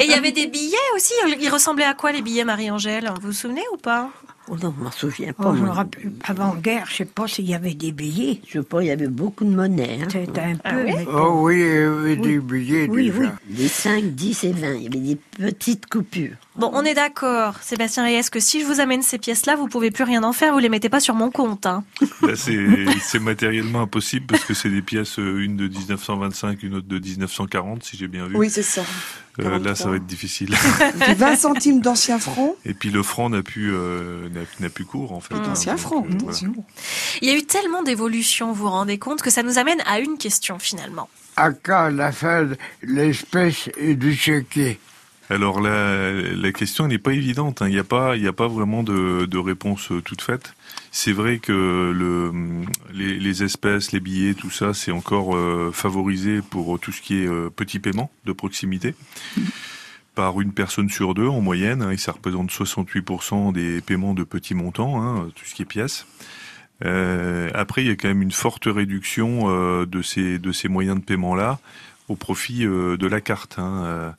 Et 0.00 0.04
il 0.04 0.10
y 0.10 0.14
avait 0.14 0.32
des 0.32 0.46
billets 0.46 0.76
aussi. 0.94 1.14
Ils 1.40 1.48
ressemblaient 1.48 1.84
à 1.84 1.94
quoi, 1.94 2.12
les 2.12 2.20
billets, 2.20 2.44
Marie-Angèle? 2.44 3.10
Vous 3.20 3.28
vous 3.28 3.32
souvenez 3.32 3.62
ou 3.72 3.78
pas? 3.78 4.10
Oh 4.54 4.56
non, 4.62 4.74
je 4.78 4.84
m'en 4.84 4.90
souviens 4.90 5.32
pas. 5.32 5.44
Oh, 5.50 5.56
je 5.56 5.62
me 5.62 5.70
rappelle, 5.70 6.12
avant-guerre, 6.24 6.84
je 6.90 6.96
sais 6.96 7.04
pas 7.06 7.26
s'il 7.26 7.48
y 7.48 7.54
avait 7.54 7.72
des 7.72 7.90
billets. 7.90 8.42
Je 8.46 8.58
sais 8.60 8.62
pas, 8.62 8.82
il 8.82 8.88
y 8.88 8.90
avait 8.90 9.06
beaucoup 9.08 9.46
de 9.46 9.50
monnaie. 9.50 10.00
Hein. 10.02 10.08
C'était 10.12 10.40
un 10.42 10.58
Ah 10.62 10.72
peu. 10.74 10.84
oui? 10.84 10.92
Oh 11.10 11.38
oui, 11.44 11.54
il 11.54 11.66
y 11.66 11.72
avait 11.78 12.16
des 12.16 12.38
billets 12.38 12.86
Oui, 12.90 13.04
déjà. 13.10 13.18
oui. 13.48 13.56
Des 13.56 13.68
5, 13.68 14.04
10 14.14 14.44
et 14.44 14.52
20. 14.52 14.74
Il 14.74 14.82
y 14.82 14.86
avait 14.88 14.98
des 14.98 15.18
petites 15.38 15.86
coupures. 15.86 16.36
Bon, 16.56 16.70
on 16.74 16.82
est 16.84 16.92
d'accord, 16.92 17.54
Sébastien 17.62 18.04
Reyes, 18.04 18.28
que 18.30 18.40
si 18.40 18.60
je 18.60 18.66
vous 18.66 18.80
amène 18.80 19.00
ces 19.00 19.16
pièces-là, 19.16 19.56
vous 19.56 19.68
pouvez 19.68 19.90
plus 19.90 20.04
rien 20.04 20.22
en 20.22 20.34
faire, 20.34 20.52
vous 20.52 20.58
les 20.58 20.68
mettez 20.68 20.90
pas 20.90 21.00
sur 21.00 21.14
mon 21.14 21.30
compte. 21.30 21.64
Hein. 21.64 21.82
Là, 22.20 22.36
c'est 22.36 22.58
c'est 23.00 23.20
matériellement 23.20 23.80
impossible 23.80 24.26
parce 24.26 24.44
que 24.44 24.52
c'est 24.52 24.68
des 24.68 24.82
pièces, 24.82 25.18
euh, 25.18 25.38
une 25.42 25.56
de 25.56 25.66
1925, 25.66 26.62
une 26.62 26.74
autre 26.74 26.88
de 26.88 26.98
1940, 26.98 27.82
si 27.84 27.96
j'ai 27.96 28.06
bien 28.08 28.26
vu. 28.26 28.36
Oui, 28.36 28.50
c'est 28.50 28.62
ça. 28.62 28.82
Euh, 29.38 29.58
là, 29.58 29.74
ça 29.74 29.88
va 29.88 29.96
être 29.96 30.06
difficile. 30.06 30.54
Puis 31.00 31.14
20 31.16 31.36
centimes 31.36 31.80
d'anciens 31.80 32.18
francs. 32.18 32.54
Et 32.66 32.74
puis 32.74 32.90
le 32.90 33.02
franc 33.02 33.30
n'a 33.30 33.42
plus 33.42 33.72
euh, 33.74 34.28
n'a 34.60 34.68
plus 34.68 34.84
cours 34.84 35.12
en 35.12 35.20
fait. 35.20 35.34
hein. 35.34 35.42
D'anciens 35.42 35.72
Donc, 35.72 35.80
francs, 35.80 36.06
euh, 36.10 36.16
voilà. 36.22 36.38
Il 37.22 37.28
y 37.28 37.32
a 37.32 37.36
eu 37.36 37.44
tellement 37.44 37.82
d'évolutions, 37.82 38.48
vous 38.52 38.64
vous 38.64 38.68
rendez 38.70 38.98
compte, 38.98 39.22
que 39.22 39.30
ça 39.30 39.42
nous 39.42 39.56
amène 39.58 39.80
à 39.86 40.00
une 40.00 40.18
question 40.18 40.58
finalement. 40.58 41.08
À 41.36 41.50
quand 41.52 41.88
la 41.88 42.12
fin 42.12 42.44
de 42.44 42.56
l'espèce 42.82 43.70
et 43.78 43.94
du 43.94 44.14
chéquier 44.14 44.78
Alors 45.30 45.60
la, 45.62 46.12
la 46.12 46.52
question 46.52 46.86
n'est 46.86 46.98
pas 46.98 47.12
évidente. 47.12 47.62
hein. 47.62 47.68
Il 47.68 47.72
n'y 47.72 47.78
a 47.80 47.84
pas 47.84 48.16
il 48.16 48.22
y 48.22 48.28
a 48.28 48.34
pas 48.34 48.48
vraiment 48.48 48.82
de, 48.82 49.24
de 49.24 49.38
réponse 49.38 49.90
euh, 49.92 50.02
toute 50.02 50.20
faite. 50.20 50.52
C'est 50.94 51.12
vrai 51.12 51.38
que 51.38 51.52
le, 51.52 52.32
les, 52.92 53.18
les 53.18 53.42
espèces, 53.42 53.92
les 53.92 54.00
billets, 54.00 54.34
tout 54.34 54.50
ça, 54.50 54.74
c'est 54.74 54.92
encore 54.92 55.34
euh, 55.34 55.70
favorisé 55.72 56.42
pour 56.42 56.78
tout 56.78 56.92
ce 56.92 57.00
qui 57.00 57.22
est 57.22 57.26
euh, 57.26 57.48
petit 57.48 57.78
paiement 57.78 58.10
de 58.26 58.32
proximité. 58.32 58.94
Par 60.14 60.38
une 60.42 60.52
personne 60.52 60.90
sur 60.90 61.14
deux 61.14 61.26
en 61.26 61.40
moyenne, 61.40 61.80
hein, 61.80 61.90
et 61.90 61.96
ça 61.96 62.12
représente 62.12 62.50
68% 62.50 63.54
des 63.54 63.80
paiements 63.80 64.12
de 64.12 64.22
petits 64.22 64.54
montants, 64.54 65.02
hein, 65.02 65.30
tout 65.34 65.46
ce 65.46 65.54
qui 65.54 65.62
est 65.62 65.64
pièces. 65.64 66.06
Euh, 66.84 67.48
après, 67.54 67.82
il 67.82 67.88
y 67.88 67.90
a 67.90 67.96
quand 67.96 68.08
même 68.08 68.20
une 68.20 68.30
forte 68.30 68.66
réduction 68.66 69.44
euh, 69.46 69.86
de 69.86 70.02
ces 70.02 70.38
de 70.38 70.52
ces 70.52 70.68
moyens 70.68 70.98
de 70.98 71.04
paiement 71.04 71.34
là 71.34 71.58
au 72.08 72.16
profit 72.16 72.66
euh, 72.66 72.98
de 72.98 73.06
la 73.06 73.22
carte. 73.22 73.58
hein. 73.58 74.14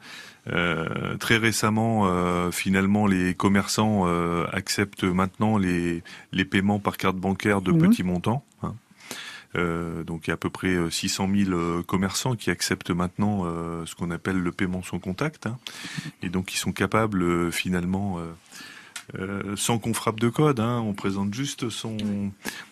Euh, 0.52 1.16
très 1.18 1.38
récemment, 1.38 2.06
euh, 2.06 2.52
finalement, 2.52 3.08
les 3.08 3.34
commerçants 3.34 4.04
euh, 4.08 4.46
acceptent 4.52 5.06
maintenant 5.06 5.58
les 5.58 6.04
les 6.34 6.44
paiements 6.46 6.80
par 6.80 6.98
carte 6.98 7.16
bancaire 7.16 7.62
de 7.62 7.72
Mhm. 7.72 7.80
petits 7.90 8.04
montants. 8.04 8.44
hein. 8.62 8.74
Donc 10.08 10.26
il 10.26 10.30
y 10.30 10.32
a 10.32 10.34
à 10.34 10.38
peu 10.38 10.50
près 10.50 10.70
euh, 10.76 10.90
600 10.90 11.30
000 11.34 11.52
euh, 11.52 11.84
commerçants 11.84 12.36
qui 12.36 12.50
acceptent 12.50 12.90
maintenant 12.90 13.46
ce 13.86 13.94
qu'on 13.96 14.10
appelle 14.12 14.38
le 14.40 14.52
paiement 14.52 14.82
sans 14.84 15.00
contact, 15.00 15.46
hein. 15.46 15.58
et 16.24 16.30
donc 16.30 16.54
ils 16.54 16.58
sont 16.58 16.72
capables 16.74 17.52
finalement 17.52 18.18
euh, 19.20 19.56
sans 19.56 19.80
qu'on 19.80 19.94
frappe 19.94 20.20
de 20.20 20.30
code. 20.30 20.60
Hein, 20.60 20.82
on 20.86 20.94
présente 20.94 21.34
juste 21.34 21.70
son, 21.70 21.98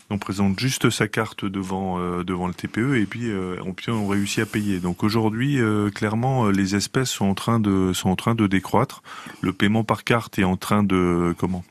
on 0.09 0.17
présente 0.17 0.59
juste 0.59 0.89
sa 0.89 1.07
carte 1.07 1.45
devant 1.45 1.99
euh, 1.99 2.23
devant 2.23 2.47
le 2.47 2.53
TPE 2.53 2.95
et 2.95 3.05
puis 3.05 3.29
euh, 3.29 3.55
on, 3.65 3.75
on 3.91 4.07
réussit 4.07 4.39
à 4.39 4.45
payer. 4.45 4.79
Donc 4.79 5.03
aujourd'hui, 5.03 5.59
euh, 5.59 5.89
clairement, 5.89 6.45
euh, 6.45 6.51
les 6.51 6.75
espèces 6.75 7.09
sont 7.09 7.25
en 7.25 7.35
train 7.35 7.59
de 7.59 7.93
sont 7.93 8.09
en 8.09 8.15
train 8.15 8.35
de 8.35 8.47
décroître. 8.47 9.03
Le 9.41 9.53
paiement 9.53 9.83
par 9.83 10.03
carte 10.03 10.39
est 10.39 10.43
en 10.43 10.57
train 10.57 10.83
de 10.83 11.33
comment 11.37 11.63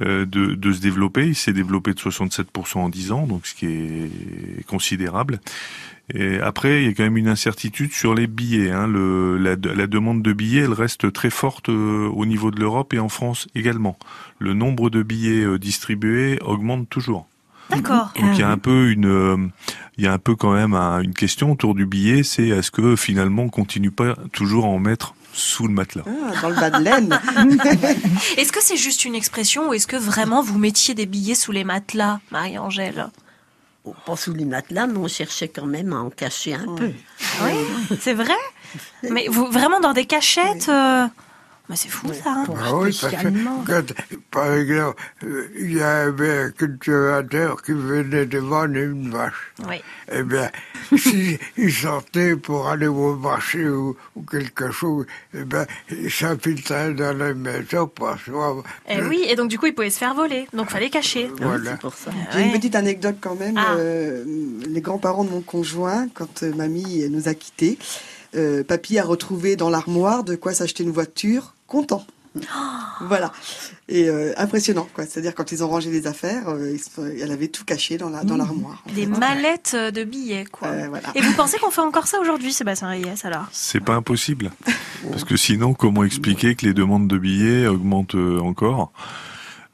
de, 0.00 0.24
de 0.54 0.72
se 0.72 0.80
développer. 0.80 1.26
Il 1.28 1.34
s'est 1.34 1.52
développé 1.52 1.92
de 1.92 1.98
67% 2.00 2.78
en 2.78 2.88
10 2.88 3.12
ans, 3.12 3.26
donc 3.26 3.46
ce 3.46 3.54
qui 3.54 3.66
est 3.66 4.66
considérable. 4.66 5.40
Et 6.12 6.40
après, 6.40 6.82
il 6.82 6.86
y 6.86 6.90
a 6.90 6.92
quand 6.94 7.04
même 7.04 7.16
une 7.16 7.28
incertitude 7.28 7.92
sur 7.92 8.14
les 8.14 8.26
billets. 8.26 8.70
Hein. 8.72 8.88
Le, 8.88 9.38
la, 9.38 9.54
la 9.54 9.86
demande 9.86 10.22
de 10.22 10.32
billets, 10.32 10.62
elle 10.62 10.72
reste 10.72 11.12
très 11.12 11.30
forte 11.30 11.68
euh, 11.68 12.08
au 12.08 12.26
niveau 12.26 12.50
de 12.50 12.58
l'Europe 12.58 12.92
et 12.94 12.98
en 12.98 13.08
France 13.08 13.46
également. 13.54 13.96
Le 14.40 14.52
nombre 14.54 14.90
de 14.90 15.02
billets 15.04 15.44
euh, 15.44 15.58
distribués 15.58 16.38
augmente 16.42 16.88
toujours. 16.88 17.28
D'accord. 17.70 18.12
Donc 18.20 18.30
il 18.34 18.40
y 18.40 18.42
a 18.42 18.50
un 18.50 18.58
peu 18.58 18.90
une, 18.90 19.06
euh, 19.06 19.36
il 19.96 20.02
y 20.02 20.08
a 20.08 20.12
un 20.12 20.18
peu 20.18 20.34
quand 20.34 20.52
même 20.52 20.74
un- 20.74 21.00
une 21.00 21.14
question 21.14 21.52
autour 21.52 21.76
du 21.76 21.86
billet, 21.86 22.24
c'est 22.24 22.48
est-ce 22.48 22.72
que 22.72 22.96
finalement 22.96 23.44
on 23.44 23.48
continue 23.48 23.92
pas 23.92 24.16
toujours 24.32 24.64
à 24.64 24.68
en 24.68 24.80
mettre 24.80 25.14
sous 25.32 25.66
le 25.66 25.72
matelas. 25.74 26.04
Ah, 26.06 26.40
dans 26.42 26.48
le 26.50 26.54
bas 26.56 26.70
de 26.70 26.82
laine. 26.82 27.18
Est-ce 28.36 28.52
que 28.52 28.62
c'est 28.62 28.76
juste 28.76 29.04
une 29.04 29.14
expression 29.14 29.68
ou 29.68 29.74
est-ce 29.74 29.86
que 29.86 29.96
vraiment 29.96 30.42
vous 30.42 30.58
mettiez 30.58 30.94
des 30.94 31.06
billets 31.06 31.34
sous 31.34 31.52
les 31.52 31.64
matelas, 31.64 32.20
Marie-Angèle? 32.30 33.08
Oh, 33.84 33.94
Pas 34.04 34.16
sous 34.16 34.34
les 34.34 34.44
matelas, 34.44 34.86
mais 34.86 34.98
on 34.98 35.08
cherchait 35.08 35.48
quand 35.48 35.66
même 35.66 35.92
à 35.92 36.00
en 36.00 36.10
cacher 36.10 36.54
un 36.54 36.74
peu. 36.74 36.90
Oui, 37.44 37.52
c'est 38.00 38.12
vrai? 38.14 38.34
Mais 39.10 39.26
vous, 39.28 39.46
vraiment 39.46 39.80
dans 39.80 39.92
des 39.94 40.04
cachettes 40.04 40.68
euh, 40.68 41.06
Mais 41.70 41.76
c'est 41.76 41.88
fou 41.88 42.08
ça. 42.12 42.32
hein. 42.32 42.44
Ah 42.60 42.74
oui, 42.74 42.98
parce 43.00 43.14
que 43.14 43.28
quand, 43.64 43.94
par 44.32 44.52
exemple, 44.54 45.00
euh, 45.24 45.48
il 45.56 45.74
y 45.76 45.80
avait 45.80 46.38
un 46.46 46.50
cultivateur 46.50 47.62
qui 47.62 47.70
venait 47.72 48.26
de 48.26 48.38
vendre 48.38 48.74
une 48.76 49.08
vache. 49.10 49.52
Oui. 49.68 49.76
Eh 50.10 50.24
bien, 50.24 50.50
s'il 50.96 51.72
sortait 51.72 52.34
pour 52.34 52.68
aller 52.68 52.88
au 52.88 53.14
marché 53.14 53.68
ou, 53.68 53.96
ou 54.16 54.22
quelque 54.22 54.72
chose, 54.72 55.06
eh 55.32 55.44
bien, 55.44 55.64
il 55.90 56.10
s'infiltrait 56.10 56.92
dans 56.94 57.16
la 57.16 57.34
maison 57.34 57.86
pour 57.86 58.08
asseoir. 58.08 58.64
Eh 58.88 59.00
oui, 59.02 59.24
et 59.28 59.36
donc 59.36 59.48
du 59.48 59.56
coup 59.58 59.66
il 59.66 59.74
pouvait 59.74 59.90
se 59.90 59.98
faire 59.98 60.14
voler, 60.14 60.48
donc 60.52 60.70
fallait 60.70 60.90
cacher. 60.90 61.30
Voilà. 61.40 61.70
C'est 61.72 61.80
pour 61.80 61.94
ça. 61.94 62.10
J'ai 62.32 62.42
une 62.42 62.52
petite 62.52 62.74
anecdote 62.74 63.16
quand 63.20 63.36
même. 63.36 63.56
Ah. 63.56 63.74
Euh, 63.78 64.24
les 64.68 64.80
grands-parents 64.80 65.22
de 65.24 65.30
mon 65.30 65.40
conjoint, 65.40 66.08
quand 66.14 66.42
euh, 66.42 66.52
mamie 66.52 67.08
nous 67.10 67.28
a 67.28 67.34
quittés, 67.34 67.78
euh, 68.34 68.62
papy 68.64 68.98
a 68.98 69.04
retrouvé 69.04 69.56
dans 69.56 69.70
l'armoire 69.70 70.24
de 70.24 70.36
quoi 70.36 70.54
s'acheter 70.54 70.82
une 70.82 70.90
voiture, 70.90 71.54
content. 71.66 72.06
Voilà. 73.02 73.32
Et 73.88 74.08
euh, 74.08 74.34
impressionnant, 74.36 74.86
quoi. 74.94 75.06
C'est-à-dire 75.06 75.34
quand 75.34 75.52
ils 75.52 75.64
ont 75.64 75.68
rangé 75.68 75.90
les 75.90 76.06
affaires, 76.06 76.48
euh, 76.48 76.76
ils 76.76 77.20
elle 77.22 77.32
avait 77.32 77.48
tout 77.48 77.64
caché 77.64 77.96
dans 77.96 78.10
la 78.10 78.24
dans 78.24 78.36
l'armoire. 78.36 78.84
Des 78.94 79.06
mallettes 79.06 79.74
de 79.74 80.04
billets, 80.04 80.44
quoi. 80.44 80.68
Euh, 80.68 80.86
voilà. 80.88 81.08
Et 81.14 81.22
vous 81.22 81.32
pensez 81.32 81.58
qu'on 81.58 81.70
fait 81.70 81.80
encore 81.80 82.06
ça 82.06 82.20
aujourd'hui, 82.20 82.52
Sébastien 82.52 82.88
Reyes, 82.88 83.24
alors? 83.24 83.46
C'est 83.52 83.80
pas 83.80 83.94
impossible. 83.94 84.52
Parce 85.10 85.24
que 85.24 85.36
sinon, 85.36 85.72
comment 85.72 86.04
expliquer 86.04 86.54
que 86.54 86.66
les 86.66 86.74
demandes 86.74 87.08
de 87.08 87.16
billets 87.16 87.66
augmentent 87.66 88.14
euh, 88.14 88.38
encore? 88.40 88.92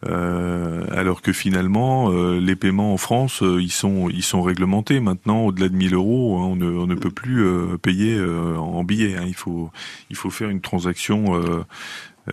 Euh, 0.04 0.84
alors 0.92 1.22
que 1.22 1.32
finalement, 1.32 2.10
euh, 2.12 2.38
les 2.38 2.54
paiements 2.54 2.92
en 2.92 2.96
France, 2.98 3.42
euh, 3.42 3.60
ils 3.62 3.72
sont 3.72 4.10
ils 4.10 4.22
sont 4.22 4.42
réglementés 4.42 5.00
maintenant. 5.00 5.46
Au-delà 5.46 5.68
de 5.68 5.74
1000 5.74 5.94
euros, 5.94 6.38
hein, 6.38 6.48
on, 6.52 6.56
ne, 6.56 6.66
on 6.70 6.86
ne 6.86 6.94
peut 6.94 7.10
plus 7.10 7.44
euh, 7.44 7.78
payer 7.78 8.14
euh, 8.14 8.56
en 8.56 8.84
billets. 8.84 9.16
hein. 9.16 9.24
Il 9.26 9.34
faut 9.34 9.70
il 10.10 10.16
faut 10.16 10.30
faire 10.30 10.50
une 10.50 10.60
transaction 10.60 11.34
euh, 11.40 11.64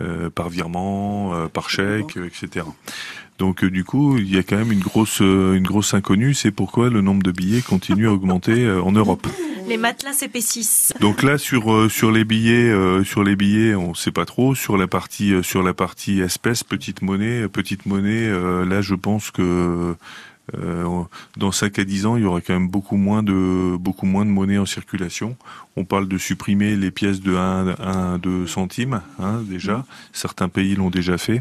euh, 0.00 0.28
par 0.30 0.50
virement, 0.50 1.34
euh, 1.34 1.46
par 1.48 1.70
chèque, 1.70 2.18
etc. 2.18 2.66
Donc 3.38 3.64
euh, 3.64 3.70
du 3.70 3.82
coup, 3.82 4.18
il 4.18 4.32
y 4.32 4.36
a 4.38 4.42
quand 4.42 4.56
même 4.56 4.70
une 4.72 4.80
grosse 4.80 5.20
une 5.20 5.64
grosse 5.66 5.94
inconnue. 5.94 6.34
C'est 6.34 6.50
pourquoi 6.52 6.90
le 6.90 7.00
nombre 7.00 7.22
de 7.22 7.32
billets 7.32 7.62
continue 7.62 8.06
à 8.08 8.12
augmenter 8.12 8.64
euh, 8.66 8.82
en 8.82 8.92
Europe. 8.92 9.26
Les 9.68 9.76
matelas 9.76 10.12
s'épaississent. 10.12 10.92
Donc 11.00 11.22
là 11.22 11.38
sur 11.38 11.72
euh, 11.72 11.88
sur 11.88 12.10
les 12.10 12.24
billets 12.24 12.70
euh, 12.70 13.02
sur 13.04 13.24
les 13.24 13.36
billets 13.36 13.74
on 13.74 13.94
sait 13.94 14.12
pas 14.12 14.24
trop 14.24 14.54
sur 14.54 14.76
la 14.76 14.86
partie 14.86 15.32
euh, 15.32 15.42
sur 15.42 15.62
la 15.62 15.72
partie 15.72 16.20
espèce 16.20 16.64
petite 16.64 17.02
monnaie 17.02 17.48
petite 17.48 17.86
monnaie 17.86 18.28
là 18.64 18.80
je 18.80 18.94
pense 18.94 19.30
que 19.30 19.94
dans 21.38 21.52
5 21.52 21.78
à 21.78 21.84
10 21.84 22.04
ans, 22.04 22.16
il 22.16 22.22
y 22.22 22.26
aura 22.26 22.42
quand 22.42 22.52
même 22.52 22.68
beaucoup 22.68 22.96
moins 22.96 23.22
de 23.22 23.76
beaucoup 23.78 24.04
moins 24.04 24.26
de 24.26 24.30
monnaie 24.30 24.58
en 24.58 24.66
circulation. 24.66 25.36
On 25.76 25.86
parle 25.86 26.06
de 26.06 26.18
supprimer 26.18 26.76
les 26.76 26.90
pièces 26.90 27.20
de 27.20 27.34
1 27.34 27.76
1 27.80 28.18
2 28.18 28.46
centimes 28.46 29.00
hein, 29.18 29.40
déjà. 29.42 29.86
Certains 30.12 30.50
pays 30.50 30.74
l'ont 30.74 30.90
déjà 30.90 31.16
fait. 31.16 31.40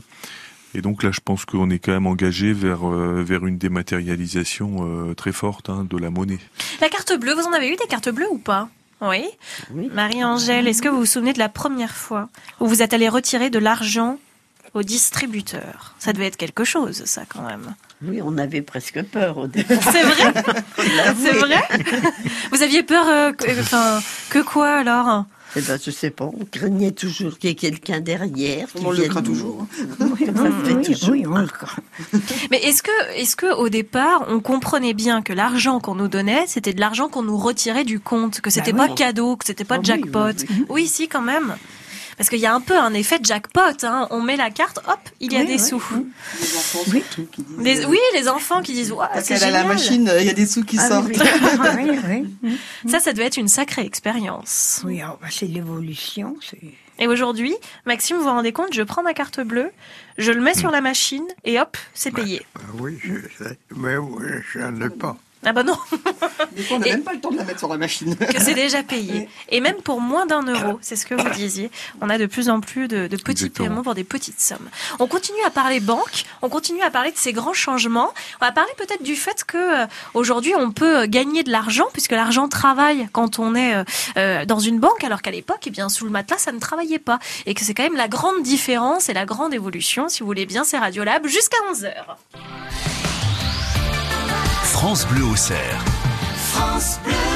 Et 0.75 0.81
donc 0.81 1.03
là, 1.03 1.11
je 1.11 1.19
pense 1.23 1.45
qu'on 1.45 1.69
est 1.69 1.79
quand 1.79 1.91
même 1.91 2.07
engagé 2.07 2.53
vers 2.53 2.87
euh, 2.87 3.23
vers 3.23 3.45
une 3.45 3.57
dématérialisation 3.57 5.09
euh, 5.09 5.13
très 5.13 5.31
forte 5.31 5.69
hein, 5.69 5.85
de 5.89 5.97
la 5.97 6.09
monnaie. 6.09 6.39
La 6.81 6.89
carte 6.89 7.13
bleue, 7.17 7.33
vous 7.33 7.47
en 7.47 7.53
avez 7.53 7.69
eu 7.69 7.75
des 7.75 7.87
cartes 7.87 8.09
bleues 8.09 8.29
ou 8.31 8.37
pas? 8.39 8.69
Oui. 9.01 9.25
Marie-Angèle, 9.91 10.67
est-ce 10.67 10.81
que 10.81 10.87
vous 10.87 10.99
vous 10.99 11.05
souvenez 11.05 11.33
de 11.33 11.39
la 11.39 11.49
première 11.49 11.93
fois 11.95 12.29
où 12.59 12.67
vous 12.67 12.81
êtes 12.81 12.93
allé 12.93 13.09
retirer 13.09 13.49
de 13.49 13.59
l'argent 13.59 14.17
au 14.73 14.81
distributeur? 14.81 15.95
Ça 15.99 16.13
devait 16.13 16.27
être 16.27 16.37
quelque 16.37 16.63
chose, 16.63 17.03
ça, 17.05 17.23
quand 17.27 17.41
même. 17.41 17.75
Oui, 18.01 18.21
on 18.23 18.37
avait 18.37 18.61
presque 18.61 19.03
peur 19.03 19.37
au 19.37 19.47
départ. 19.47 19.77
C'est 19.91 20.03
vrai? 20.03 20.33
C'est 21.21 21.33
vrai? 21.33 21.61
Vous 22.51 22.61
aviez 22.61 22.83
peur 22.83 23.05
euh, 23.07 23.31
que, 23.33 23.59
enfin, 23.59 24.01
que 24.29 24.39
quoi 24.39 24.69
alors? 24.69 25.25
Eh 25.55 25.61
ben, 25.61 25.79
je 25.83 25.91
sais 25.91 26.09
pas, 26.09 26.25
on 26.25 26.45
craignait 26.45 26.91
toujours 26.91 27.37
qu'il 27.37 27.49
y 27.49 27.53
ait 27.53 27.55
quelqu'un 27.55 27.99
derrière. 27.99 28.67
qui 28.73 28.83
On 28.85 28.91
le 28.91 29.03
craint 29.03 29.21
toujours. 29.21 29.67
Comme 29.97 30.17
ça 30.17 30.45
se 30.45 30.65
fait 30.65 30.73
Oui, 30.75 30.83
toujours. 30.83 31.09
oui, 31.11 31.25
on 31.27 31.37
le 31.37 31.45
craint. 31.47 31.81
Mais 32.49 32.57
est-ce 32.63 32.81
que, 32.81 32.91
est-ce 33.17 33.35
que 33.35 33.53
au 33.53 33.69
départ, 33.69 34.25
on 34.29 34.39
comprenait 34.39 34.93
bien 34.95 35.21
que 35.21 35.31
l'argent 35.33 35.79
qu'on 35.79 35.93
nous 35.95 36.07
donnait, 36.07 36.45
c'était 36.47 36.73
de 36.73 36.79
l'argent 36.79 37.07
qu'on 37.07 37.21
nous 37.23 37.37
retirait 37.37 37.83
du 37.83 37.99
compte, 37.99 38.41
que 38.41 38.49
c'était 38.49 38.71
Bah 38.73 38.85
pas 38.85 38.89
oui. 38.89 38.95
cadeau, 38.95 39.35
que 39.35 39.45
c'était 39.45 39.63
pas 39.63 39.75
Ah 39.75 39.79
oui, 39.79 39.85
jackpot? 39.85 40.19
oui, 40.39 40.45
oui. 40.49 40.65
Oui, 40.69 40.87
si, 40.87 41.07
quand 41.07 41.21
même. 41.21 41.55
Parce 42.17 42.29
qu'il 42.29 42.39
y 42.39 42.45
a 42.45 42.53
un 42.53 42.61
peu 42.61 42.77
un 42.77 42.93
effet 42.93 43.19
jackpot. 43.21 43.61
Hein. 43.83 44.07
On 44.11 44.21
met 44.21 44.35
la 44.37 44.49
carte, 44.51 44.79
hop, 44.87 44.99
il 45.19 45.33
y 45.33 45.35
a 45.37 45.39
Oui, 45.39 45.45
des 45.47 45.53
oui, 45.53 45.59
sous. 45.59 45.75
Les 46.39 46.55
enfants, 46.55 46.83
surtout, 46.85 47.25
qui 47.31 47.41
disent, 47.43 47.57
Des- 47.57 47.81
euh, 47.85 47.87
oui, 47.89 47.97
les 48.13 48.27
enfants 48.29 48.61
qui 48.61 48.73
disent, 48.73 48.91
Ouah, 48.91 49.09
Parce 49.13 49.25
c'est 49.25 49.35
qu'elle 49.35 49.43
a 49.45 49.51
la 49.51 49.63
machine, 49.63 50.07
euh, 50.09 50.19
il 50.21 50.27
y 50.27 50.29
a 50.29 50.33
des 50.33 50.45
sous 50.45 50.63
qui 50.63 50.77
Ah 50.79 50.87
sortent. 50.89 51.07
oui, 51.07 51.17
oui. 51.19 51.99
oui, 52.09 52.29
oui. 52.43 52.57
Ça, 52.91 52.99
ça 52.99 53.13
devait 53.13 53.25
être 53.25 53.37
une 53.37 53.47
sacrée 53.47 53.83
expérience. 53.85 54.81
Oui, 54.85 55.01
alors, 55.01 55.17
bah, 55.21 55.27
c'est 55.31 55.47
l'évolution. 55.47 56.35
Et 56.99 57.07
aujourd'hui, 57.07 57.55
Maxime, 57.85 58.17
vous 58.17 58.23
vous 58.23 58.29
rendez 58.29 58.51
compte, 58.53 58.73
je 58.73 58.83
prends 58.83 59.01
ma 59.03 59.13
carte 59.15 59.39
bleue, 59.39 59.71
je 60.19 60.31
le 60.31 60.41
mets 60.41 60.53
sur 60.53 60.69
la 60.69 60.79
machine 60.81 61.25
et 61.43 61.59
hop, 61.59 61.75
c'est 61.95 62.11
payé. 62.11 62.45
Ah 62.55 62.59
oui, 62.79 62.99
je 63.03 63.13
sais. 63.43 63.57
Mais 63.75 63.97
oui, 63.97 64.27
je 64.53 64.59
n'en 64.59 64.85
ai 64.85 64.89
pas. 64.89 65.17
Ah 65.45 65.51
bah 65.53 65.63
non, 65.63 65.77
Des 66.55 66.63
fois, 66.63 66.77
on 66.77 66.79
n'a 66.79 66.85
même 66.87 67.03
pas 67.03 67.13
le 67.13 67.19
temps 67.19 67.31
de 67.31 67.37
la 67.37 67.43
mettre 67.43 67.59
sur 67.59 67.67
la 67.69 67.77
machine. 67.77 68.15
que 68.15 68.39
c'est 68.41 68.53
déjà 68.53 68.83
payé. 68.83 69.27
Et 69.49 69.59
même 69.61 69.75
pour 69.75 69.99
moins 70.01 70.25
d'un 70.25 70.41
euro, 70.43 70.79
c'est 70.81 70.95
ce 70.95 71.05
que 71.05 71.15
vous 71.15 71.29
disiez. 71.31 71.69
On 72.01 72.09
a 72.09 72.17
de 72.17 72.25
plus 72.25 72.49
en 72.49 72.59
plus 72.61 72.87
de, 72.87 73.07
de 73.07 73.17
petits 73.17 73.45
Exactement. 73.45 73.67
paiements 73.69 73.83
pour 73.83 73.95
des 73.95 74.03
petites 74.03 74.39
sommes. 74.39 74.69
On 74.99 75.07
continue 75.07 75.43
à 75.45 75.49
parler 75.49 75.79
banque, 75.79 76.25
on 76.41 76.49
continue 76.49 76.81
à 76.81 76.91
parler 76.91 77.11
de 77.11 77.17
ces 77.17 77.33
grands 77.33 77.53
changements. 77.53 78.13
On 78.41 78.45
va 78.45 78.51
parler 78.51 78.71
peut-être 78.77 79.03
du 79.03 79.15
fait 79.15 79.43
que 79.43 79.83
euh, 79.83 79.85
aujourd'hui 80.13 80.53
on 80.55 80.71
peut 80.71 81.01
euh, 81.01 81.05
gagner 81.07 81.43
de 81.43 81.51
l'argent 81.51 81.85
puisque 81.93 82.11
l'argent 82.11 82.47
travaille 82.47 83.07
quand 83.11 83.39
on 83.39 83.55
est 83.55 83.83
euh, 84.17 84.45
dans 84.45 84.59
une 84.59 84.79
banque, 84.79 85.03
alors 85.03 85.21
qu'à 85.21 85.31
l'époque, 85.31 85.61
eh 85.65 85.69
bien 85.71 85.89
sous 85.89 86.05
le 86.05 86.11
matelas, 86.11 86.37
ça 86.37 86.51
ne 86.51 86.59
travaillait 86.59 86.99
pas. 86.99 87.19
Et 87.45 87.53
que 87.53 87.61
c'est 87.63 87.73
quand 87.73 87.83
même 87.83 87.95
la 87.97 88.07
grande 88.07 88.43
différence 88.43 89.09
et 89.09 89.13
la 89.13 89.25
grande 89.25 89.53
évolution. 89.53 90.09
Si 90.09 90.21
vous 90.21 90.25
voulez 90.25 90.45
bien, 90.45 90.63
c'est 90.63 90.77
Radiolab 90.77 91.25
jusqu'à 91.27 91.57
11 91.69 91.83
h 91.83 92.92
France 94.85 95.07
Bleu 95.07 95.23
au 95.23 95.35
cerf. 95.37 95.81
free 97.05 97.32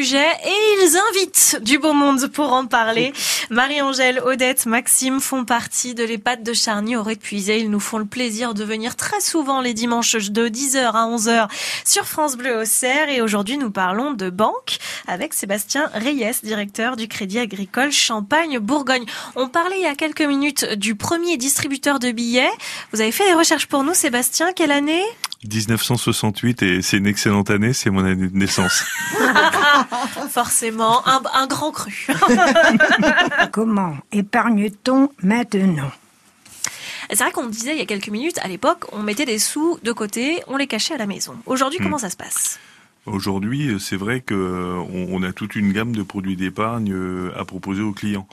et 0.00 0.82
ils 0.82 0.96
invitent 1.10 1.58
du 1.62 1.78
beau 1.78 1.92
monde 1.92 2.26
pour 2.28 2.52
en 2.52 2.66
parler. 2.66 3.12
Marie-Angèle, 3.50 4.20
Odette, 4.24 4.66
Maxime 4.66 5.20
font 5.20 5.44
partie 5.44 5.94
de 5.94 6.04
l'EHPAD 6.04 6.42
de 6.42 6.52
Charny 6.52 6.96
au 6.96 7.04
Puisé. 7.04 7.58
Ils 7.58 7.70
nous 7.70 7.80
font 7.80 7.98
le 7.98 8.04
plaisir 8.04 8.54
de 8.54 8.64
venir 8.64 8.96
très 8.96 9.20
souvent 9.20 9.60
les 9.60 9.74
dimanches 9.74 10.14
de 10.16 10.48
10h 10.48 10.92
à 10.92 11.06
11h 11.08 11.48
sur 11.84 12.06
France 12.06 12.36
Bleu 12.36 12.60
au 12.60 12.64
Cerf. 12.64 13.08
Et 13.08 13.20
aujourd'hui, 13.20 13.58
nous 13.58 13.70
parlons 13.70 14.12
de 14.12 14.30
banque 14.30 14.78
avec 15.06 15.34
Sébastien 15.34 15.90
Reyes, 15.94 16.40
directeur 16.42 16.96
du 16.96 17.08
Crédit 17.08 17.38
Agricole 17.38 17.92
Champagne-Bourgogne. 17.92 19.04
On 19.36 19.48
parlait 19.48 19.76
il 19.78 19.82
y 19.82 19.86
a 19.86 19.94
quelques 19.94 20.22
minutes 20.22 20.64
du 20.74 20.94
premier 20.94 21.36
distributeur 21.36 21.98
de 21.98 22.12
billets. 22.12 22.50
Vous 22.92 23.00
avez 23.00 23.12
fait 23.12 23.26
des 23.26 23.34
recherches 23.34 23.66
pour 23.66 23.84
nous, 23.84 23.94
Sébastien. 23.94 24.52
Quelle 24.52 24.72
année? 24.72 25.02
1968 25.44 26.62
et 26.62 26.82
c'est 26.82 26.98
une 26.98 27.06
excellente 27.06 27.50
année, 27.50 27.72
c'est 27.72 27.90
mon 27.90 28.04
année 28.04 28.28
de 28.28 28.36
naissance. 28.36 28.84
Forcément, 30.30 31.06
un, 31.08 31.20
un 31.34 31.46
grand 31.48 31.72
cru. 31.72 32.06
Comment 33.50 33.96
épargne-t-on 34.12 35.10
maintenant 35.22 35.90
c'est 37.10 37.24
vrai 37.24 37.32
qu'on 37.32 37.46
disait 37.48 37.72
il 37.72 37.78
y 37.78 37.82
a 37.82 37.84
quelques 37.84 38.08
minutes, 38.08 38.38
à 38.42 38.48
l'époque, 38.48 38.86
on 38.92 39.02
mettait 39.02 39.26
des 39.26 39.38
sous 39.38 39.78
de 39.82 39.92
côté, 39.92 40.42
on 40.46 40.56
les 40.56 40.66
cachait 40.66 40.94
à 40.94 40.96
la 40.96 41.06
maison. 41.06 41.34
Aujourd'hui, 41.44 41.78
Hmm. 41.78 41.82
comment 41.84 41.98
ça 41.98 42.08
se 42.08 42.16
passe? 42.16 42.58
Aujourd'hui, 43.04 43.76
c'est 43.80 43.96
vrai 43.96 44.20
que 44.20 44.78
on 44.78 45.08
on 45.12 45.22
a 45.22 45.32
toute 45.32 45.56
une 45.56 45.72
gamme 45.72 45.94
de 45.94 46.02
produits 46.02 46.36
d'épargne 46.36 46.92
euh, 46.92 47.32
à 47.36 47.44
proposer 47.44 47.82
aux 47.82 47.92
clients. 47.92 48.26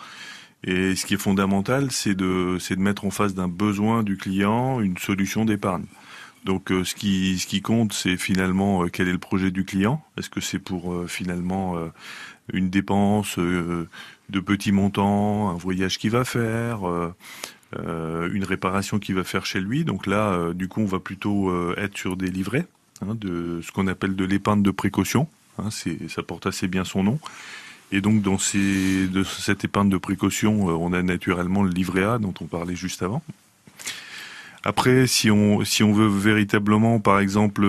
Et 0.63 0.95
ce 0.95 1.05
qui 1.05 1.15
est 1.15 1.17
fondamental, 1.17 1.91
c'est 1.91 2.15
de, 2.15 2.57
c'est 2.59 2.75
de 2.75 2.81
mettre 2.81 3.03
en 3.05 3.11
face 3.11 3.33
d'un 3.33 3.47
besoin 3.49 4.03
du 4.03 4.15
client 4.17 4.79
une 4.79 4.97
solution 4.97 5.43
d'épargne. 5.43 5.85
Donc, 6.45 6.71
euh, 6.71 6.85
ce 6.85 6.95
qui, 6.95 7.37
ce 7.39 7.47
qui 7.47 7.61
compte, 7.61 7.91
c'est 7.91 8.15
finalement 8.17 8.83
euh, 8.83 8.87
quel 8.87 9.09
est 9.09 9.13
le 9.13 9.17
projet 9.17 9.51
du 9.51 9.65
client? 9.65 10.01
Est-ce 10.17 10.29
que 10.29 10.39
c'est 10.41 10.59
pour 10.59 10.93
euh, 10.93 11.07
finalement 11.07 11.75
euh, 11.77 11.87
une 12.53 12.69
dépense 12.69 13.37
euh, 13.39 13.89
de 14.29 14.39
petits 14.39 14.71
montants, 14.71 15.49
un 15.49 15.57
voyage 15.57 15.97
qu'il 15.97 16.11
va 16.11 16.23
faire, 16.23 16.87
euh, 16.87 17.13
euh, 17.77 18.29
une 18.31 18.43
réparation 18.43 18.99
qu'il 18.99 19.15
va 19.15 19.23
faire 19.23 19.45
chez 19.45 19.59
lui. 19.59 19.83
Donc 19.83 20.07
là, 20.07 20.31
euh, 20.31 20.53
du 20.53 20.67
coup, 20.67 20.81
on 20.81 20.85
va 20.85 20.99
plutôt 20.99 21.51
être 21.75 21.97
sur 21.97 22.15
des 22.15 22.29
livrets, 22.29 22.65
hein, 23.01 23.15
de 23.15 23.61
ce 23.63 23.71
qu'on 23.71 23.87
appelle 23.87 24.15
de 24.15 24.25
l'épargne 24.25 24.63
de 24.63 24.71
précaution. 24.71 25.27
Hein, 25.57 25.69
ça 26.07 26.23
porte 26.23 26.45
assez 26.45 26.67
bien 26.67 26.85
son 26.85 27.03
nom. 27.03 27.19
Et 27.91 28.01
donc, 28.01 28.21
dans 28.21 28.35
de 28.35 29.23
cette 29.23 29.63
épargne 29.63 29.89
de 29.89 29.97
précaution, 29.97 30.67
on 30.67 30.93
a 30.93 31.01
naturellement 31.01 31.63
le 31.63 31.71
livret 31.71 32.03
A 32.03 32.19
dont 32.19 32.35
on 32.39 32.45
parlait 32.45 32.75
juste 32.75 33.01
avant. 33.01 33.23
Après, 34.63 35.07
si 35.07 35.31
on, 35.31 35.57
veut 35.57 36.07
véritablement, 36.07 36.99
par 36.99 37.19
exemple, 37.19 37.65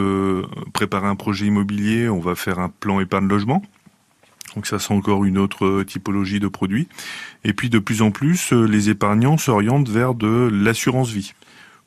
préparer 0.75 1.07
un 1.07 1.17
projet 1.17 1.47
immobilier, 1.47 2.11
on 2.11 2.21
va 2.21 2.35
faire 2.35 2.59
un 2.59 2.69
plan 2.69 3.01
épargne 3.01 3.29
logement. 3.29 3.63
Donc 4.55 4.67
ça, 4.67 4.79
c'est 4.79 4.93
encore 4.93 5.25
une 5.25 5.39
autre 5.39 5.65
euh, 5.65 5.85
typologie 5.85 6.41
de 6.41 6.49
produits. 6.49 6.89
Et 7.45 7.53
puis, 7.53 7.71
de 7.71 7.79
plus 7.79 8.03
en 8.03 8.11
plus, 8.11 8.53
euh, 8.53 8.65
les 8.65 8.91
épargnants 8.91 9.39
s'orientent 9.39 9.89
vers 9.89 10.15
de 10.15 10.51
l'assurance 10.53 11.11
vie 11.11 11.35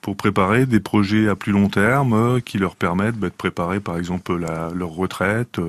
pour 0.01 0.15
préparer 0.15 0.65
des 0.65 0.79
projets 0.79 1.29
à 1.29 1.35
plus 1.35 1.51
long 1.51 1.69
terme 1.69 2.13
euh, 2.13 2.39
qui 2.39 2.57
leur 2.57 2.75
permettent 2.75 3.17
bah, 3.17 3.29
de 3.29 3.33
préparer, 3.33 3.79
par 3.79 3.97
exemple, 3.97 4.37
la- 4.37 4.71
leur 4.73 4.89
retraite 4.89 5.59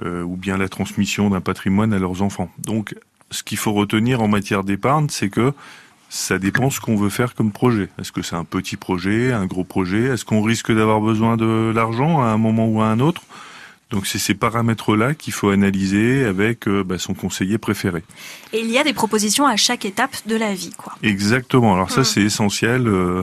ou 0.00 0.36
bien 0.36 0.56
la 0.56 0.68
transmission 0.68 1.28
d'un 1.28 1.40
patrimoine 1.40 1.92
à 1.92 1.98
leurs 1.98 2.22
enfants. 2.22 2.50
Donc, 2.58 2.94
ce 3.32 3.42
qu'il 3.42 3.58
faut 3.58 3.72
retenir 3.72 4.22
en 4.22 4.28
matière 4.28 4.62
d'épargne, 4.62 5.08
c'est 5.10 5.28
que 5.28 5.52
ça 6.08 6.38
dépend 6.38 6.70
ce 6.70 6.80
qu'on 6.80 6.96
veut 6.96 7.10
faire 7.10 7.34
comme 7.34 7.50
projet. 7.50 7.88
Est-ce 7.98 8.12
que 8.12 8.22
c'est 8.22 8.36
un 8.36 8.44
petit 8.44 8.76
projet, 8.76 9.32
un 9.32 9.46
gros 9.46 9.64
projet? 9.64 10.04
Est-ce 10.04 10.24
qu'on 10.24 10.40
risque 10.42 10.72
d'avoir 10.72 11.00
besoin 11.00 11.36
de 11.36 11.72
l'argent 11.74 12.22
à 12.22 12.26
un 12.26 12.38
moment 12.38 12.66
ou 12.68 12.80
à 12.80 12.86
un 12.86 13.00
autre? 13.00 13.22
Donc 13.90 14.06
c'est 14.06 14.18
ces 14.18 14.34
paramètres-là 14.34 15.14
qu'il 15.14 15.32
faut 15.32 15.48
analyser 15.48 16.24
avec 16.24 16.68
euh, 16.68 16.84
bah, 16.84 16.98
son 16.98 17.14
conseiller 17.14 17.56
préféré. 17.56 18.02
Et 18.52 18.60
il 18.60 18.70
y 18.70 18.78
a 18.78 18.84
des 18.84 18.92
propositions 18.92 19.46
à 19.46 19.56
chaque 19.56 19.84
étape 19.86 20.14
de 20.26 20.36
la 20.36 20.52
vie, 20.52 20.72
quoi. 20.76 20.92
Exactement. 21.02 21.72
Alors 21.74 21.90
ça 21.90 22.02
Hmm. 22.02 22.04
c'est 22.04 22.22
essentiel. 22.22 22.86
Euh, 22.86 23.22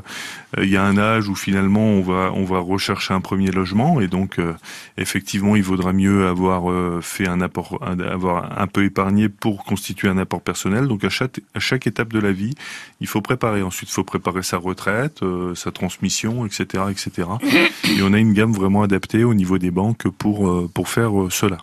euh, 0.58 0.64
Il 0.64 0.70
y 0.70 0.78
a 0.78 0.84
un 0.84 0.98
âge 0.98 1.28
où 1.30 1.36
finalement 1.36 1.86
on 1.86 2.02
va 2.02 2.32
on 2.34 2.46
va 2.46 2.60
rechercher 2.60 3.14
un 3.14 3.22
premier 3.22 3.52
logement 3.52 4.00
et 4.02 4.08
donc 4.08 4.40
euh, 4.40 4.54
effectivement 4.98 5.56
il 5.56 5.64
vaudra 5.64 5.92
mieux 5.94 6.28
avoir 6.28 6.64
fait 7.04 7.28
un 7.28 7.42
apport, 7.42 7.78
un- 7.86 8.00
avoir 8.00 8.60
un 8.60 8.68
peu 8.68 8.86
épargné 8.86 9.30
pour 9.30 9.66
constituer 9.66 10.08
un 10.08 10.18
apport 10.18 10.42
personnel. 10.42 10.88
Donc 10.88 11.04
à 11.04 11.10
chaque 11.10 11.42
à 11.54 11.60
chaque 11.60 11.86
étape 11.88 12.12
de 12.14 12.20
la 12.20 12.32
vie, 12.32 12.56
il 13.02 13.08
faut 13.08 13.22
préparer. 13.22 13.62
Ensuite, 13.62 13.90
il 13.90 13.94
faut 13.94 14.04
préparer 14.04 14.42
sa 14.44 14.58
retraite, 14.58 15.20
sa 15.56 15.72
transmission, 15.72 16.46
etc., 16.46 16.86
etc. 16.90 17.28
Et 17.98 18.02
on 18.02 18.14
a 18.14 18.18
une 18.20 18.34
gamme 18.34 18.54
vraiment 18.54 18.82
adaptée 18.84 19.24
au 19.24 19.34
niveau 19.34 19.58
des 19.60 19.72
banques 19.72 20.08
pour 20.10 20.55
pour 20.74 20.90
faire 20.90 21.18
euh, 21.20 21.30
cela. 21.30 21.58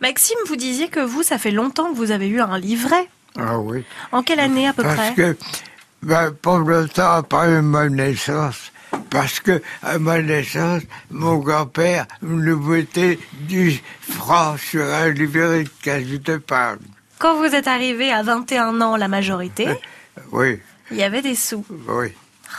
Maxime, 0.00 0.36
vous 0.46 0.56
disiez 0.56 0.88
que 0.88 1.00
vous, 1.00 1.22
ça 1.22 1.38
fait 1.38 1.50
longtemps 1.50 1.90
que 1.90 1.96
vous 1.96 2.10
avez 2.10 2.28
eu 2.28 2.40
un 2.40 2.58
livret. 2.58 3.08
Ah 3.38 3.58
oui. 3.58 3.84
En 4.12 4.22
quelle 4.22 4.40
année 4.40 4.66
à 4.68 4.72
peu 4.72 4.82
Parce 4.82 4.94
près 4.96 5.14
que, 5.14 5.36
ben, 6.02 6.30
pour 6.30 6.58
le 6.58 6.88
temps 6.88 7.12
après 7.12 7.60
ma 7.62 7.88
naissance, 7.88 8.72
parce 9.10 9.40
que 9.40 9.60
à 9.82 9.98
ma 9.98 10.20
naissance, 10.22 10.82
mon 11.10 11.36
grand-père 11.38 12.06
nous 12.22 12.56
mettait 12.58 13.18
10 13.42 13.80
francs 14.00 14.58
sur 14.58 14.84
un 14.84 15.10
livret 15.10 15.64
de 15.64 15.68
caisse 15.82 16.06
d'épargne. 16.06 16.78
Quand 17.18 17.36
vous 17.36 17.54
êtes 17.54 17.66
arrivé 17.68 18.12
à 18.12 18.22
21 18.22 18.80
ans, 18.80 18.96
la 18.96 19.08
majorité, 19.08 19.68
Oui, 20.32 20.60
il 20.90 20.96
y 20.98 21.02
avait 21.02 21.22
des 21.22 21.34
sous. 21.34 21.64
oui. 21.88 22.08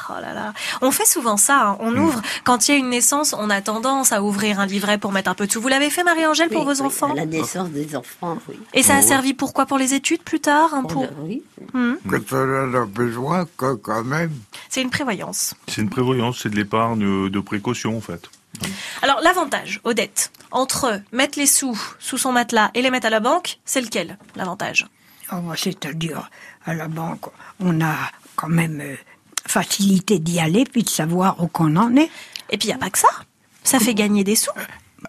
Oh 0.09 0.21
là 0.21 0.33
là. 0.33 0.53
On 0.81 0.91
fait 0.91 1.05
souvent 1.05 1.37
ça. 1.37 1.69
hein. 1.69 1.77
On 1.79 1.95
ouvre, 1.97 2.21
quand 2.43 2.67
il 2.67 2.71
y 2.71 2.75
a 2.75 2.77
une 2.77 2.89
naissance, 2.89 3.33
on 3.37 3.49
a 3.49 3.61
tendance 3.61 4.11
à 4.11 4.21
ouvrir 4.23 4.59
un 4.59 4.65
livret 4.65 4.97
pour 4.97 5.11
mettre 5.11 5.29
un 5.29 5.33
peu 5.33 5.47
de 5.47 5.51
sous. 5.51 5.61
Vous 5.61 5.67
l'avez 5.67 5.89
fait, 5.89 6.03
Marie-Angèle, 6.03 6.49
pour 6.49 6.63
vos 6.63 6.73
oui, 6.75 6.81
enfants 6.81 7.11
à 7.11 7.15
la 7.15 7.25
naissance 7.25 7.69
des 7.69 7.95
enfants, 7.95 8.37
oui. 8.47 8.55
Et 8.73 8.83
ça 8.83 8.93
a 8.95 8.97
Oh, 8.97 9.01
oui. 9.01 9.07
servi 9.07 9.33
pour 9.33 9.53
quoi 9.53 9.65
Pour 9.65 9.77
les 9.77 9.93
études 9.93 10.23
plus 10.23 10.39
tard 10.39 10.73
hein, 10.73 10.83
pour... 10.83 11.05
Oui. 11.23 11.43
Hmm. 11.73 11.95
Quand 12.09 12.33
on 12.33 12.69
en 12.69 12.73
a 12.81 12.85
besoin, 12.85 13.45
quoi, 13.57 13.75
quand 13.77 14.03
même. 14.03 14.31
C'est 14.69 14.81
une 14.81 14.89
prévoyance. 14.89 15.53
C'est 15.67 15.81
une 15.81 15.89
prévoyance, 15.89 16.39
c'est 16.43 16.49
de 16.49 16.55
l'épargne 16.55 17.03
euh, 17.03 17.29
de 17.29 17.39
précaution 17.39 17.97
en 17.97 18.01
fait. 18.01 18.29
Alors 19.03 19.19
l'avantage, 19.21 19.81
Odette, 19.83 20.31
entre 20.51 21.01
mettre 21.11 21.37
les 21.37 21.45
sous 21.45 21.79
sous 21.99 22.17
son 22.17 22.31
matelas 22.31 22.71
et 22.73 22.81
les 22.81 22.89
mettre 22.89 23.07
à 23.07 23.09
la 23.11 23.19
banque, 23.19 23.59
c'est 23.65 23.81
lequel 23.81 24.17
l'avantage? 24.35 24.87
Oh, 25.31 25.35
C'est-à-dire, 25.55 26.29
à 26.65 26.73
la 26.73 26.87
banque, 26.87 27.25
on 27.59 27.81
a 27.81 27.95
quand 28.35 28.47
même 28.47 28.79
euh, 28.81 28.95
facilité 29.47 30.19
d'y 30.19 30.39
aller 30.39 30.65
puis 30.65 30.83
de 30.83 30.89
savoir 30.89 31.41
où 31.41 31.47
qu'on 31.47 31.75
en 31.75 31.95
est. 31.95 32.09
Et 32.49 32.57
puis 32.57 32.67
il 32.67 32.67
n'y 32.67 32.73
a 32.73 32.77
pas 32.77 32.89
que 32.89 32.99
ça. 32.99 33.07
Ça 33.63 33.79
fait 33.79 33.93
gagner 33.93 34.23
des 34.23 34.35
sous. 34.35 34.51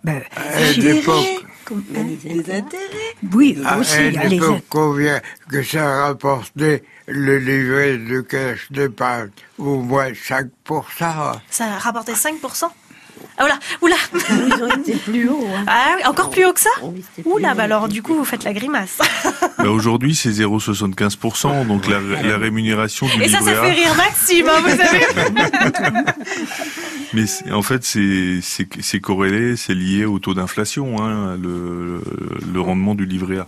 Ben, 0.04 0.22
À 0.36 0.72
si- 0.72 0.80
l'époque, 0.80 1.24
comme- 1.64 1.84
hein, 1.96 2.04
Des 2.22 2.40
intérêts. 2.40 3.14
Oui, 3.32 3.58
à 3.64 3.78
aussi, 3.78 3.96
il 4.08 4.12
y 4.14 4.18
a 4.18 4.24
les 4.24 4.40
combien 4.68 5.20
que 5.50 5.62
ça 5.62 6.06
rapportait 6.06 6.82
le 7.06 7.38
livret 7.38 7.96
de 7.98 8.20
caisse 8.20 8.60
d'épargne 8.70 9.30
Au 9.58 9.76
moins 9.80 10.12
5%. 10.14 11.40
Ça 11.50 11.78
rapportait 11.78 12.14
5%. 12.14 12.70
Ah 13.40 13.44
oula, 13.44 13.58
oula 13.82 13.96
Ils 14.56 14.62
ont 14.64 14.76
été 14.80 14.94
plus 14.96 15.28
haut. 15.28 15.46
hein. 15.56 15.64
Ah 15.68 16.08
encore 16.08 16.30
plus 16.30 16.44
haut 16.44 16.52
que 16.52 16.60
ça 16.60 16.70
Oula, 17.24 17.54
bah 17.54 17.62
alors 17.64 17.88
du 17.88 18.02
coup 18.02 18.14
vous 18.14 18.24
faites 18.24 18.44
la 18.44 18.52
grimace. 18.52 18.98
Bah, 19.58 19.70
Aujourd'hui, 19.70 20.14
c'est 20.14 20.30
0,75%, 20.30 21.66
donc 21.66 21.88
la, 21.88 21.98
la 22.00 22.38
rémunération 22.38 23.06
du 23.08 23.22
Et 23.24 23.28
ça, 23.28 23.40
ça 23.40 23.54
fait 23.60 23.72
rire 23.72 23.92
Maxime, 23.96 24.46
hein, 24.48 24.60
vous 24.62 24.76
savez. 24.76 26.04
Mais 27.14 27.26
c'est- 27.26 27.50
en 27.52 27.62
fait, 27.62 27.82
c'est 27.84 29.00
corrélé, 29.00 29.56
c'est 29.56 29.74
lié 29.74 30.04
au 30.04 30.18
taux 30.18 30.34
d'inflation, 30.34 31.02
hein, 31.02 31.36
le, 31.42 32.00
le 32.52 32.60
rendement 32.60 32.94
du 32.94 33.06
livret 33.06 33.38
A. 33.38 33.46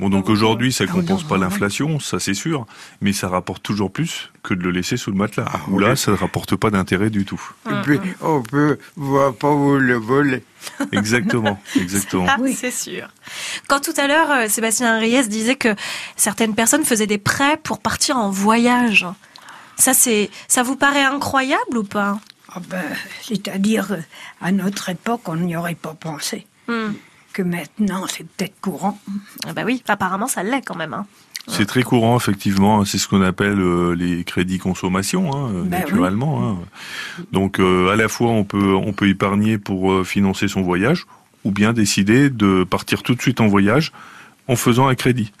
Bon, 0.00 0.08
donc 0.08 0.28
aujourd'hui, 0.30 0.72
ça 0.72 0.86
compense 0.86 1.24
pas 1.24 1.36
l'inflation, 1.38 1.98
ça 2.00 2.18
c'est 2.20 2.34
sûr, 2.34 2.66
mais 3.00 3.12
ça 3.12 3.28
rapporte 3.28 3.62
toujours 3.62 3.90
plus 3.90 4.30
que 4.42 4.54
de 4.54 4.62
le 4.62 4.70
laisser 4.70 4.96
sous 4.96 5.10
le 5.10 5.16
matelas. 5.16 5.46
Où 5.68 5.78
là, 5.78 5.96
ça 5.96 6.10
ne 6.12 6.16
rapporte 6.16 6.56
pas 6.56 6.70
d'intérêt 6.70 7.10
du 7.10 7.24
tout. 7.24 7.40
Et 7.70 7.74
puis, 7.82 7.98
on 8.20 8.42
peut, 8.42 8.78
va 8.96 9.32
pas 9.32 9.50
vous 9.50 9.76
le 9.76 9.94
voler. 9.96 10.42
Exactement, 10.92 11.60
exactement. 11.76 12.26
Ah, 12.28 12.36
c'est 12.54 12.72
sûr. 12.72 13.08
Quand 13.68 13.78
tout 13.80 13.94
à 13.96 14.08
l'heure, 14.08 14.30
euh, 14.30 14.48
Sébastien 14.48 14.98
Reyes 14.98 15.28
disait 15.28 15.54
que 15.54 15.74
certaines 16.16 16.54
personnes 16.56 16.84
faisaient 16.84 17.06
des 17.06 17.18
prêts 17.18 17.56
pour 17.62 17.78
partir 17.78 18.16
en 18.16 18.30
voyage. 18.30 19.06
Ça, 19.76 19.94
c'est, 19.94 20.30
ça 20.48 20.64
vous 20.64 20.74
paraît 20.74 21.04
incroyable 21.04 21.78
ou 21.78 21.84
pas? 21.84 22.18
Ah 22.52 22.60
ben, 22.68 22.82
C'est-à-dire, 23.22 23.92
euh, 23.92 24.00
à 24.40 24.50
notre 24.50 24.88
époque, 24.88 25.22
on 25.26 25.36
n'y 25.36 25.54
aurait 25.56 25.76
pas 25.76 25.94
pensé. 25.94 26.46
Hmm. 26.66 26.92
Que 27.32 27.42
maintenant, 27.42 28.06
c'est 28.08 28.26
peut-être 28.26 28.60
courant. 28.60 28.98
Ah 29.46 29.52
Bah 29.52 29.62
oui, 29.64 29.82
apparemment 29.86 30.26
ça 30.26 30.42
l'est 30.42 30.62
quand 30.62 30.74
même. 30.74 30.94
hein. 30.94 31.06
C'est 31.48 31.66
très 31.66 31.82
courant, 31.82 32.16
effectivement. 32.16 32.84
C'est 32.84 32.98
ce 32.98 33.08
qu'on 33.08 33.22
appelle 33.22 33.58
euh, 33.58 33.94
les 33.94 34.22
crédits 34.24 34.58
consommation, 34.58 35.34
hein, 35.34 35.50
euh, 35.54 35.62
Ben 35.64 35.80
naturellement. 35.80 36.48
hein. 36.50 36.58
Donc, 37.32 37.58
euh, 37.58 37.90
à 37.90 37.96
la 37.96 38.08
fois, 38.08 38.30
on 38.30 38.44
peut 38.44 38.74
on 38.74 38.92
peut 38.92 39.08
épargner 39.08 39.58
pour 39.58 39.90
euh, 39.92 40.04
financer 40.04 40.46
son 40.48 40.62
voyage, 40.62 41.06
ou 41.44 41.50
bien 41.50 41.72
décider 41.72 42.30
de 42.30 42.64
partir 42.64 43.02
tout 43.02 43.14
de 43.14 43.22
suite 43.22 43.40
en 43.40 43.46
voyage 43.48 43.92
en 44.46 44.56
faisant 44.56 44.88
un 44.88 44.94
crédit, 44.94 45.32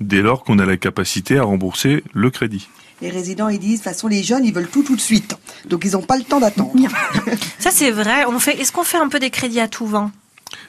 dès 0.00 0.22
lors 0.22 0.42
qu'on 0.44 0.58
a 0.58 0.66
la 0.66 0.76
capacité 0.76 1.38
à 1.38 1.44
rembourser 1.44 2.02
le 2.12 2.30
crédit. 2.30 2.68
Les 3.00 3.10
résidents, 3.10 3.48
ils 3.48 3.58
disent, 3.58 3.80
de 3.80 3.84
toute 3.84 3.92
façon, 3.92 4.06
les 4.08 4.22
jeunes, 4.22 4.44
ils 4.44 4.54
veulent 4.54 4.68
tout 4.68 4.82
tout 4.84 4.94
de 4.94 5.00
suite. 5.00 5.36
Donc, 5.68 5.84
ils 5.84 5.92
n'ont 5.92 6.02
pas 6.02 6.16
le 6.16 6.22
temps 6.22 6.38
d'attendre. 6.38 6.72
Ça 7.58 7.70
c'est 7.72 7.90
vrai. 7.90 8.24
On 8.28 8.38
fait. 8.38 8.60
Est-ce 8.60 8.70
qu'on 8.72 8.84
fait 8.84 8.98
un 8.98 9.08
peu 9.08 9.18
des 9.18 9.30
crédits 9.30 9.58
à 9.60 9.68
tout 9.68 9.86
vent? 9.86 10.10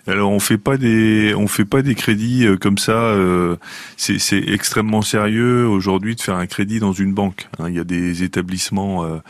Alors 0.05 0.31
on 0.31 0.39
fait 0.39 0.57
pas 0.57 0.75
des 0.75 1.33
on 1.33 1.47
fait 1.47 1.63
pas 1.63 1.81
des 1.81 1.95
crédits 1.95 2.45
euh, 2.45 2.57
comme 2.57 2.77
ça. 2.77 2.91
euh, 2.91 3.55
c'est 3.95 4.37
extrêmement 4.49 5.01
sérieux 5.01 5.65
aujourd'hui 5.65 6.15
de 6.15 6.21
faire 6.21 6.35
un 6.35 6.45
crédit 6.45 6.79
dans 6.79 6.91
une 6.91 7.13
banque. 7.13 7.47
hein. 7.59 7.69
Il 7.69 7.75
y 7.75 7.79
a 7.79 7.85
des 7.85 8.23
établissements 8.23 9.21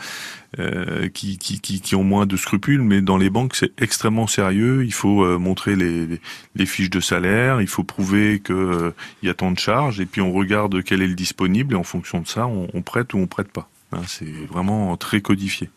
euh, 0.58 1.08
qui, 1.10 1.38
qui, 1.38 1.94
ont 1.94 2.02
moins 2.02 2.26
de 2.26 2.36
scrupules, 2.36 2.82
mais 2.82 3.02
dans 3.02 3.16
les 3.18 3.30
banques 3.30 3.54
c'est 3.54 3.70
extrêmement 3.80 4.26
sérieux. 4.26 4.84
Il 4.84 4.92
faut 4.92 5.38
montrer 5.38 5.76
les, 5.76 6.66
fiches 6.66 6.90
de 6.90 7.00
salaire, 7.00 7.60
il 7.60 7.68
faut 7.68 7.84
prouver 7.84 8.40
que 8.40 8.92
il 9.22 9.26
y 9.26 9.30
a 9.30 9.34
tant 9.34 9.52
de 9.52 9.58
charges, 9.58 10.00
et 10.00 10.06
puis 10.06 10.20
on 10.20 10.32
regarde 10.32 10.82
quel 10.82 11.02
est 11.02 11.08
le 11.08 11.14
disponible 11.14 11.74
et 11.74 11.76
en 11.76 11.84
fonction 11.84 12.20
de 12.20 12.26
ça 12.26 12.46
on, 12.46 12.68
on 12.74 12.82
prête 12.82 13.14
ou 13.14 13.18
on 13.18 13.26
prête 13.26 13.52
pas. 13.52 13.68
Hein, 13.92 14.02
c'est 14.06 14.46
vraiment 14.48 14.96
très 14.96 15.20
codifié. 15.20 15.70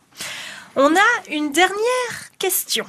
On 0.79 0.93
a 0.95 1.31
une 1.31 1.51
dernière 1.51 2.13
question. 2.37 2.85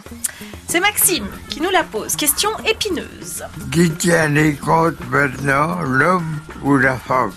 C'est 0.68 0.78
Maxime 0.78 1.26
qui 1.48 1.62
nous 1.62 1.70
la 1.70 1.84
pose. 1.84 2.16
Question 2.16 2.50
épineuse. 2.66 3.42
Qui 3.72 3.90
tient 3.92 4.28
les 4.28 4.56
comptes 4.56 5.00
maintenant, 5.10 5.80
l'homme 5.80 6.38
ou 6.62 6.76
la 6.76 6.96
femme 6.96 7.32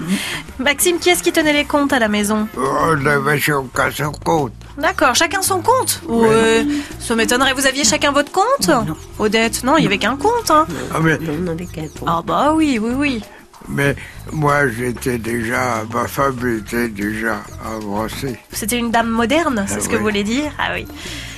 Maxime, 0.59 0.99
qui 0.99 1.09
est-ce 1.09 1.21
qui 1.21 1.33
tenait 1.33 1.51
les 1.51 1.65
comptes 1.65 1.91
à 1.91 1.99
la 1.99 2.07
maison 2.07 2.47
On 2.55 3.05
avait 3.05 3.37
chacun 3.37 3.91
son 3.91 4.13
compte. 4.13 4.53
D'accord, 4.77 5.13
chacun 5.15 5.41
son 5.41 5.61
compte 5.61 6.01
Ouais, 6.07 6.65
ça 6.99 7.13
m'étonnerait. 7.15 7.51
Vous 7.51 7.67
aviez 7.67 7.83
chacun 7.83 8.13
votre 8.13 8.31
compte 8.31 8.71
Odette, 9.19 9.65
non, 9.65 9.75
il 9.75 9.83
y 9.83 9.87
avait 9.87 9.97
qu'un 9.97 10.15
compte. 10.15 10.49
Hein. 10.49 10.65
Ah, 10.93 10.99
mais, 11.01 11.17
On 11.27 11.41
n'avait 11.41 11.65
qu'un 11.65 11.89
compte. 11.89 12.07
Ah 12.07 12.21
bah 12.25 12.53
oui, 12.55 12.79
oui, 12.81 12.93
oui. 12.95 13.23
Mais 13.69 13.95
moi, 14.31 14.67
j'étais 14.69 15.17
déjà, 15.17 15.83
ma 15.93 16.07
femme 16.07 16.35
était 16.59 16.89
déjà 16.89 17.41
avancée. 17.65 18.39
C'était 18.51 18.77
une 18.77 18.91
dame 18.91 19.09
moderne, 19.09 19.65
c'est 19.67 19.75
Ah 19.77 19.79
ce 19.79 19.85
que 19.87 19.93
oui. 19.93 19.97
vous 19.97 20.03
voulez 20.03 20.23
dire 20.23 20.51
Ah 20.59 20.71
oui. 20.73 20.85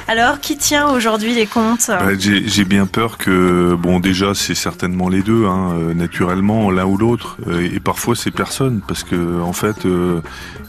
Alors, 0.09 0.39
qui 0.39 0.55
tient 0.55 0.87
aujourd'hui 0.89 1.33
les 1.35 1.47
comptes 1.47 1.89
Ouais, 1.89 2.15
J'ai 2.17 2.47
j'ai 2.47 2.63
bien 2.63 2.85
peur 2.85 3.17
que, 3.17 3.75
bon, 3.77 3.99
déjà, 3.99 4.33
c'est 4.33 4.55
certainement 4.55 5.09
les 5.09 5.21
deux, 5.21 5.45
hein, 5.45 5.71
euh, 5.73 5.93
naturellement, 5.93 6.71
l'un 6.71 6.85
ou 6.85 6.95
l'autre, 6.97 7.35
euh, 7.47 7.59
et 7.73 7.81
parfois 7.81 8.15
c'est 8.15 8.31
personne, 8.31 8.81
parce 8.87 9.03
que, 9.03 9.41
en 9.41 9.51
fait, 9.51 9.85
euh, 9.85 10.21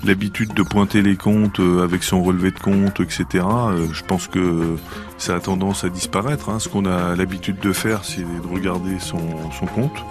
l'habitude 0.04 0.54
de 0.54 0.62
pointer 0.64 1.02
les 1.02 1.14
comptes 1.14 1.60
euh, 1.60 1.84
avec 1.84 2.02
son 2.02 2.20
relevé 2.24 2.50
de 2.50 2.58
compte, 2.58 2.98
etc., 2.98 3.26
euh, 3.46 3.86
je 3.92 4.02
pense 4.02 4.26
que 4.26 4.76
ça 5.18 5.36
a 5.36 5.40
tendance 5.40 5.84
à 5.84 5.88
disparaître. 5.88 6.48
Hein. 6.48 6.58
Ce 6.58 6.68
qu'on 6.68 6.84
a 6.86 7.14
l'habitude 7.14 7.60
de 7.60 7.72
faire, 7.72 8.00
c'est 8.04 8.22
de 8.22 8.52
regarder 8.52 8.98
son, 8.98 9.20
son 9.56 9.66
compte, 9.66 10.04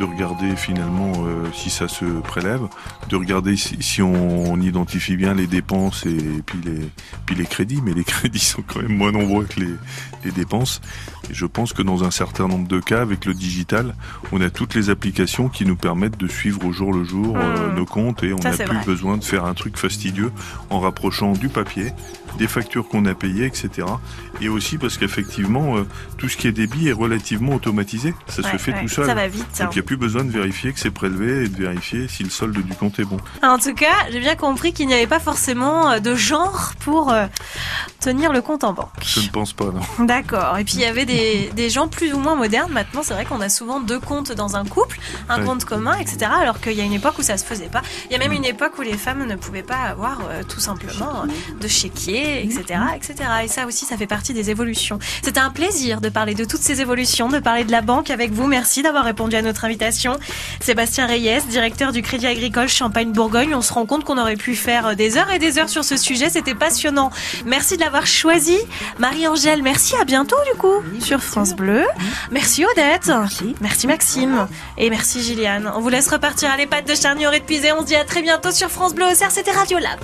de 0.00 0.04
regarder 0.04 0.56
finalement 0.56 1.12
euh, 1.18 1.44
si 1.52 1.68
ça 1.68 1.86
se 1.86 2.06
prélève, 2.22 2.62
de 3.10 3.16
regarder 3.16 3.54
si, 3.56 4.00
on, 4.00 4.58
identifie 4.60 5.16
bien 5.16 5.34
les 5.34 5.46
dépenses 5.46 6.06
et, 6.06 6.42
puis 6.46 6.58
les 7.36 7.44
crédits, 7.44 7.82
mais 7.84 7.92
les 7.92 8.04
crédits 8.14 8.38
sont 8.38 8.62
quand 8.66 8.80
même 8.80 8.96
moins 8.96 9.12
nombreux 9.12 9.44
que 9.44 9.60
les 9.60 10.32
dépenses. 10.32 10.80
Et 11.30 11.34
je 11.34 11.46
pense 11.46 11.72
que 11.72 11.82
dans 11.82 12.04
un 12.04 12.10
certain 12.10 12.48
nombre 12.48 12.66
de 12.68 12.80
cas, 12.80 13.00
avec 13.00 13.24
le 13.24 13.34
digital, 13.34 13.94
on 14.32 14.40
a 14.40 14.50
toutes 14.50 14.74
les 14.74 14.90
applications 14.90 15.48
qui 15.48 15.64
nous 15.64 15.76
permettent 15.76 16.18
de 16.18 16.28
suivre 16.28 16.64
au 16.64 16.72
jour 16.72 16.92
le 16.92 17.04
jour 17.04 17.36
euh, 17.36 17.70
Mmh. 17.70 17.74
nos 17.76 17.86
comptes 17.86 18.22
et 18.22 18.32
on 18.32 18.36
n'a 18.38 18.50
plus 18.52 18.64
vrai. 18.64 18.84
besoin 18.84 19.16
de 19.16 19.24
faire 19.24 19.44
un 19.44 19.54
truc 19.54 19.76
fastidieux 19.76 20.32
en 20.70 20.80
rapprochant 20.80 21.32
du 21.32 21.48
papier, 21.48 21.92
des 22.38 22.46
factures 22.48 22.88
qu'on 22.88 23.04
a 23.06 23.14
payées, 23.14 23.44
etc. 23.46 23.86
Et 24.40 24.48
aussi 24.48 24.78
parce 24.78 24.96
qu'effectivement, 24.98 25.76
euh, 25.76 25.86
tout 26.16 26.28
ce 26.28 26.36
qui 26.36 26.46
est 26.48 26.52
débit 26.52 26.88
est 26.88 26.92
relativement 26.92 27.54
automatisé. 27.54 28.14
Ça 28.28 28.42
Ouais, 28.42 28.52
se 28.52 28.56
fait 28.58 28.72
ouais, 28.72 28.82
tout 28.82 28.88
seul. 28.88 29.06
ça 29.06 29.14
va 29.14 29.28
vite, 29.28 29.44
hein. 29.60 29.64
Donc 29.64 29.74
il 29.74 29.78
n'y 29.78 29.80
a 29.80 29.84
plus 29.84 29.96
besoin 29.96 30.24
de 30.24 30.30
vérifier 30.30 30.72
que 30.72 30.80
c'est 30.80 30.90
prélevé 30.90 31.44
et 31.44 31.48
de 31.48 31.56
vérifier 31.56 32.08
si 32.08 32.22
le 32.24 32.30
solde 32.30 32.56
du 32.56 32.74
compte 32.74 32.98
est 32.98 33.04
bon. 33.04 33.18
En 33.42 33.58
tout 33.58 33.74
cas, 33.74 33.94
j'ai 34.10 34.20
bien 34.20 34.36
compris 34.36 34.72
qu'il 34.72 34.86
n'y 34.86 34.94
avait 34.94 35.06
pas 35.06 35.20
forcément 35.20 35.90
euh, 35.90 35.98
de 36.00 36.14
genre 36.14 36.72
pour 36.80 37.10
euh, 37.12 37.26
tenir 38.00 38.32
le 38.32 38.40
compte 38.42 38.64
en 38.64 38.72
banque. 38.72 38.88
Je 39.04 39.20
ne 39.20 39.28
pense 39.28 39.52
pas, 39.52 39.66
non. 39.66 40.04
D'accord. 40.06 40.56
Et 40.58 40.64
puis 40.64 40.74
il 40.76 40.80
y 40.80 40.84
avait 40.86 41.04
des, 41.06 41.19
des 41.54 41.70
gens 41.70 41.88
plus 41.88 42.12
ou 42.12 42.18
moins 42.18 42.34
modernes. 42.34 42.72
Maintenant, 42.72 43.02
c'est 43.02 43.14
vrai 43.14 43.24
qu'on 43.24 43.40
a 43.40 43.48
souvent 43.48 43.80
deux 43.80 43.98
comptes 44.00 44.32
dans 44.32 44.56
un 44.56 44.64
couple, 44.64 44.98
un 45.28 45.38
Ouais. 45.40 45.44
compte 45.46 45.64
commun, 45.64 45.96
etc. 45.98 46.30
Alors 46.40 46.60
qu'il 46.60 46.72
y 46.72 46.80
a 46.80 46.84
une 46.84 46.92
époque 46.92 47.18
où 47.18 47.22
ça 47.22 47.36
se 47.38 47.44
faisait 47.44 47.68
pas. 47.68 47.82
Il 48.06 48.12
y 48.12 48.16
a 48.16 48.18
même 48.18 48.32
une 48.32 48.44
époque 48.44 48.72
où 48.78 48.82
les 48.82 48.96
femmes 48.96 49.24
ne 49.26 49.36
pouvaient 49.36 49.62
pas 49.62 49.76
avoir 49.90 50.18
euh, 50.30 50.42
tout 50.48 50.60
simplement 50.60 51.24
euh, 51.24 51.60
de 51.60 51.68
chéquier, 51.68 52.44
etc., 52.44 52.80
etc. 52.94 53.14
Et 53.44 53.48
ça 53.48 53.66
aussi, 53.66 53.84
ça 53.86 53.96
fait 53.96 54.06
partie 54.06 54.32
des 54.34 54.50
évolutions. 54.50 54.98
C'était 55.22 55.40
un 55.40 55.50
plaisir 55.50 56.00
de 56.00 56.08
parler 56.08 56.34
de 56.34 56.44
toutes 56.44 56.60
ces 56.60 56.80
évolutions, 56.80 57.28
de 57.28 57.38
parler 57.38 57.64
de 57.64 57.72
la 57.72 57.80
banque 57.82 58.10
avec 58.10 58.32
vous. 58.32 58.46
Merci 58.46 58.82
d'avoir 58.82 59.04
répondu 59.04 59.36
à 59.36 59.42
notre 59.42 59.64
invitation. 59.64 60.18
Sébastien 60.60 61.06
Reyes, 61.06 61.40
directeur 61.48 61.92
du 61.92 62.02
Crédit 62.02 62.26
Agricole 62.26 62.68
Champagne-Bourgogne. 62.68 63.54
On 63.54 63.62
se 63.62 63.72
rend 63.72 63.86
compte 63.86 64.04
qu'on 64.04 64.18
aurait 64.18 64.36
pu 64.36 64.54
faire 64.56 64.96
des 64.96 65.16
heures 65.16 65.30
et 65.30 65.38
des 65.38 65.58
heures 65.58 65.68
sur 65.68 65.84
ce 65.84 65.96
sujet. 65.96 66.28
C'était 66.30 66.54
passionnant. 66.54 67.10
Merci 67.46 67.76
de 67.76 67.82
l'avoir 67.82 68.06
choisi. 68.06 68.56
Marie-Angèle, 68.98 69.62
merci. 69.62 69.94
À 70.00 70.04
bientôt, 70.04 70.36
du 70.52 70.58
coup, 70.58 70.74
sur 71.10 71.20
France 71.24 71.56
Bleu. 71.56 71.82
Merci, 72.30 72.64
Odette. 72.64 73.10
Merci. 73.60 73.88
Maxime. 73.88 74.46
Et 74.78 74.90
merci, 74.90 75.20
Gilliane. 75.20 75.68
On 75.74 75.80
vous 75.80 75.88
laisse 75.88 76.08
repartir 76.08 76.52
à 76.52 76.56
l'EHPAD 76.56 76.86
de 76.86 76.94
Charnier 76.94 77.26
et 77.34 77.40
de 77.40 77.44
Puisé. 77.44 77.72
On 77.72 77.80
se 77.80 77.86
dit 77.86 77.96
à 77.96 78.04
très 78.04 78.22
bientôt 78.22 78.52
sur 78.52 78.68
France 78.68 78.94
Bleu. 78.94 79.06
Au 79.06 79.30
C'était 79.30 79.50
Radio 79.50 79.80
Lab. 79.80 79.98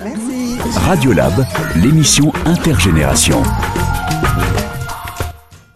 Radiolab, 0.85 1.45
l'émission 1.77 2.33
intergénération. 2.45 3.41